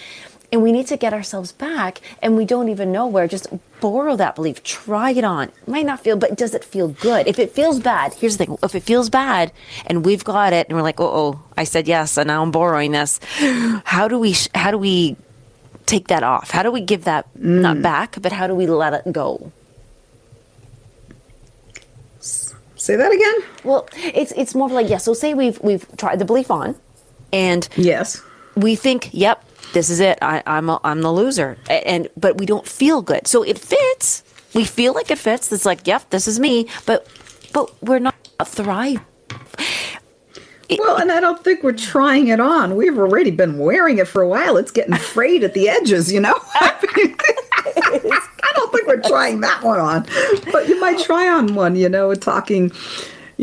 and 0.53 0.61
we 0.61 0.71
need 0.71 0.85
to 0.85 0.97
get 0.97 1.13
ourselves 1.13 1.51
back 1.51 1.99
and 2.21 2.37
we 2.37 2.45
don't 2.45 2.69
even 2.69 2.91
know 2.91 3.07
where, 3.07 3.27
just 3.27 3.47
borrow 3.81 4.15
that 4.15 4.35
belief, 4.35 4.61
try 4.61 5.09
it 5.09 5.23
on. 5.23 5.45
It 5.45 5.67
might 5.67 5.87
not 5.87 5.99
feel, 5.99 6.15
but 6.15 6.37
does 6.37 6.53
it 6.53 6.63
feel 6.63 6.89
good? 6.89 7.27
If 7.27 7.39
it 7.39 7.51
feels 7.51 7.79
bad, 7.79 8.13
here's 8.13 8.37
the 8.37 8.45
thing. 8.45 8.57
If 8.61 8.75
it 8.75 8.83
feels 8.83 9.09
bad 9.09 9.51
and 9.87 10.05
we've 10.05 10.23
got 10.23 10.53
it 10.53 10.67
and 10.69 10.77
we're 10.77 10.83
like, 10.83 10.99
oh, 10.99 11.09
oh, 11.11 11.43
I 11.57 11.63
said 11.63 11.87
yes 11.87 12.17
and 12.17 12.27
now 12.27 12.43
I'm 12.43 12.51
borrowing 12.51 12.91
this. 12.91 13.19
How 13.83 14.07
do 14.07 14.19
we, 14.19 14.35
how 14.53 14.69
do 14.69 14.77
we 14.77 15.15
take 15.87 16.09
that 16.09 16.21
off? 16.21 16.51
How 16.51 16.61
do 16.61 16.71
we 16.71 16.81
give 16.81 17.05
that 17.05 17.25
not 17.35 17.77
mm. 17.77 17.81
back, 17.81 18.21
but 18.21 18.31
how 18.31 18.45
do 18.45 18.53
we 18.53 18.67
let 18.67 18.93
it 18.93 19.11
go? 19.11 19.51
say 22.19 22.97
that 22.97 23.11
again. 23.11 23.35
Well, 23.63 23.87
it's 23.95 24.33
it's 24.33 24.53
more 24.53 24.67
like 24.67 24.89
yeah. 24.89 24.97
So 24.97 25.13
say 25.13 25.33
we've 25.33 25.57
we've 25.61 25.87
tried 25.95 26.19
the 26.19 26.25
belief 26.25 26.51
on, 26.51 26.75
and 27.31 27.67
yes, 27.77 28.21
we 28.55 28.75
think, 28.75 29.09
yep, 29.13 29.41
this 29.73 29.89
is 29.89 29.99
it. 29.99 30.17
I, 30.21 30.41
I'm 30.45 30.69
a, 30.69 30.79
I'm 30.83 31.01
the 31.01 31.11
loser, 31.11 31.57
and 31.69 32.07
but 32.15 32.37
we 32.37 32.45
don't 32.45 32.65
feel 32.65 33.01
good. 33.01 33.27
So 33.27 33.43
it 33.43 33.59
fits. 33.59 34.23
We 34.53 34.65
feel 34.65 34.93
like 34.93 35.11
it 35.11 35.17
fits. 35.17 35.51
It's 35.51 35.65
like, 35.65 35.85
yep, 35.87 36.09
this 36.11 36.27
is 36.27 36.39
me. 36.39 36.67
But 36.85 37.07
but 37.53 37.71
we're 37.83 37.99
not 37.99 38.15
thriving. 38.45 39.01
well, 40.79 40.97
and 40.97 41.11
I 41.11 41.19
don't 41.19 41.43
think 41.43 41.63
we're 41.63 41.73
trying 41.73 42.27
it 42.27 42.39
on. 42.39 42.75
We've 42.75 42.97
already 42.97 43.31
been 43.31 43.57
wearing 43.57 43.97
it 43.97 44.07
for 44.07 44.21
a 44.21 44.27
while. 44.27 44.57
It's 44.57 44.71
getting 44.71 44.95
frayed 44.95 45.43
at 45.43 45.53
the 45.53 45.69
edges, 45.69 46.11
you 46.11 46.19
know. 46.19 46.35
I 46.55 48.51
don't 48.55 48.71
think 48.71 48.87
we're 48.87 49.01
trying 49.01 49.41
that 49.41 49.63
one 49.63 49.79
on, 49.79 50.05
but 50.51 50.67
you 50.69 50.79
might 50.79 50.99
try 50.99 51.27
on 51.27 51.55
one. 51.55 51.75
You 51.75 51.89
know, 51.89 52.13
talking. 52.15 52.71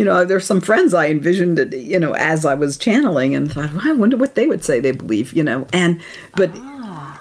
You 0.00 0.06
know, 0.06 0.24
there's 0.24 0.46
some 0.46 0.62
friends 0.62 0.94
I 0.94 1.08
envisioned 1.08 1.58
it. 1.58 1.76
You 1.76 2.00
know, 2.00 2.14
as 2.14 2.46
I 2.46 2.54
was 2.54 2.78
channeling, 2.78 3.34
and 3.34 3.52
thought, 3.52 3.70
well, 3.74 3.82
I 3.84 3.92
wonder 3.92 4.16
what 4.16 4.34
they 4.34 4.46
would 4.46 4.64
say 4.64 4.80
they 4.80 4.92
believe. 4.92 5.34
You 5.34 5.44
know, 5.44 5.66
and 5.74 6.00
but 6.36 6.50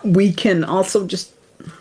we 0.06 0.32
can 0.32 0.64
also 0.64 1.06
just 1.06 1.34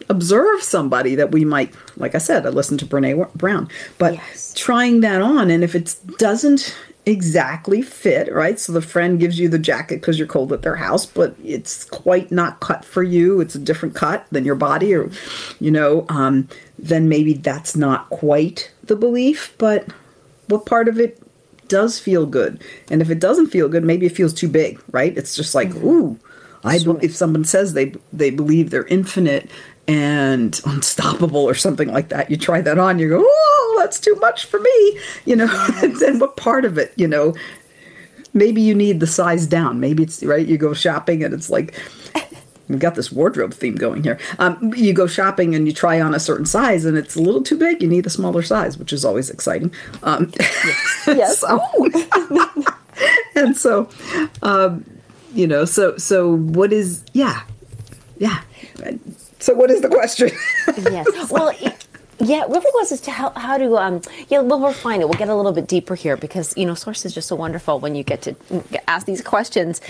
observe 0.09 0.61
somebody 0.61 1.15
that 1.15 1.31
we 1.31 1.45
might, 1.45 1.73
like 1.99 2.17
I 2.17 2.19
said, 2.19 2.45
I 2.45 2.49
listened 2.49 2.81
to 2.81 2.87
Brene 2.87 3.33
Brown, 3.35 3.69
but 3.99 4.19
trying 4.57 5.03
that 5.03 5.23
on, 5.23 5.53
and 5.53 5.63
if 5.63 5.77
it 5.77 5.95
doesn't 6.19 6.77
exactly 7.07 7.81
fit, 7.81 8.35
right? 8.35 8.59
So 8.59 8.73
the 8.73 8.83
friend 8.83 9.21
gives 9.21 9.39
you 9.39 9.49
the 9.49 9.57
jacket 9.57 10.01
because 10.01 10.19
you're 10.19 10.27
cold 10.27 10.53
at 10.53 10.63
their 10.63 10.75
house, 10.75 11.07
but 11.07 11.37
it's 11.45 11.85
quite 11.85 12.33
not 12.33 12.59
cut 12.59 12.85
for 12.85 13.05
you. 13.05 13.41
It's 13.41 13.55
a 13.55 13.61
different 13.61 13.95
cut 13.95 14.27
than 14.33 14.45
your 14.45 14.57
body, 14.57 14.95
or, 14.95 15.13
you 15.61 15.71
know, 15.71 16.07
um, 16.09 16.49
then 16.77 17.09
maybe 17.09 17.35
that's 17.35 17.77
not 17.77 18.11
quite 18.11 18.73
the 18.83 18.97
belief, 18.97 19.55
but 19.59 19.87
what 20.49 20.67
part 20.67 20.89
of 20.89 20.99
it 20.99 21.23
does 21.69 21.99
feel 21.99 22.27
good? 22.27 22.63
And 22.91 23.01
if 23.01 23.11
it 23.11 23.21
doesn't 23.21 23.49
feel 23.49 23.69
good, 23.69 23.85
maybe 23.85 24.07
it 24.07 24.17
feels 24.17 24.35
too 24.35 24.49
big, 24.49 24.81
right? 24.91 25.17
It's 25.17 25.37
just 25.37 25.55
like, 25.55 25.71
mm-hmm. 25.71 25.87
ooh, 25.87 26.21
I 26.65 26.79
be- 26.79 26.97
if 27.03 27.15
someone 27.15 27.45
says 27.45 27.73
they 27.73 27.95
they 28.13 28.31
believe 28.31 28.71
they're 28.71 28.87
infinite 28.87 29.51
and 29.87 30.61
unstoppable 30.67 31.45
or 31.45 31.55
something 31.55 31.89
like 31.93 32.09
that, 32.09 32.31
you 32.31 32.37
try 32.37 32.61
that 32.61 32.79
on, 32.79 32.99
you 32.99 33.09
go, 33.09 33.25
oh, 33.25 33.77
that's 33.79 34.01
too 34.01 34.15
much 34.17 34.47
for 34.47 34.61
me, 34.61 35.01
you 35.25 35.37
know. 35.37 35.49
and 35.83 35.97
then 36.01 36.19
what 36.19 36.37
part 36.37 36.65
of 36.65 36.79
it, 36.79 36.93
you 36.97 37.07
know? 37.07 37.35
Maybe 38.35 38.61
you 38.61 38.75
need 38.75 39.01
the 39.01 39.07
size 39.07 39.47
down. 39.47 39.81
Maybe 39.81 40.03
it's 40.03 40.23
right. 40.23 40.47
You 40.47 40.59
go 40.59 40.75
shopping 40.75 41.25
and 41.25 41.33
it's 41.33 41.49
like. 41.49 41.75
We've 42.69 42.79
got 42.79 42.95
this 42.95 43.11
wardrobe 43.11 43.55
theme 43.55 43.77
going 43.77 44.03
here. 44.03 44.19
Um, 44.39 44.73
you 44.77 44.93
go 44.93 45.07
shopping 45.07 45.55
and 45.55 45.67
you 45.67 45.73
try 45.73 46.01
on 46.01 46.15
a 46.15 46.21
certain 46.21 46.47
size 46.47 46.85
and 46.85 46.97
it's 46.99 47.17
a 47.17 47.21
little 47.23 47.43
too 47.43 47.57
big. 47.57 47.81
You 47.83 47.89
need 47.89 48.07
a 48.07 48.11
smaller 48.11 48.43
size, 48.43 48.77
which 48.77 48.93
is 48.93 49.05
always 49.05 49.31
exciting. 49.31 49.73
Um, 50.03 50.33
Yes. 51.07 51.39
so- 51.39 51.61
and 53.35 53.57
so, 53.57 53.89
um, 54.43 54.85
you 55.35 55.47
know, 55.47 55.65
so 55.65 55.97
so 55.97 56.35
what 56.37 56.73
is? 56.73 57.05
Yeah, 57.13 57.43
yeah. 58.19 58.41
So 59.39 59.55
what 59.55 59.71
is 59.71 59.81
the 59.83 59.89
question? 59.89 60.31
yes. 60.79 61.31
Well, 61.31 61.49
it, 61.61 61.78
yeah, 62.21 62.43
it 62.43 62.49
really 62.49 62.71
was 62.75 62.93
as 62.93 63.01
to 63.03 63.11
how, 63.11 63.31
how 63.31 63.59
to, 63.59 63.77
um, 63.79 64.03
yeah, 64.29 64.41
we'll 64.41 64.61
refine 64.61 65.01
it. 65.01 65.09
We'll 65.09 65.19
get 65.19 65.29
a 65.29 65.35
little 65.35 65.53
bit 65.53 65.67
deeper 65.67 65.95
here 65.95 66.17
because, 66.17 66.57
you 66.57 66.67
know, 66.67 66.75
Source 66.75 67.05
is 67.05 67.15
just 67.15 67.29
so 67.29 67.37
wonderful 67.37 67.79
when 67.81 67.95
you 67.95 68.03
get 68.03 68.23
to 68.23 68.35
ask 68.89 69.07
these 69.07 69.23
questions. 69.23 69.81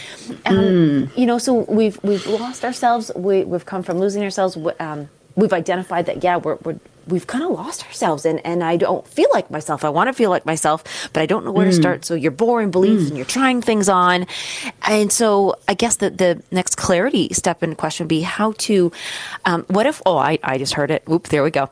Um, 0.47 0.57
Mm. 0.59 1.17
You 1.17 1.27
know, 1.27 1.39
so 1.39 1.55
we've, 1.69 1.99
we've 2.03 2.27
lost 2.27 2.65
ourselves. 2.65 3.11
We, 3.17 3.45
we've 3.45 3.65
come 3.65 3.83
from 3.83 3.99
losing 3.99 4.23
ourselves. 4.23 4.59
Um, 4.79 5.09
we've 5.37 5.53
identified 5.53 6.07
that, 6.07 6.23
yeah, 6.23 6.37
we're, 6.37 6.57
we're 6.65 6.79
we've 7.07 7.27
kind 7.27 7.43
of 7.43 7.53
lost 7.53 7.87
ourselves 7.87 8.27
and, 8.27 8.45
and 8.45 8.63
I 8.63 8.77
don't 8.77 9.09
feel 9.09 9.29
like 9.33 9.51
myself. 9.51 9.83
I 9.83 9.89
want 9.89 10.09
to 10.09 10.13
feel 10.13 10.29
like 10.29 10.45
myself, 10.45 10.85
but 11.15 11.23
I 11.23 11.27
don't 11.27 11.43
know 11.43 11.53
where 11.53 11.65
to 11.65 11.71
Mm. 11.71 11.81
start. 11.81 12.05
So 12.05 12.13
you're 12.13 12.31
boring 12.31 12.71
beliefs 12.71 13.09
and 13.09 13.17
you're 13.17 13.25
trying 13.25 13.63
things 13.63 13.89
on. 13.89 14.27
And 14.87 15.11
so 15.11 15.55
I 15.67 15.73
guess 15.73 15.97
that 15.97 16.19
the 16.19 16.43
next 16.51 16.75
clarity 16.77 17.31
step 17.33 17.63
in 17.63 17.75
question 17.77 18.05
would 18.05 18.09
be 18.09 18.21
how 18.21 18.53
to, 18.59 18.93
um, 19.47 19.65
what 19.69 19.87
if, 19.87 20.03
oh, 20.05 20.19
I, 20.19 20.39
I 20.43 20.59
just 20.59 20.75
heard 20.75 20.91
it. 20.91 21.03
Oop, 21.11 21.29
there 21.29 21.43
we 21.43 21.51
go. 21.51 21.71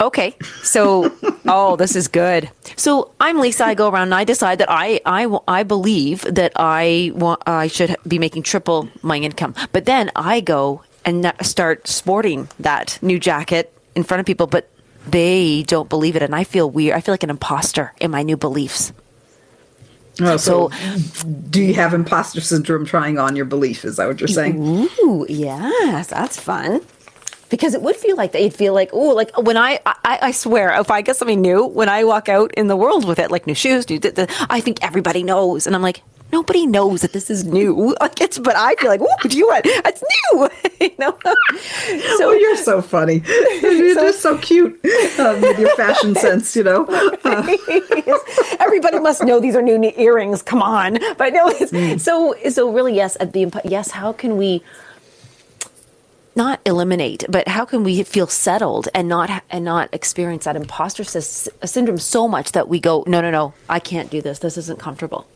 Okay, 0.00 0.34
so 0.62 1.12
oh, 1.46 1.76
this 1.76 1.94
is 1.94 2.08
good. 2.08 2.50
So 2.76 3.12
I'm 3.20 3.38
Lisa. 3.38 3.66
I 3.66 3.74
go 3.74 3.90
around 3.90 4.04
and 4.04 4.14
I 4.14 4.24
decide 4.24 4.58
that 4.58 4.70
I 4.70 5.00
I, 5.04 5.38
I 5.46 5.62
believe 5.62 6.22
that 6.22 6.52
I 6.56 7.12
want 7.14 7.42
I 7.46 7.66
should 7.66 7.94
be 8.08 8.18
making 8.18 8.44
triple 8.44 8.88
my 9.02 9.18
income. 9.18 9.54
But 9.72 9.84
then 9.84 10.10
I 10.16 10.40
go 10.40 10.82
and 11.04 11.30
start 11.42 11.86
sporting 11.86 12.48
that 12.60 12.98
new 13.02 13.18
jacket 13.18 13.72
in 13.94 14.02
front 14.04 14.20
of 14.20 14.26
people, 14.26 14.46
but 14.46 14.70
they 15.06 15.64
don't 15.64 15.88
believe 15.88 16.16
it, 16.16 16.22
and 16.22 16.34
I 16.34 16.44
feel 16.44 16.70
weird. 16.70 16.96
I 16.96 17.00
feel 17.00 17.12
like 17.12 17.22
an 17.22 17.30
imposter 17.30 17.92
in 18.00 18.10
my 18.10 18.22
new 18.22 18.36
beliefs. 18.36 18.92
Oh, 20.22 20.36
so, 20.36 20.70
do 21.48 21.62
you 21.62 21.74
have 21.74 21.94
imposter 21.94 22.40
syndrome 22.40 22.84
trying 22.84 23.18
on 23.18 23.36
your 23.36 23.46
belief? 23.46 23.84
Is 23.84 23.96
that 23.96 24.06
what 24.06 24.20
you're 24.20 24.28
saying? 24.28 24.60
Ooh, 25.02 25.24
yes, 25.28 26.08
that's 26.08 26.38
fun. 26.38 26.82
Because 27.50 27.74
it 27.74 27.82
would 27.82 27.96
feel 27.96 28.16
like 28.16 28.32
that. 28.32 28.42
You'd 28.42 28.54
feel 28.54 28.72
like, 28.74 28.90
oh, 28.92 29.08
like 29.14 29.36
when 29.36 29.56
I, 29.56 29.80
I, 29.84 30.18
I 30.22 30.30
swear, 30.30 30.72
if 30.80 30.90
I 30.90 31.02
get 31.02 31.16
something 31.16 31.40
new, 31.40 31.66
when 31.66 31.88
I 31.88 32.04
walk 32.04 32.28
out 32.28 32.52
in 32.54 32.68
the 32.68 32.76
world 32.76 33.04
with 33.06 33.18
it, 33.18 33.30
like 33.30 33.46
new 33.46 33.54
shoes, 33.54 33.88
new, 33.90 33.98
th- 33.98 34.14
th- 34.14 34.28
I 34.48 34.60
think 34.60 34.82
everybody 34.82 35.22
knows, 35.22 35.66
and 35.66 35.74
I'm 35.74 35.82
like, 35.82 36.02
nobody 36.32 36.64
knows 36.64 37.00
that 37.02 37.12
this 37.12 37.28
is 37.28 37.44
new. 37.44 37.94
Like 38.00 38.20
it's, 38.20 38.38
but 38.38 38.54
I 38.56 38.76
feel 38.76 38.88
like, 38.88 39.00
oh, 39.02 39.28
do 39.28 39.36
you 39.36 39.48
want? 39.48 39.62
It's 39.66 40.02
new, 40.32 40.48
you 40.80 40.92
know. 40.98 41.18
So 42.18 42.30
oh, 42.30 42.32
you're 42.32 42.56
so 42.56 42.80
funny. 42.80 43.22
You're 43.62 43.94
just 43.94 44.20
so 44.20 44.38
cute 44.38 44.72
um, 45.18 45.40
with 45.40 45.58
your 45.58 45.74
fashion 45.74 46.14
sense, 46.14 46.54
you 46.54 46.62
know. 46.62 46.84
Uh, 47.24 47.56
Everybody 48.60 49.00
must 49.00 49.24
know 49.24 49.40
these 49.40 49.56
are 49.56 49.62
new 49.62 49.78
ne- 49.78 49.94
earrings. 49.96 50.42
Come 50.42 50.62
on, 50.62 50.98
but 51.18 51.32
no. 51.32 51.48
It's, 51.48 52.02
So, 52.04 52.34
so 52.50 52.70
really, 52.72 52.94
yes. 52.94 53.16
At 53.20 53.32
the 53.32 53.50
yes, 53.64 53.90
how 53.90 54.12
can 54.12 54.36
we? 54.36 54.62
Not 56.40 56.58
eliminate, 56.64 57.22
but 57.28 57.46
how 57.48 57.64
can 57.66 57.84
we 57.84 58.02
feel 58.02 58.26
settled 58.26 58.88
and 58.94 59.06
not 59.08 59.28
and 59.50 59.62
not 59.62 59.86
experience 59.92 60.44
that 60.46 60.56
imposter 60.56 61.04
syndrome 61.04 61.98
so 61.98 62.26
much 62.26 62.52
that 62.52 62.66
we 62.66 62.80
go, 62.80 63.04
no, 63.06 63.20
no, 63.20 63.30
no, 63.30 63.52
I 63.68 63.78
can't 63.78 64.08
do 64.10 64.22
this. 64.22 64.38
This 64.38 64.56
isn't 64.56 64.78
comfortable. 64.78 65.26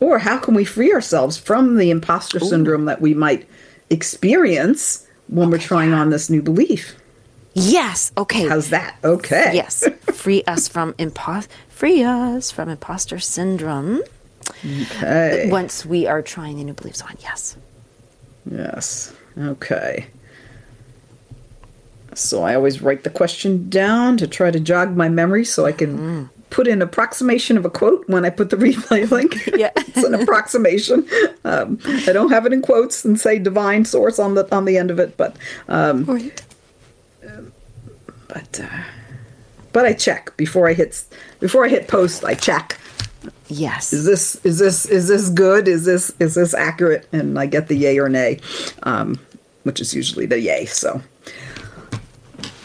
or 0.00 0.18
how 0.20 0.38
can 0.38 0.54
we 0.54 0.64
free 0.64 0.92
ourselves 0.92 1.36
from 1.36 1.76
the 1.78 1.90
imposter 1.90 2.38
syndrome 2.38 2.84
that 2.84 3.00
we 3.00 3.12
might 3.12 3.48
experience 3.90 5.04
when 5.26 5.50
we're 5.50 5.58
trying 5.72 5.92
on 5.92 6.10
this 6.10 6.30
new 6.30 6.42
belief? 6.42 6.94
Yes. 7.54 8.12
Okay. 8.16 8.46
How's 8.46 8.70
that? 8.70 8.96
Okay. 9.02 9.50
Yes. 9.52 9.84
Free 10.12 10.44
us 10.46 10.68
from 10.68 10.94
imposter. 10.98 11.52
free 11.68 12.04
us 12.04 12.52
from 12.52 12.68
imposter 12.68 13.18
syndrome. 13.18 14.02
Okay. 14.64 15.48
Once 15.50 15.84
we 15.84 16.06
are 16.06 16.22
trying 16.22 16.56
the 16.58 16.64
new 16.64 16.74
beliefs 16.74 17.02
on. 17.02 17.16
Yes. 17.20 17.56
Yes. 18.48 19.12
Okay. 19.38 20.06
So 22.14 22.42
I 22.42 22.54
always 22.54 22.82
write 22.82 23.04
the 23.04 23.10
question 23.10 23.68
down 23.68 24.16
to 24.16 24.26
try 24.26 24.50
to 24.50 24.58
jog 24.58 24.96
my 24.96 25.08
memory 25.08 25.44
so 25.44 25.66
I 25.66 25.72
can 25.72 26.30
put 26.50 26.66
an 26.66 26.82
approximation 26.82 27.56
of 27.56 27.64
a 27.64 27.70
quote 27.70 28.08
when 28.08 28.24
I 28.24 28.30
put 28.30 28.50
the 28.50 28.56
replay 28.64 29.08
link. 29.10 29.36
Yeah, 29.56 29.70
it's 29.76 30.02
an 30.02 30.14
approximation. 30.14 31.06
Um, 31.44 31.78
I 31.84 32.12
don't 32.12 32.30
have 32.30 32.46
it 32.46 32.52
in 32.52 32.62
quotes 32.62 33.04
and 33.04 33.18
say 33.18 33.38
divine 33.38 33.84
source 33.84 34.18
on 34.18 34.34
the 34.34 34.52
on 34.54 34.64
the 34.64 34.76
end 34.76 34.90
of 34.90 34.98
it, 34.98 35.16
but 35.16 35.36
um, 35.68 36.32
but 38.28 38.60
uh, 38.60 38.82
but 39.72 39.86
I 39.86 39.92
check 39.92 40.36
before 40.36 40.68
I 40.68 40.72
hit 40.72 41.04
before 41.40 41.64
I 41.64 41.68
hit 41.68 41.88
post. 41.88 42.24
I 42.24 42.34
check. 42.34 42.78
Yes. 43.48 43.92
Is 43.92 44.04
this 44.04 44.36
is 44.44 44.58
this 44.58 44.86
is 44.86 45.08
this 45.08 45.28
good? 45.30 45.68
Is 45.68 45.84
this 45.84 46.12
is 46.18 46.34
this 46.34 46.54
accurate? 46.54 47.08
And 47.12 47.38
I 47.38 47.46
get 47.46 47.68
the 47.68 47.76
yay 47.76 47.98
or 47.98 48.08
nay, 48.08 48.40
um, 48.82 49.18
which 49.68 49.82
is 49.82 49.92
usually 49.92 50.24
the 50.24 50.40
yay. 50.40 50.64
So, 50.64 51.02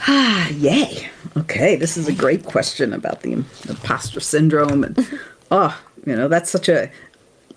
ah, 0.07 0.47
yay. 0.51 1.09
Okay, 1.35 1.75
this 1.75 1.97
is 1.97 2.07
a 2.07 2.13
great 2.13 2.45
question 2.45 2.93
about 2.93 3.23
the 3.23 3.33
imposter 3.33 4.21
syndrome, 4.21 4.85
and 4.85 5.19
oh, 5.51 5.77
you 6.05 6.15
know 6.15 6.29
that's 6.29 6.49
such 6.49 6.69
a. 6.69 6.89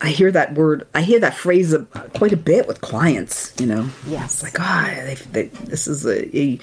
I 0.01 0.09
hear 0.09 0.32
that 0.32 0.55
word. 0.55 0.84
I 0.97 1.03
hear 1.03 1.20
that 1.20 1.34
phrase 1.36 1.72
uh, 1.72 1.84
quite 2.16 2.32
a 2.32 2.36
bit 2.36 2.66
with 2.66 2.80
clients. 2.80 3.55
You 3.61 3.66
know, 3.66 3.88
Yes. 4.09 4.34
it's 4.34 4.42
like 4.42 4.59
ah, 4.59 4.90
they, 5.05 5.14
they, 5.30 5.42
this 5.68 5.86
is 5.86 6.05
a, 6.05 6.36
a 6.36 6.59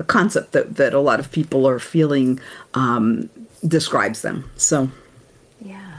a 0.00 0.04
concept 0.04 0.50
that 0.52 0.74
that 0.74 0.92
a 0.94 0.98
lot 1.00 1.20
of 1.20 1.30
people 1.30 1.68
are 1.68 1.78
feeling 1.78 2.40
um, 2.74 3.30
describes 3.66 4.22
them. 4.22 4.50
So. 4.56 4.90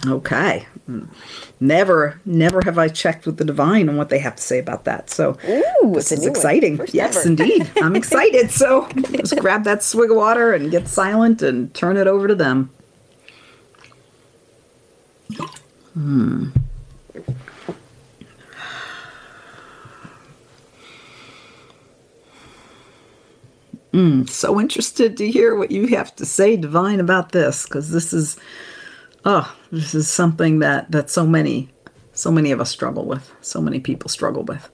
Okay. 0.05 0.65
Never, 1.59 2.19
never 2.25 2.61
have 2.65 2.77
I 2.77 2.89
checked 2.89 3.25
with 3.25 3.37
the 3.37 3.45
divine 3.45 3.87
on 3.87 3.95
what 3.95 4.09
they 4.09 4.19
have 4.19 4.35
to 4.35 4.43
say 4.43 4.59
about 4.59 4.83
that. 4.83 5.09
So 5.09 5.37
Ooh, 5.47 5.93
this 5.93 6.11
is 6.11 6.25
exciting. 6.25 6.79
Yes, 6.91 7.17
ever. 7.17 7.29
indeed. 7.29 7.71
I'm 7.77 7.95
excited. 7.95 8.51
So 8.51 8.87
just 9.15 9.37
grab 9.37 9.63
that 9.63 9.83
swig 9.83 10.11
of 10.11 10.17
water 10.17 10.53
and 10.53 10.69
get 10.71 10.87
silent 10.87 11.41
and 11.41 11.73
turn 11.73 11.95
it 11.97 12.07
over 12.07 12.27
to 12.27 12.35
them. 12.35 12.69
Hmm. 15.93 16.49
Mm, 23.93 24.27
so 24.27 24.59
interested 24.59 25.17
to 25.17 25.29
hear 25.29 25.55
what 25.55 25.69
you 25.69 25.85
have 25.87 26.15
to 26.15 26.25
say, 26.25 26.57
Divine, 26.57 26.99
about 26.99 27.31
this, 27.31 27.65
because 27.65 27.91
this 27.91 28.11
is, 28.11 28.37
oh, 29.25 29.55
this 29.71 29.95
is 29.95 30.07
something 30.07 30.59
that 30.59 30.91
that 30.91 31.09
so 31.09 31.25
many, 31.25 31.69
so 32.13 32.31
many 32.31 32.51
of 32.51 32.61
us 32.61 32.69
struggle 32.69 33.05
with. 33.05 33.31
So 33.41 33.61
many 33.61 33.79
people 33.79 34.09
struggle 34.09 34.43
with. 34.43 34.69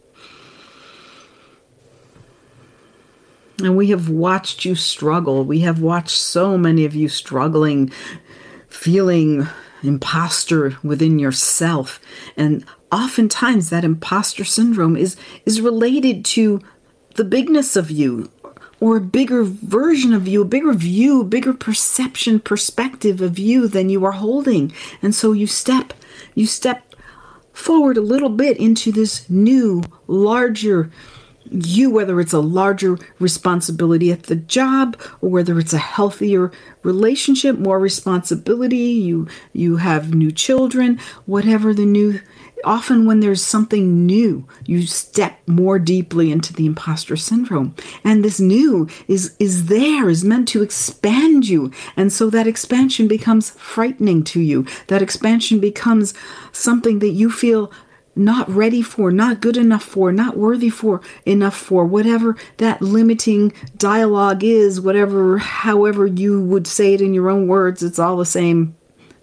And 3.62 3.76
we 3.76 3.88
have 3.88 4.10
watched 4.10 4.64
you 4.64 4.76
struggle. 4.76 5.44
We 5.44 5.60
have 5.62 5.82
watched 5.82 6.18
so 6.18 6.58
many 6.58 6.86
of 6.86 6.96
you 6.96 7.10
struggling, 7.10 7.92
feeling 8.70 9.48
imposter 9.84 10.78
within 10.84 11.20
yourself. 11.20 12.00
And 12.38 12.66
oftentimes 12.92 13.70
that 13.70 13.84
imposter 13.84 14.44
syndrome 14.44 14.96
is 14.96 15.16
is 15.46 15.62
related 15.62 16.26
to 16.26 16.62
the 17.16 17.24
bigness 17.24 17.76
of 17.76 17.92
you 17.92 18.32
or 18.80 18.98
a 18.98 19.02
bigger 19.02 19.44
version 19.44 20.14
of 20.14 20.28
you, 20.28 20.42
a 20.42 20.46
bigger 20.46 20.74
view, 20.74 21.24
bigger 21.24 21.54
perception, 21.54 22.40
perspective 22.40 23.22
of 23.22 23.38
you 23.38 23.68
than 23.68 23.90
you 23.90 24.06
are 24.06 24.14
holding. 24.14 24.74
And 25.02 25.14
so 25.14 25.32
you 25.32 25.48
step, 25.48 25.94
you 26.36 26.46
step 26.46 26.96
forward 27.54 27.98
a 27.98 28.02
little 28.02 28.30
bit 28.30 28.58
into 28.58 28.92
this 28.92 29.30
new, 29.30 29.84
larger 30.08 30.90
you, 31.52 31.90
whether 31.90 32.20
it's 32.20 32.34
a 32.34 32.40
larger 32.40 32.98
responsibility 33.20 34.12
at 34.12 34.24
the 34.24 34.36
job 34.36 35.00
or 35.22 35.30
whether 35.30 35.60
it's 35.60 35.74
a 35.74 35.80
healthier 35.80 36.52
relationship, 36.84 37.58
more 37.58 37.80
responsibility, 37.80 38.78
you 38.78 39.28
you 39.54 39.78
have 39.78 40.14
new 40.14 40.32
children, 40.32 41.00
whatever 41.26 41.74
the 41.74 41.86
new 41.86 42.20
often 42.64 43.06
when 43.06 43.20
there's 43.20 43.44
something 43.44 44.06
new, 44.06 44.48
you 44.66 44.86
step 44.86 45.40
more 45.48 45.80
deeply 45.80 46.32
into 46.32 46.54
the 46.54 46.66
imposter 46.66 47.16
syndrome. 47.16 47.76
And 48.04 48.24
this 48.24 48.40
new 48.40 48.88
is 49.08 49.36
is 49.40 49.68
there, 49.68 50.10
is 50.10 50.24
meant 50.24 50.48
to 50.50 50.62
expand 50.62 51.48
you. 51.48 51.72
And 51.96 52.12
so 52.12 52.30
that 52.30 52.48
expansion 52.48 53.08
becomes 53.08 53.52
frightening 53.52 54.24
to 54.26 54.42
you. 54.42 54.66
That 54.88 55.02
expansion 55.02 55.60
becomes 55.60 56.14
something 56.52 57.00
that 57.00 57.10
you 57.10 57.32
feel 57.32 57.72
not 58.16 58.50
ready 58.50 58.82
for, 58.82 59.12
not 59.12 59.40
good 59.40 59.56
enough 59.56 59.84
for, 59.84 60.12
not 60.12 60.36
worthy 60.38 60.70
for, 60.70 61.02
enough 61.26 61.56
for, 61.56 61.86
whatever 61.86 62.36
that 62.58 62.82
limiting 62.82 63.54
dialogue 63.78 64.44
is, 64.44 64.82
whatever, 64.82 65.38
however 65.38 66.06
you 66.06 66.42
would 66.42 66.68
say 66.68 66.94
it 66.94 67.02
in 67.02 67.14
your 67.14 67.30
own 67.30 67.48
words, 67.48 67.82
it's 67.82 68.00
all 68.00 68.18
the 68.18 68.26
same, 68.26 68.76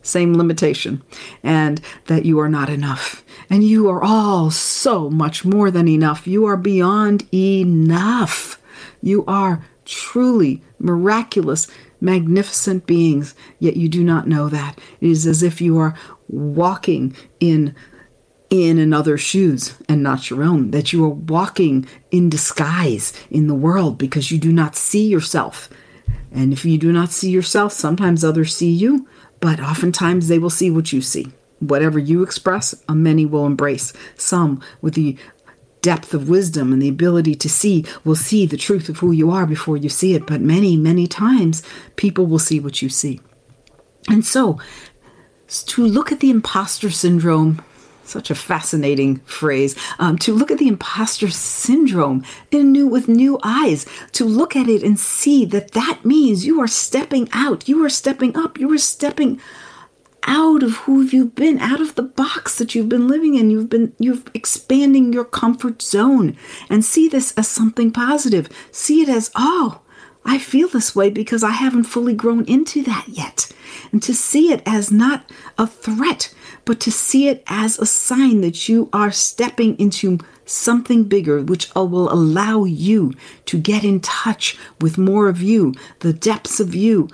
same 0.03 0.35
limitation. 0.35 1.03
And 1.43 1.81
that 2.07 2.25
you 2.25 2.41
are 2.41 2.49
not 2.49 2.71
enough. 2.71 3.23
And 3.49 3.63
you 3.63 3.89
are 3.89 4.03
all 4.03 4.51
so 4.51 5.09
much 5.09 5.45
more 5.45 5.71
than 5.71 5.89
enough. 5.89 6.27
You 6.27 6.47
are 6.47 6.57
beyond 6.57 7.27
enough. 7.33 8.61
You 9.03 9.25
are 9.27 9.65
truly 9.85 10.63
miraculous, 10.79 11.69
magnificent 12.01 12.87
beings, 12.87 13.35
yet 13.59 13.77
you 13.77 13.89
do 13.89 14.03
not 14.03 14.27
know 14.27 14.49
that. 14.49 14.79
It 15.01 15.11
is 15.11 15.27
as 15.27 15.43
if 15.43 15.61
you 15.61 15.79
are 15.79 15.95
walking 16.29 17.17
in 17.41 17.75
in 18.49 18.79
another's 18.79 19.21
shoes 19.21 19.75
and 19.89 20.03
not 20.03 20.31
your 20.31 20.45
own, 20.45 20.71
that 20.71 20.93
you 20.93 21.05
are 21.05 21.09
walking 21.09 21.85
in 22.13 22.29
disguise 22.29 23.13
in 23.29 23.49
the 23.49 23.55
world 23.55 23.99
because 23.99 24.31
you 24.31 24.39
do 24.39 24.53
not 24.53 24.77
see 24.77 25.05
yourself. 25.07 25.69
And 26.31 26.53
if 26.53 26.65
you 26.65 26.79
do 26.79 26.93
not 26.93 27.11
see 27.11 27.31
yourself, 27.31 27.73
sometimes 27.73 28.25
others 28.25 28.55
see 28.55 28.71
you, 28.71 29.09
but 29.41 29.59
oftentimes 29.59 30.29
they 30.29 30.39
will 30.39 30.51
see 30.51 30.71
what 30.71 30.93
you 30.93 31.01
see. 31.01 31.33
Whatever 31.69 31.99
you 31.99 32.23
express, 32.23 32.75
a 32.89 32.95
many 32.95 33.27
will 33.27 33.47
embrace. 33.47 33.93
Some 34.17 34.63
with 34.81 34.95
the 34.95 35.17
depth 35.83 36.15
of 36.15 36.29
wisdom 36.29 36.73
and 36.73 36.83
the 36.83 36.89
ability 36.89 37.35
to 37.37 37.49
see 37.49 37.85
will 38.05 38.17
see 38.17 38.45
the 38.45 38.57
truth 38.57 38.89
of 38.89 38.99
who 38.99 39.13
you 39.13 39.31
are 39.31 39.47
before 39.47 39.77
you 39.77 39.89
see 39.89 40.15
it, 40.15 40.27
but 40.27 40.41
many, 40.41 40.77
many 40.77 41.07
times 41.07 41.63
people 41.95 42.27
will 42.27 42.41
see 42.41 42.59
what 42.59 42.83
you 42.83 42.89
see. 42.89 43.21
And 44.09 44.25
so, 44.25 44.59
to 45.49 45.87
look 45.87 46.11
at 46.11 46.21
the 46.21 46.31
imposter 46.31 46.91
syndrome 46.91 47.63
such 48.09 48.31
a 48.31 48.35
fascinating 48.35 49.19
phrase 49.21 49.77
um, 49.99 50.17
to 50.19 50.33
look 50.33 50.51
at 50.51 50.59
the 50.59 50.69
imposter 50.69 51.29
syndrome 51.29 52.25
in 52.51 52.73
new 52.73 52.87
with 52.87 53.09
new 53.09 53.39
eyes 53.43 53.87
to 54.13 54.25
look 54.25 54.55
at 54.57 54.69
it 54.69 54.83
and 54.83 54.99
see 54.99 55.45
that 55.45 55.73
that 55.73 56.05
means 56.05 56.47
you 56.47 56.61
are 56.61 56.69
stepping 56.69 57.29
out 57.33 57.69
you 57.69 57.85
are 57.85 57.89
stepping 57.89 58.37
up 58.37 58.59
you 58.59 58.73
are 58.73 58.79
stepping 58.79 59.41
out 60.27 60.63
of 60.63 60.77
who 60.79 61.03
you've 61.03 61.35
been 61.35 61.59
out 61.61 61.81
of 61.81 61.95
the 61.95 62.03
box 62.03 62.59
that 62.59 62.75
you've 62.75 62.89
been 62.89 63.09
living 63.09 63.35
in 63.35 63.51
you've 63.51 63.71
been 63.71 63.93
you've 63.99 64.25
expanding 64.35 65.13
your 65.13 65.25
comfort 65.25 65.81
zone 65.81 66.37
and 66.69 66.85
see 66.85 67.09
this 67.09 67.33
as 67.35 67.49
something 67.49 67.91
positive 67.91 68.49
see 68.71 69.03
it 69.03 69.09
as 69.09 69.31
oh 69.35 69.81
I 70.29 70.39
feel 70.39 70.69
this 70.69 70.95
way 70.95 71.09
because 71.11 71.45
I 71.45 71.53
haven't 71.53 71.85
fully 71.85 72.13
grown 72.13 72.45
into 72.47 72.83
that 72.83 73.07
yet. 73.07 73.53
And 73.93 74.03
to 74.03 74.13
see 74.13 74.51
it 74.53 74.61
as 74.67 74.91
not 74.91 75.31
a 75.57 75.69
threat, 75.69 76.35
but 76.65 76.81
to 76.81 76.91
see 76.91 77.29
it 77.29 77.45
as 77.47 77.79
a 77.79 77.87
sign 77.87 78.41
that 78.41 78.69
you 78.69 78.89
are 78.93 79.13
stepping 79.13 79.79
into 79.79 80.19
something 80.45 81.05
bigger, 81.05 81.43
which 81.43 81.73
will 81.77 82.13
allow 82.13 82.65
you 82.65 83.13
to 83.47 83.59
get 83.59 83.85
in 83.85 84.01
touch 84.01 84.59
with 84.81 84.99
more 84.99 85.29
of 85.29 85.41
you, 85.41 85.75
the 86.01 86.13
depths 86.13 86.59
of 86.59 86.75
you, 86.75 87.09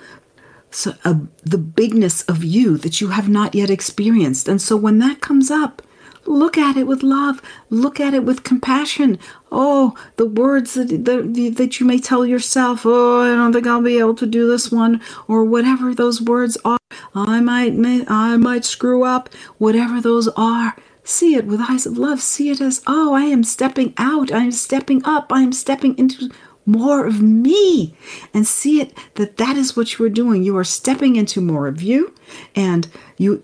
so, 0.73 0.95
uh, 1.05 1.14
the 1.45 1.59
bigness 1.59 2.23
of 2.23 2.43
you 2.43 2.77
that 2.79 3.01
you 3.01 3.09
have 3.09 3.29
not 3.29 3.55
yet 3.55 3.70
experienced. 3.70 4.49
And 4.49 4.61
so 4.61 4.77
when 4.77 4.99
that 4.99 5.20
comes 5.20 5.51
up, 5.51 5.83
Look 6.25 6.57
at 6.57 6.77
it 6.77 6.87
with 6.87 7.03
love. 7.03 7.43
Look 7.68 7.99
at 7.99 8.14
it 8.14 8.25
with 8.25 8.45
compassion. 8.45 9.18
Oh, 9.51 9.97
the 10.16 10.27
words 10.27 10.75
that, 10.75 11.05
that, 11.05 11.55
that 11.57 11.81
you 11.81 11.87
may 11.87 11.99
tell 11.99 12.25
yourself, 12.25 12.83
oh, 12.85 13.23
I 13.23 13.35
don't 13.35 13.53
think 13.53 13.66
I'll 13.66 13.83
be 13.83 13.99
able 13.99 14.14
to 14.16 14.27
do 14.27 14.49
this 14.49 14.70
one, 14.70 15.01
or 15.27 15.45
whatever 15.45 15.95
those 15.95 16.23
words 16.23 16.57
are. 16.64 16.79
I 17.14 17.41
might, 17.41 17.75
I 18.09 18.37
might 18.37 18.64
screw 18.64 19.03
up. 19.03 19.31
Whatever 19.59 20.01
those 20.01 20.29
are, 20.29 20.77
see 21.03 21.35
it 21.35 21.47
with 21.47 21.61
eyes 21.68 21.87
of 21.87 21.99
love. 21.99 22.20
See 22.20 22.51
it 22.51 22.61
as, 22.61 22.83
oh, 22.87 23.14
I 23.14 23.23
am 23.23 23.43
stepping 23.43 23.93
out. 23.99 24.31
I 24.31 24.45
am 24.45 24.53
stepping 24.53 25.05
up. 25.05 25.33
I 25.33 25.43
am 25.43 25.53
stepping 25.53 25.99
into 25.99 26.31
more 26.64 27.06
of 27.06 27.20
me 27.20 27.94
and 28.32 28.46
see 28.46 28.80
it 28.80 28.96
that 29.14 29.36
that 29.36 29.56
is 29.56 29.76
what 29.76 29.98
you 29.98 30.04
are 30.04 30.10
doing 30.10 30.42
you 30.42 30.56
are 30.56 30.64
stepping 30.64 31.16
into 31.16 31.40
more 31.40 31.66
of 31.66 31.82
you 31.82 32.14
and 32.54 32.88
you 33.16 33.42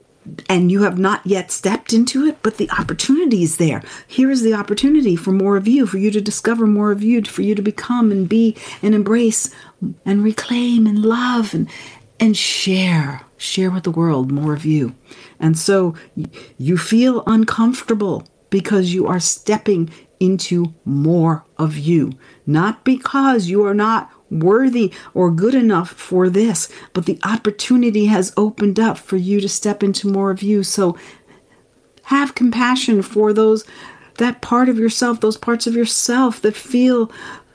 and 0.48 0.70
you 0.70 0.82
have 0.82 0.98
not 0.98 1.26
yet 1.26 1.50
stepped 1.50 1.92
into 1.92 2.26
it, 2.26 2.42
but 2.42 2.56
the 2.56 2.70
opportunity 2.72 3.42
is 3.42 3.56
there. 3.56 3.82
Here 4.06 4.30
is 4.30 4.42
the 4.42 4.54
opportunity 4.54 5.16
for 5.16 5.32
more 5.32 5.56
of 5.56 5.66
you, 5.66 5.86
for 5.86 5.98
you 5.98 6.10
to 6.10 6.20
discover 6.20 6.66
more 6.66 6.90
of 6.90 7.02
you, 7.02 7.22
for 7.22 7.42
you 7.42 7.54
to 7.54 7.62
become 7.62 8.10
and 8.10 8.28
be 8.28 8.56
and 8.82 8.94
embrace 8.94 9.54
and 10.04 10.22
reclaim 10.22 10.86
and 10.86 10.98
love 11.02 11.54
and 11.54 11.68
and 12.20 12.36
share, 12.36 13.22
share 13.36 13.70
with 13.70 13.84
the 13.84 13.92
world 13.92 14.32
more 14.32 14.52
of 14.52 14.64
you. 14.64 14.94
And 15.38 15.56
so 15.56 15.94
you 16.58 16.76
feel 16.76 17.22
uncomfortable 17.26 18.26
because 18.50 18.92
you 18.92 19.06
are 19.06 19.20
stepping 19.20 19.90
into 20.20 20.74
more 20.84 21.44
of 21.56 21.76
you, 21.76 22.12
not 22.46 22.84
because 22.84 23.48
you 23.48 23.64
are 23.64 23.74
not 23.74 24.10
worthy 24.30 24.92
or 25.14 25.30
good 25.30 25.54
enough 25.54 25.90
for 25.90 26.28
this, 26.28 26.68
but 26.92 27.06
the 27.06 27.18
opportunity 27.24 28.06
has 28.06 28.32
opened 28.36 28.78
up 28.78 28.98
for 28.98 29.16
you 29.16 29.40
to 29.40 29.48
step 29.48 29.82
into 29.82 30.08
more 30.08 30.30
of 30.30 30.42
you. 30.42 30.62
So 30.62 30.96
have 32.04 32.34
compassion 32.34 33.02
for 33.02 33.32
those 33.32 33.64
that 34.16 34.40
part 34.40 34.68
of 34.68 34.78
yourself, 34.78 35.20
those 35.20 35.36
parts 35.36 35.66
of 35.66 35.74
yourself 35.74 36.40
that 36.42 36.56
feel 36.56 37.10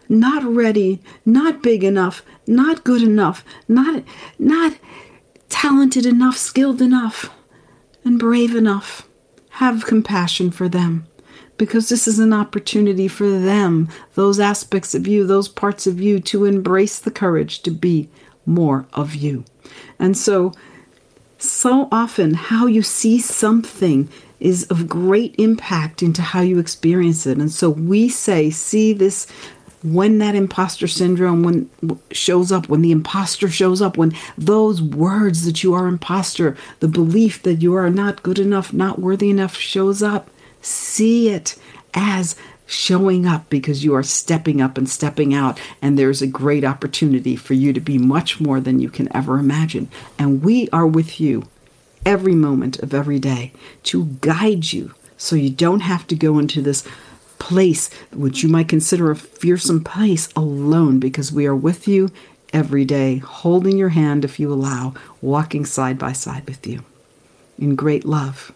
not 0.10 0.44
ready, 0.44 1.02
not 1.26 1.62
big 1.62 1.84
enough, 1.84 2.24
not 2.48 2.84
good 2.84 3.02
enough, 3.02 3.44
not 3.68 4.04
not 4.40 4.78
talented 5.50 6.06
enough, 6.06 6.38
skilled 6.38 6.82
enough, 6.82 7.30
and 8.04 8.20
brave 8.20 8.56
enough. 8.56 9.08
Have 9.58 9.86
compassion 9.86 10.50
for 10.50 10.68
them 10.68 11.06
because 11.58 11.90
this 11.90 12.08
is 12.08 12.20
an 12.20 12.34
opportunity 12.34 13.08
for 13.08 13.30
them, 13.30 13.90
those 14.16 14.40
aspects 14.40 14.96
of 14.96 15.08
you, 15.08 15.26
those 15.26 15.48
parts 15.48 15.88
of 15.88 16.02
you, 16.02 16.20
to 16.20 16.46
embrace 16.46 17.00
the 17.00 17.12
courage 17.12 17.62
to 17.62 17.72
be 17.72 18.10
more 18.46 18.86
of 18.94 19.16
you. 19.16 19.46
And 20.00 20.18
so, 20.18 20.54
so 21.38 21.88
often, 21.92 22.34
how 22.34 22.66
you 22.66 22.82
see 22.82 23.20
something 23.20 24.10
is 24.40 24.66
of 24.66 24.90
great 24.90 25.36
impact 25.38 26.04
into 26.04 26.22
how 26.22 26.42
you 26.42 26.60
experience 26.60 27.26
it. 27.26 27.38
And 27.38 27.52
so 27.52 27.70
we 27.70 28.10
say, 28.10 28.50
see 28.50 28.92
this 28.92 29.28
when 29.84 30.18
that 30.18 30.36
imposter 30.36 30.88
syndrome 30.88 31.44
when 31.44 31.70
shows 32.12 32.52
up 32.52 32.70
when 32.70 32.82
the 32.82 32.92
imposter 32.92 33.50
shows 33.50 33.82
up 33.82 33.98
when 33.98 34.16
those 34.38 34.82
words 34.82 35.44
that 35.44 35.62
you 35.62 35.74
are 35.74 35.88
imposter 35.88 36.56
the 36.80 36.88
belief 36.88 37.44
that 37.44 37.62
you 37.62 37.76
are 37.76 37.90
not 37.90 38.24
good 38.24 38.40
enough 38.40 38.72
not 38.72 39.00
worthy 39.00 39.30
enough 39.30 39.58
shows 39.58 40.02
up 40.02 40.30
see 40.64 41.30
it 41.30 41.56
as 41.94 42.36
showing 42.66 43.26
up 43.26 43.50
because 43.50 43.84
you 43.84 43.94
are 43.94 44.04
stepping 44.04 44.62
up 44.62 44.78
and 44.78 44.90
stepping 44.90 45.34
out 45.34 45.60
and 45.82 45.98
there's 45.98 46.22
a 46.22 46.28
great 46.28 46.64
opportunity 46.64 47.36
for 47.36 47.54
you 47.54 47.74
to 47.74 47.80
be 47.80 47.98
much 47.98 48.40
more 48.40 48.60
than 48.60 48.80
you 48.80 48.90
can 48.90 49.14
ever 49.16 49.38
imagine 49.38 49.90
and 50.18 50.44
we 50.44 50.70
are 50.70 50.88
with 50.88 51.20
you 51.20 51.44
every 52.06 52.34
moment 52.34 52.80
of 52.80 52.94
every 52.94 53.20
day 53.20 53.52
to 53.84 54.06
guide 54.22 54.72
you 54.72 54.94
so 55.18 55.36
you 55.36 55.50
don't 55.50 55.82
have 55.82 56.08
to 56.08 56.16
go 56.16 56.40
into 56.40 56.62
this 56.62 56.88
place 57.38 57.94
which 58.14 58.42
you 58.42 58.50
might 58.50 58.70
consider 58.70 59.12
a 59.12 59.16
fearsome 59.16 59.84
place 59.84 60.30
alone 60.36 61.00
because 61.00 61.32
we 61.32 61.46
are 61.46 61.56
with 61.56 61.88
you 61.88 62.10
every 62.54 62.86
day, 62.86 63.18
holding 63.18 63.78
your 63.78 63.90
hand 63.90 64.24
if 64.24 64.40
you 64.40 64.54
allow, 64.54 64.94
walking 65.22 65.66
side 65.66 65.98
by 65.98 66.14
side 66.14 66.48
with 66.48 66.66
you. 66.66 66.84
In 67.58 67.76
great 67.76 68.06
love, 68.06 68.54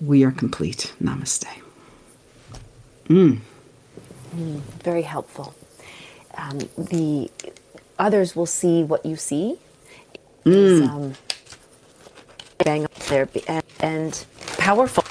we 0.00 0.24
are 0.24 0.30
complete. 0.30 0.92
Namaste. 1.02 1.46
Mm. 3.08 3.38
Mm, 4.36 4.60
very 4.82 5.02
helpful. 5.02 5.54
Um, 6.36 6.58
the 6.76 7.30
others 7.98 8.36
will 8.36 8.46
see 8.46 8.82
what 8.84 9.04
you 9.04 9.16
see. 9.16 9.58
Is, 10.44 10.80
Mm. 10.80 10.88
um, 10.88 11.14
bang 12.58 12.84
up 12.84 12.94
there 13.10 13.28
and, 13.48 13.64
and 13.80 14.24
powerful 14.58 15.04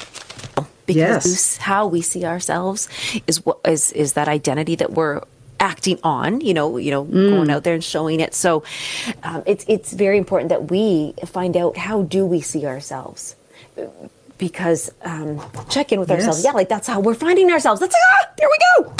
because 0.85 1.25
Yes. 1.25 1.57
how 1.57 1.85
we 1.87 2.01
see 2.01 2.23
ourselves 2.25 2.87
is 3.27 3.45
what 3.45 3.59
is 3.65 3.91
is 3.91 4.13
that 4.13 4.27
identity 4.27 4.75
that 4.75 4.93
we're 4.93 5.21
acting 5.59 5.99
on 6.03 6.39
you 6.41 6.53
know 6.53 6.77
you 6.77 6.91
know 6.91 7.03
going 7.03 7.49
out 7.49 7.63
there 7.63 7.73
and 7.73 7.83
showing 7.83 8.19
it 8.19 8.33
so 8.33 8.63
um, 9.23 9.43
it's 9.45 9.65
it's 9.67 9.91
very 9.93 10.17
important 10.17 10.49
that 10.49 10.69
we 10.71 11.13
find 11.25 11.55
out 11.57 11.75
how 11.77 12.03
do 12.03 12.25
we 12.25 12.39
see 12.41 12.65
ourselves 12.65 13.35
because 14.37 14.91
um, 15.03 15.41
check 15.69 15.91
in 15.91 15.99
with 15.99 16.11
ourselves 16.11 16.43
yeah 16.43 16.51
like 16.51 16.69
that's 16.69 16.87
how 16.87 16.99
we're 16.99 17.15
finding 17.15 17.51
ourselves 17.51 17.79
that's 17.81 17.95
ah 17.95 18.29
there 18.37 18.47
we 18.49 18.59
go 18.85 18.93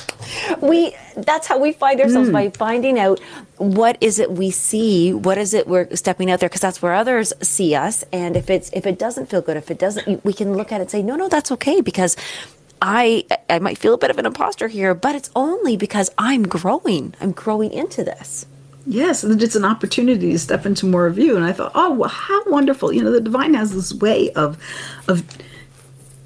we 0.68 0.96
that's 1.18 1.48
how 1.48 1.58
we 1.58 1.72
find 1.72 2.02
ourselves 2.02 2.30
Mm. 2.30 2.34
by 2.34 2.50
finding 2.50 3.00
out 3.00 3.20
what 3.58 3.98
is 4.02 4.20
it 4.20 4.32
we 4.32 4.50
see 4.52 5.14
what 5.14 5.38
is 5.38 5.54
it 5.54 5.68
we're 5.68 5.88
stepping 5.96 6.30
out 6.32 6.40
there 6.40 6.50
because 6.50 6.62
that's 6.62 6.82
where 6.82 6.94
others 6.94 7.34
see 7.42 7.76
us 7.76 8.04
and 8.12 8.36
if 8.36 8.50
it's 8.50 8.70
if 8.74 8.86
it 8.86 8.98
doesn't 9.00 9.28
feel 9.30 9.42
good 9.42 9.58
if 9.58 9.70
it 9.72 9.80
doesn't 9.80 10.24
we 10.26 10.34
can 10.34 10.54
look 10.54 10.72
at 10.72 10.80
it 10.80 10.84
and 10.84 10.92
say 10.92 11.02
no 11.04 11.16
no 11.16 11.28
that's 11.30 11.52
okay 11.52 11.82
because 11.82 12.16
I 12.82 13.26
I 13.50 13.58
might 13.60 13.78
feel 13.78 13.94
a 13.96 13.98
bit 13.98 14.12
of 14.12 14.20
an 14.20 14.28
imposter 14.28 14.68
here, 14.68 14.94
but 14.94 15.16
it's 15.16 15.32
only 15.36 15.76
because 15.78 16.12
I'm 16.16 16.44
growing. 16.44 17.16
I'm 17.20 17.32
growing 17.32 17.72
into 17.72 18.04
this. 18.04 18.46
Yes, 18.90 19.22
that 19.22 19.44
it's 19.44 19.56
an 19.56 19.66
opportunity 19.66 20.32
to 20.32 20.40
step 20.40 20.66
into 20.66 20.86
more 20.86 21.08
of 21.08 21.20
you. 21.20 21.36
And 21.36 21.44
I 21.44 21.52
thought, 21.52 21.74
oh, 21.76 21.92
well, 21.92 22.10
how 22.10 22.42
wonderful! 22.46 22.94
You 22.94 23.04
know, 23.04 23.12
the 23.12 23.20
divine 23.20 23.54
has 23.54 23.76
this 23.76 23.94
way 23.94 24.32
of 24.32 24.58
of 25.10 25.26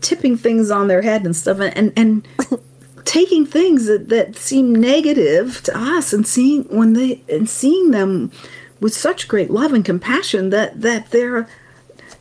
tipping 0.01 0.37
things 0.37 0.69
on 0.69 0.87
their 0.87 1.01
head 1.01 1.25
and 1.25 1.35
stuff, 1.35 1.59
and 1.59 1.91
and, 1.95 2.27
taking 3.05 3.47
things 3.47 3.87
that, 3.87 4.09
that 4.09 4.35
seem 4.35 4.75
negative 4.75 5.63
to 5.63 5.75
us 5.75 6.13
and 6.13 6.27
seeing 6.27 6.63
when 6.65 6.93
they 6.93 7.23
and 7.27 7.49
seeing 7.49 7.89
them 7.89 8.31
with 8.79 8.93
such 8.93 9.27
great 9.27 9.49
love 9.49 9.73
and 9.73 9.83
compassion 9.83 10.51
that 10.51 10.81
that 10.81 11.09
they're 11.09 11.47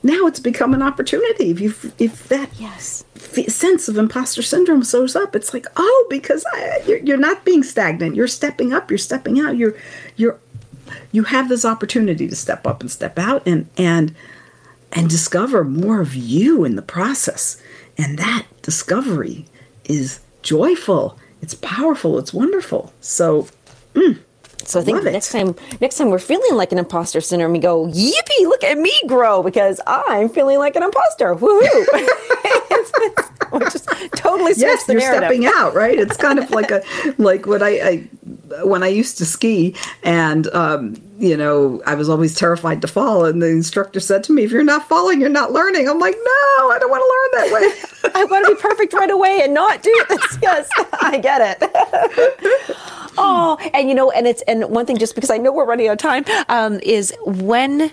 now 0.02 0.26
it's 0.26 0.40
become 0.40 0.72
an 0.72 0.82
opportunity. 0.82 1.50
If 1.50 1.60
you 1.60 1.74
if 1.98 2.28
that 2.28 2.48
yes 2.58 3.04
sense 3.20 3.88
of 3.88 3.96
imposter 3.98 4.42
syndrome 4.42 4.82
shows 4.82 5.14
up, 5.14 5.36
it's 5.36 5.52
like 5.54 5.66
oh, 5.76 6.06
because 6.10 6.44
I, 6.52 6.82
you're, 6.86 6.98
you're 6.98 7.16
not 7.16 7.44
being 7.44 7.62
stagnant. 7.62 8.16
You're 8.16 8.26
stepping 8.28 8.72
up. 8.72 8.90
You're 8.90 8.98
stepping 8.98 9.40
out. 9.40 9.56
You're 9.56 9.74
you're 10.16 10.38
you 11.12 11.24
have 11.24 11.48
this 11.48 11.64
opportunity 11.64 12.26
to 12.28 12.36
step 12.36 12.66
up 12.66 12.80
and 12.80 12.90
step 12.90 13.18
out 13.18 13.46
and 13.46 13.68
and 13.76 14.14
and 14.92 15.08
discover 15.08 15.62
more 15.64 16.00
of 16.00 16.14
you 16.14 16.64
in 16.64 16.76
the 16.76 16.82
process. 16.82 17.60
And 17.98 18.18
that 18.18 18.46
discovery 18.62 19.46
is 19.84 20.20
joyful. 20.42 21.18
It's 21.42 21.54
powerful. 21.54 22.18
It's 22.18 22.32
wonderful. 22.34 22.92
So. 23.00 23.46
mm, 23.94 24.18
So 24.64 24.80
I 24.80 24.82
think 24.84 25.02
next 25.04 25.32
time, 25.32 25.54
next 25.80 25.96
time 25.98 26.10
we're 26.10 26.18
feeling 26.18 26.54
like 26.54 26.72
an 26.72 26.78
imposter 26.78 27.20
syndrome, 27.20 27.52
we 27.52 27.58
go, 27.58 27.86
"Yippee! 27.86 28.42
Look 28.42 28.62
at 28.64 28.78
me 28.78 28.92
grow 29.06 29.42
because 29.42 29.80
I'm 29.86 30.28
feeling 30.28 30.58
like 30.58 30.76
an 30.76 30.82
imposter." 30.82 31.34
Woohoo! 31.34 31.84
Which 33.50 33.74
is 33.74 33.86
totally 34.14 34.52
yes, 34.56 34.84
the 34.84 34.92
you're 34.92 35.00
narrative. 35.00 35.28
stepping 35.28 35.46
out, 35.46 35.74
right? 35.74 35.98
It's 35.98 36.16
kind 36.16 36.38
of 36.38 36.50
like 36.50 36.70
a 36.70 36.82
like 37.18 37.46
when 37.46 37.62
I, 37.62 37.68
I 37.80 37.96
when 38.64 38.82
I 38.82 38.88
used 38.88 39.18
to 39.18 39.24
ski, 39.24 39.74
and 40.04 40.46
um, 40.54 40.96
you 41.18 41.36
know, 41.36 41.82
I 41.84 41.94
was 41.94 42.08
always 42.08 42.34
terrified 42.34 42.80
to 42.82 42.88
fall, 42.88 43.24
and 43.24 43.42
the 43.42 43.48
instructor 43.48 43.98
said 43.98 44.22
to 44.24 44.32
me, 44.32 44.44
"If 44.44 44.52
you're 44.52 44.62
not 44.62 44.88
falling, 44.88 45.20
you're 45.20 45.28
not 45.28 45.52
learning." 45.52 45.88
I'm 45.88 45.98
like, 45.98 46.14
"No, 46.14 46.70
I 46.70 46.78
don't 46.78 46.90
want 46.90 47.02
to 47.02 47.10
learn 47.10 47.50
that 47.50 47.60
way." 47.60 48.12
I 48.20 48.24
want 48.24 48.46
to 48.46 48.54
be 48.54 48.60
perfect 48.60 48.92
right 48.92 49.10
away 49.10 49.40
and 49.42 49.52
not 49.52 49.82
do 49.82 50.04
this. 50.08 50.38
Yes, 50.40 50.68
I 51.00 51.18
get 51.18 51.60
it. 51.60 51.70
oh, 53.18 53.58
and 53.74 53.88
you 53.88 53.94
know, 53.94 54.10
and 54.12 54.28
it's 54.28 54.42
and 54.42 54.64
one 54.70 54.86
thing, 54.86 54.96
just 54.96 55.14
because 55.14 55.30
I 55.30 55.38
know 55.38 55.52
we're 55.52 55.66
running 55.66 55.88
out 55.88 55.92
of 55.92 55.98
time, 55.98 56.24
um, 56.48 56.78
is 56.84 57.12
when 57.24 57.90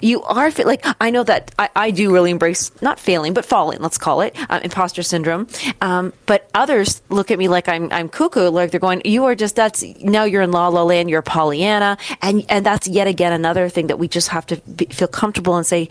you 0.00 0.22
are 0.22 0.50
like 0.64 0.84
I 1.00 1.10
know 1.10 1.24
that 1.24 1.52
I, 1.58 1.68
I 1.74 1.90
do 1.90 2.12
really 2.12 2.30
embrace 2.30 2.70
not 2.82 2.98
failing 3.00 3.34
but 3.34 3.44
falling. 3.44 3.80
Let's 3.80 3.98
call 3.98 4.20
it 4.20 4.36
um, 4.50 4.62
imposter 4.62 5.02
syndrome. 5.02 5.46
Um, 5.80 6.12
but 6.26 6.48
others 6.54 7.02
look 7.08 7.30
at 7.30 7.38
me 7.38 7.48
like 7.48 7.68
I'm 7.68 7.92
I'm 7.92 8.08
cuckoo. 8.08 8.50
Like 8.50 8.70
they're 8.70 8.80
going, 8.80 9.02
you 9.04 9.24
are 9.24 9.34
just 9.34 9.56
that's 9.56 9.82
now 10.00 10.24
you're 10.24 10.42
in 10.42 10.52
la 10.52 10.68
la 10.68 10.82
land. 10.82 11.10
You're 11.10 11.22
Pollyanna, 11.22 11.98
and 12.22 12.44
and 12.48 12.64
that's 12.64 12.86
yet 12.88 13.06
again 13.06 13.32
another 13.32 13.68
thing 13.68 13.88
that 13.88 13.98
we 13.98 14.08
just 14.08 14.28
have 14.28 14.46
to 14.46 14.56
be, 14.62 14.86
feel 14.86 15.08
comfortable 15.08 15.56
and 15.56 15.66
say, 15.66 15.88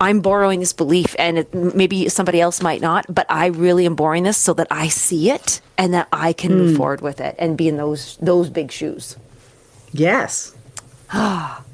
I'm 0.00 0.20
borrowing 0.20 0.60
this 0.60 0.72
belief, 0.72 1.16
and 1.18 1.38
it, 1.38 1.54
maybe 1.54 2.08
somebody 2.08 2.40
else 2.40 2.62
might 2.62 2.80
not, 2.80 3.06
but 3.12 3.26
I 3.28 3.46
really 3.46 3.86
am 3.86 3.96
borrowing 3.96 4.24
this 4.24 4.38
so 4.38 4.54
that 4.54 4.68
I 4.70 4.88
see 4.88 5.30
it 5.30 5.60
and 5.76 5.92
that 5.94 6.08
I 6.12 6.32
can 6.32 6.56
move 6.56 6.70
Mm. 6.70 6.76
forward 6.76 7.00
with 7.00 7.20
it 7.20 7.34
and 7.38 7.56
be 7.56 7.68
in 7.68 7.76
those 7.76 8.16
those 8.20 8.48
big 8.50 8.70
shoes. 8.70 9.16
Yes. 9.92 10.54
Ah, 11.12 11.64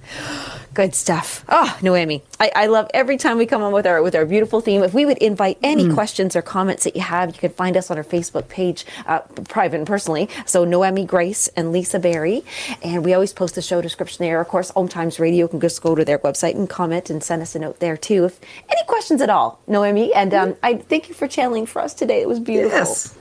good 0.74 0.94
stuff. 0.94 1.44
Oh, 1.48 1.76
Noemi, 1.82 2.22
I, 2.38 2.50
I 2.54 2.66
love 2.66 2.90
every 2.92 3.16
time 3.16 3.38
we 3.38 3.46
come 3.46 3.62
on 3.62 3.72
with 3.72 3.86
our 3.86 4.02
with 4.02 4.14
our 4.14 4.24
beautiful 4.26 4.60
theme. 4.60 4.82
If 4.82 4.92
we 4.94 5.04
would 5.06 5.18
invite 5.18 5.58
any 5.62 5.84
Mm. 5.84 5.94
questions 5.94 6.34
or 6.36 6.42
comments 6.42 6.84
that 6.84 6.94
you 6.96 7.02
have, 7.02 7.34
you 7.34 7.38
can 7.40 7.50
find 7.50 7.76
us 7.76 7.90
on 7.90 7.96
our 7.96 8.04
Facebook 8.04 8.48
page, 8.48 8.84
uh, 9.06 9.20
private 9.48 9.76
and 9.78 9.86
personally. 9.86 10.28
So 10.44 10.64
Noemi 10.64 11.04
Grace 11.04 11.48
and 11.56 11.72
Lisa 11.72 11.98
Berry, 11.98 12.44
and 12.82 13.04
we 13.04 13.14
always 13.14 13.32
post 13.32 13.54
the 13.54 13.62
show 13.62 13.80
description 13.80 14.24
there. 14.24 14.40
Of 14.40 14.48
course, 14.48 14.70
Om 14.76 14.88
Times 14.88 15.18
Radio 15.18 15.48
can 15.48 15.60
just 15.60 15.82
go 15.82 15.94
to 15.94 16.04
their 16.04 16.18
website 16.18 16.54
and 16.54 16.68
comment 16.68 17.10
and 17.10 17.22
send 17.22 17.42
us 17.42 17.54
a 17.54 17.58
note 17.58 17.80
there 17.80 17.96
too. 17.96 18.24
If 18.24 18.40
any 18.68 18.82
questions 18.86 19.20
at 19.22 19.30
all, 19.30 19.60
Noemi, 19.66 20.12
and 20.14 20.34
um, 20.34 20.56
I 20.62 20.74
thank 20.76 21.08
you 21.08 21.14
for 21.14 21.26
channeling 21.28 21.66
for 21.66 21.80
us 21.82 21.94
today. 21.94 22.20
It 22.20 22.28
was 22.28 22.40
beautiful. 22.40 22.78
Yes. 22.78 23.14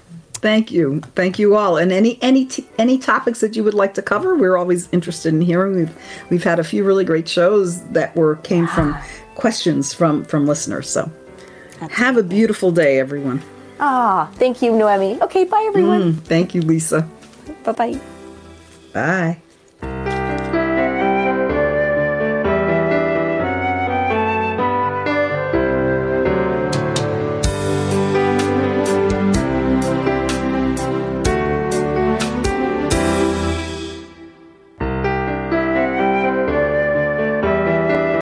Thank 0.45 0.69
you. 0.69 1.01
Thank 1.15 1.39
you 1.39 1.55
all. 1.55 1.75
And 1.75 1.91
any 1.91 2.19
any 2.21 2.45
t- 2.45 2.67
any 2.77 2.99
topics 2.99 3.41
that 3.41 3.55
you 3.55 3.63
would 3.63 3.73
like 3.73 3.95
to 3.95 4.03
cover, 4.03 4.35
we're 4.35 4.57
always 4.57 4.87
interested 4.91 5.33
in 5.33 5.41
hearing. 5.41 5.75
We've 5.75 5.97
we've 6.29 6.43
had 6.43 6.59
a 6.59 6.63
few 6.63 6.83
really 6.83 7.03
great 7.03 7.27
shows 7.27 7.83
that 7.93 8.15
were 8.15 8.35
came 8.35 8.67
from 8.67 8.95
questions 9.33 9.91
from 9.91 10.23
from 10.23 10.45
listeners. 10.45 10.87
So 10.87 11.11
have 11.89 12.17
a 12.17 12.21
beautiful 12.21 12.69
day, 12.69 12.99
everyone. 12.99 13.41
Ah, 13.79 14.29
thank 14.35 14.61
you, 14.61 14.71
Noemi. 14.71 15.19
Okay, 15.23 15.45
bye 15.45 15.65
everyone. 15.67 16.13
Mm, 16.13 16.21
thank 16.25 16.53
you, 16.53 16.61
Lisa. 16.61 17.09
Bye 17.63 17.71
bye. 17.71 17.99
Bye. 18.93 19.41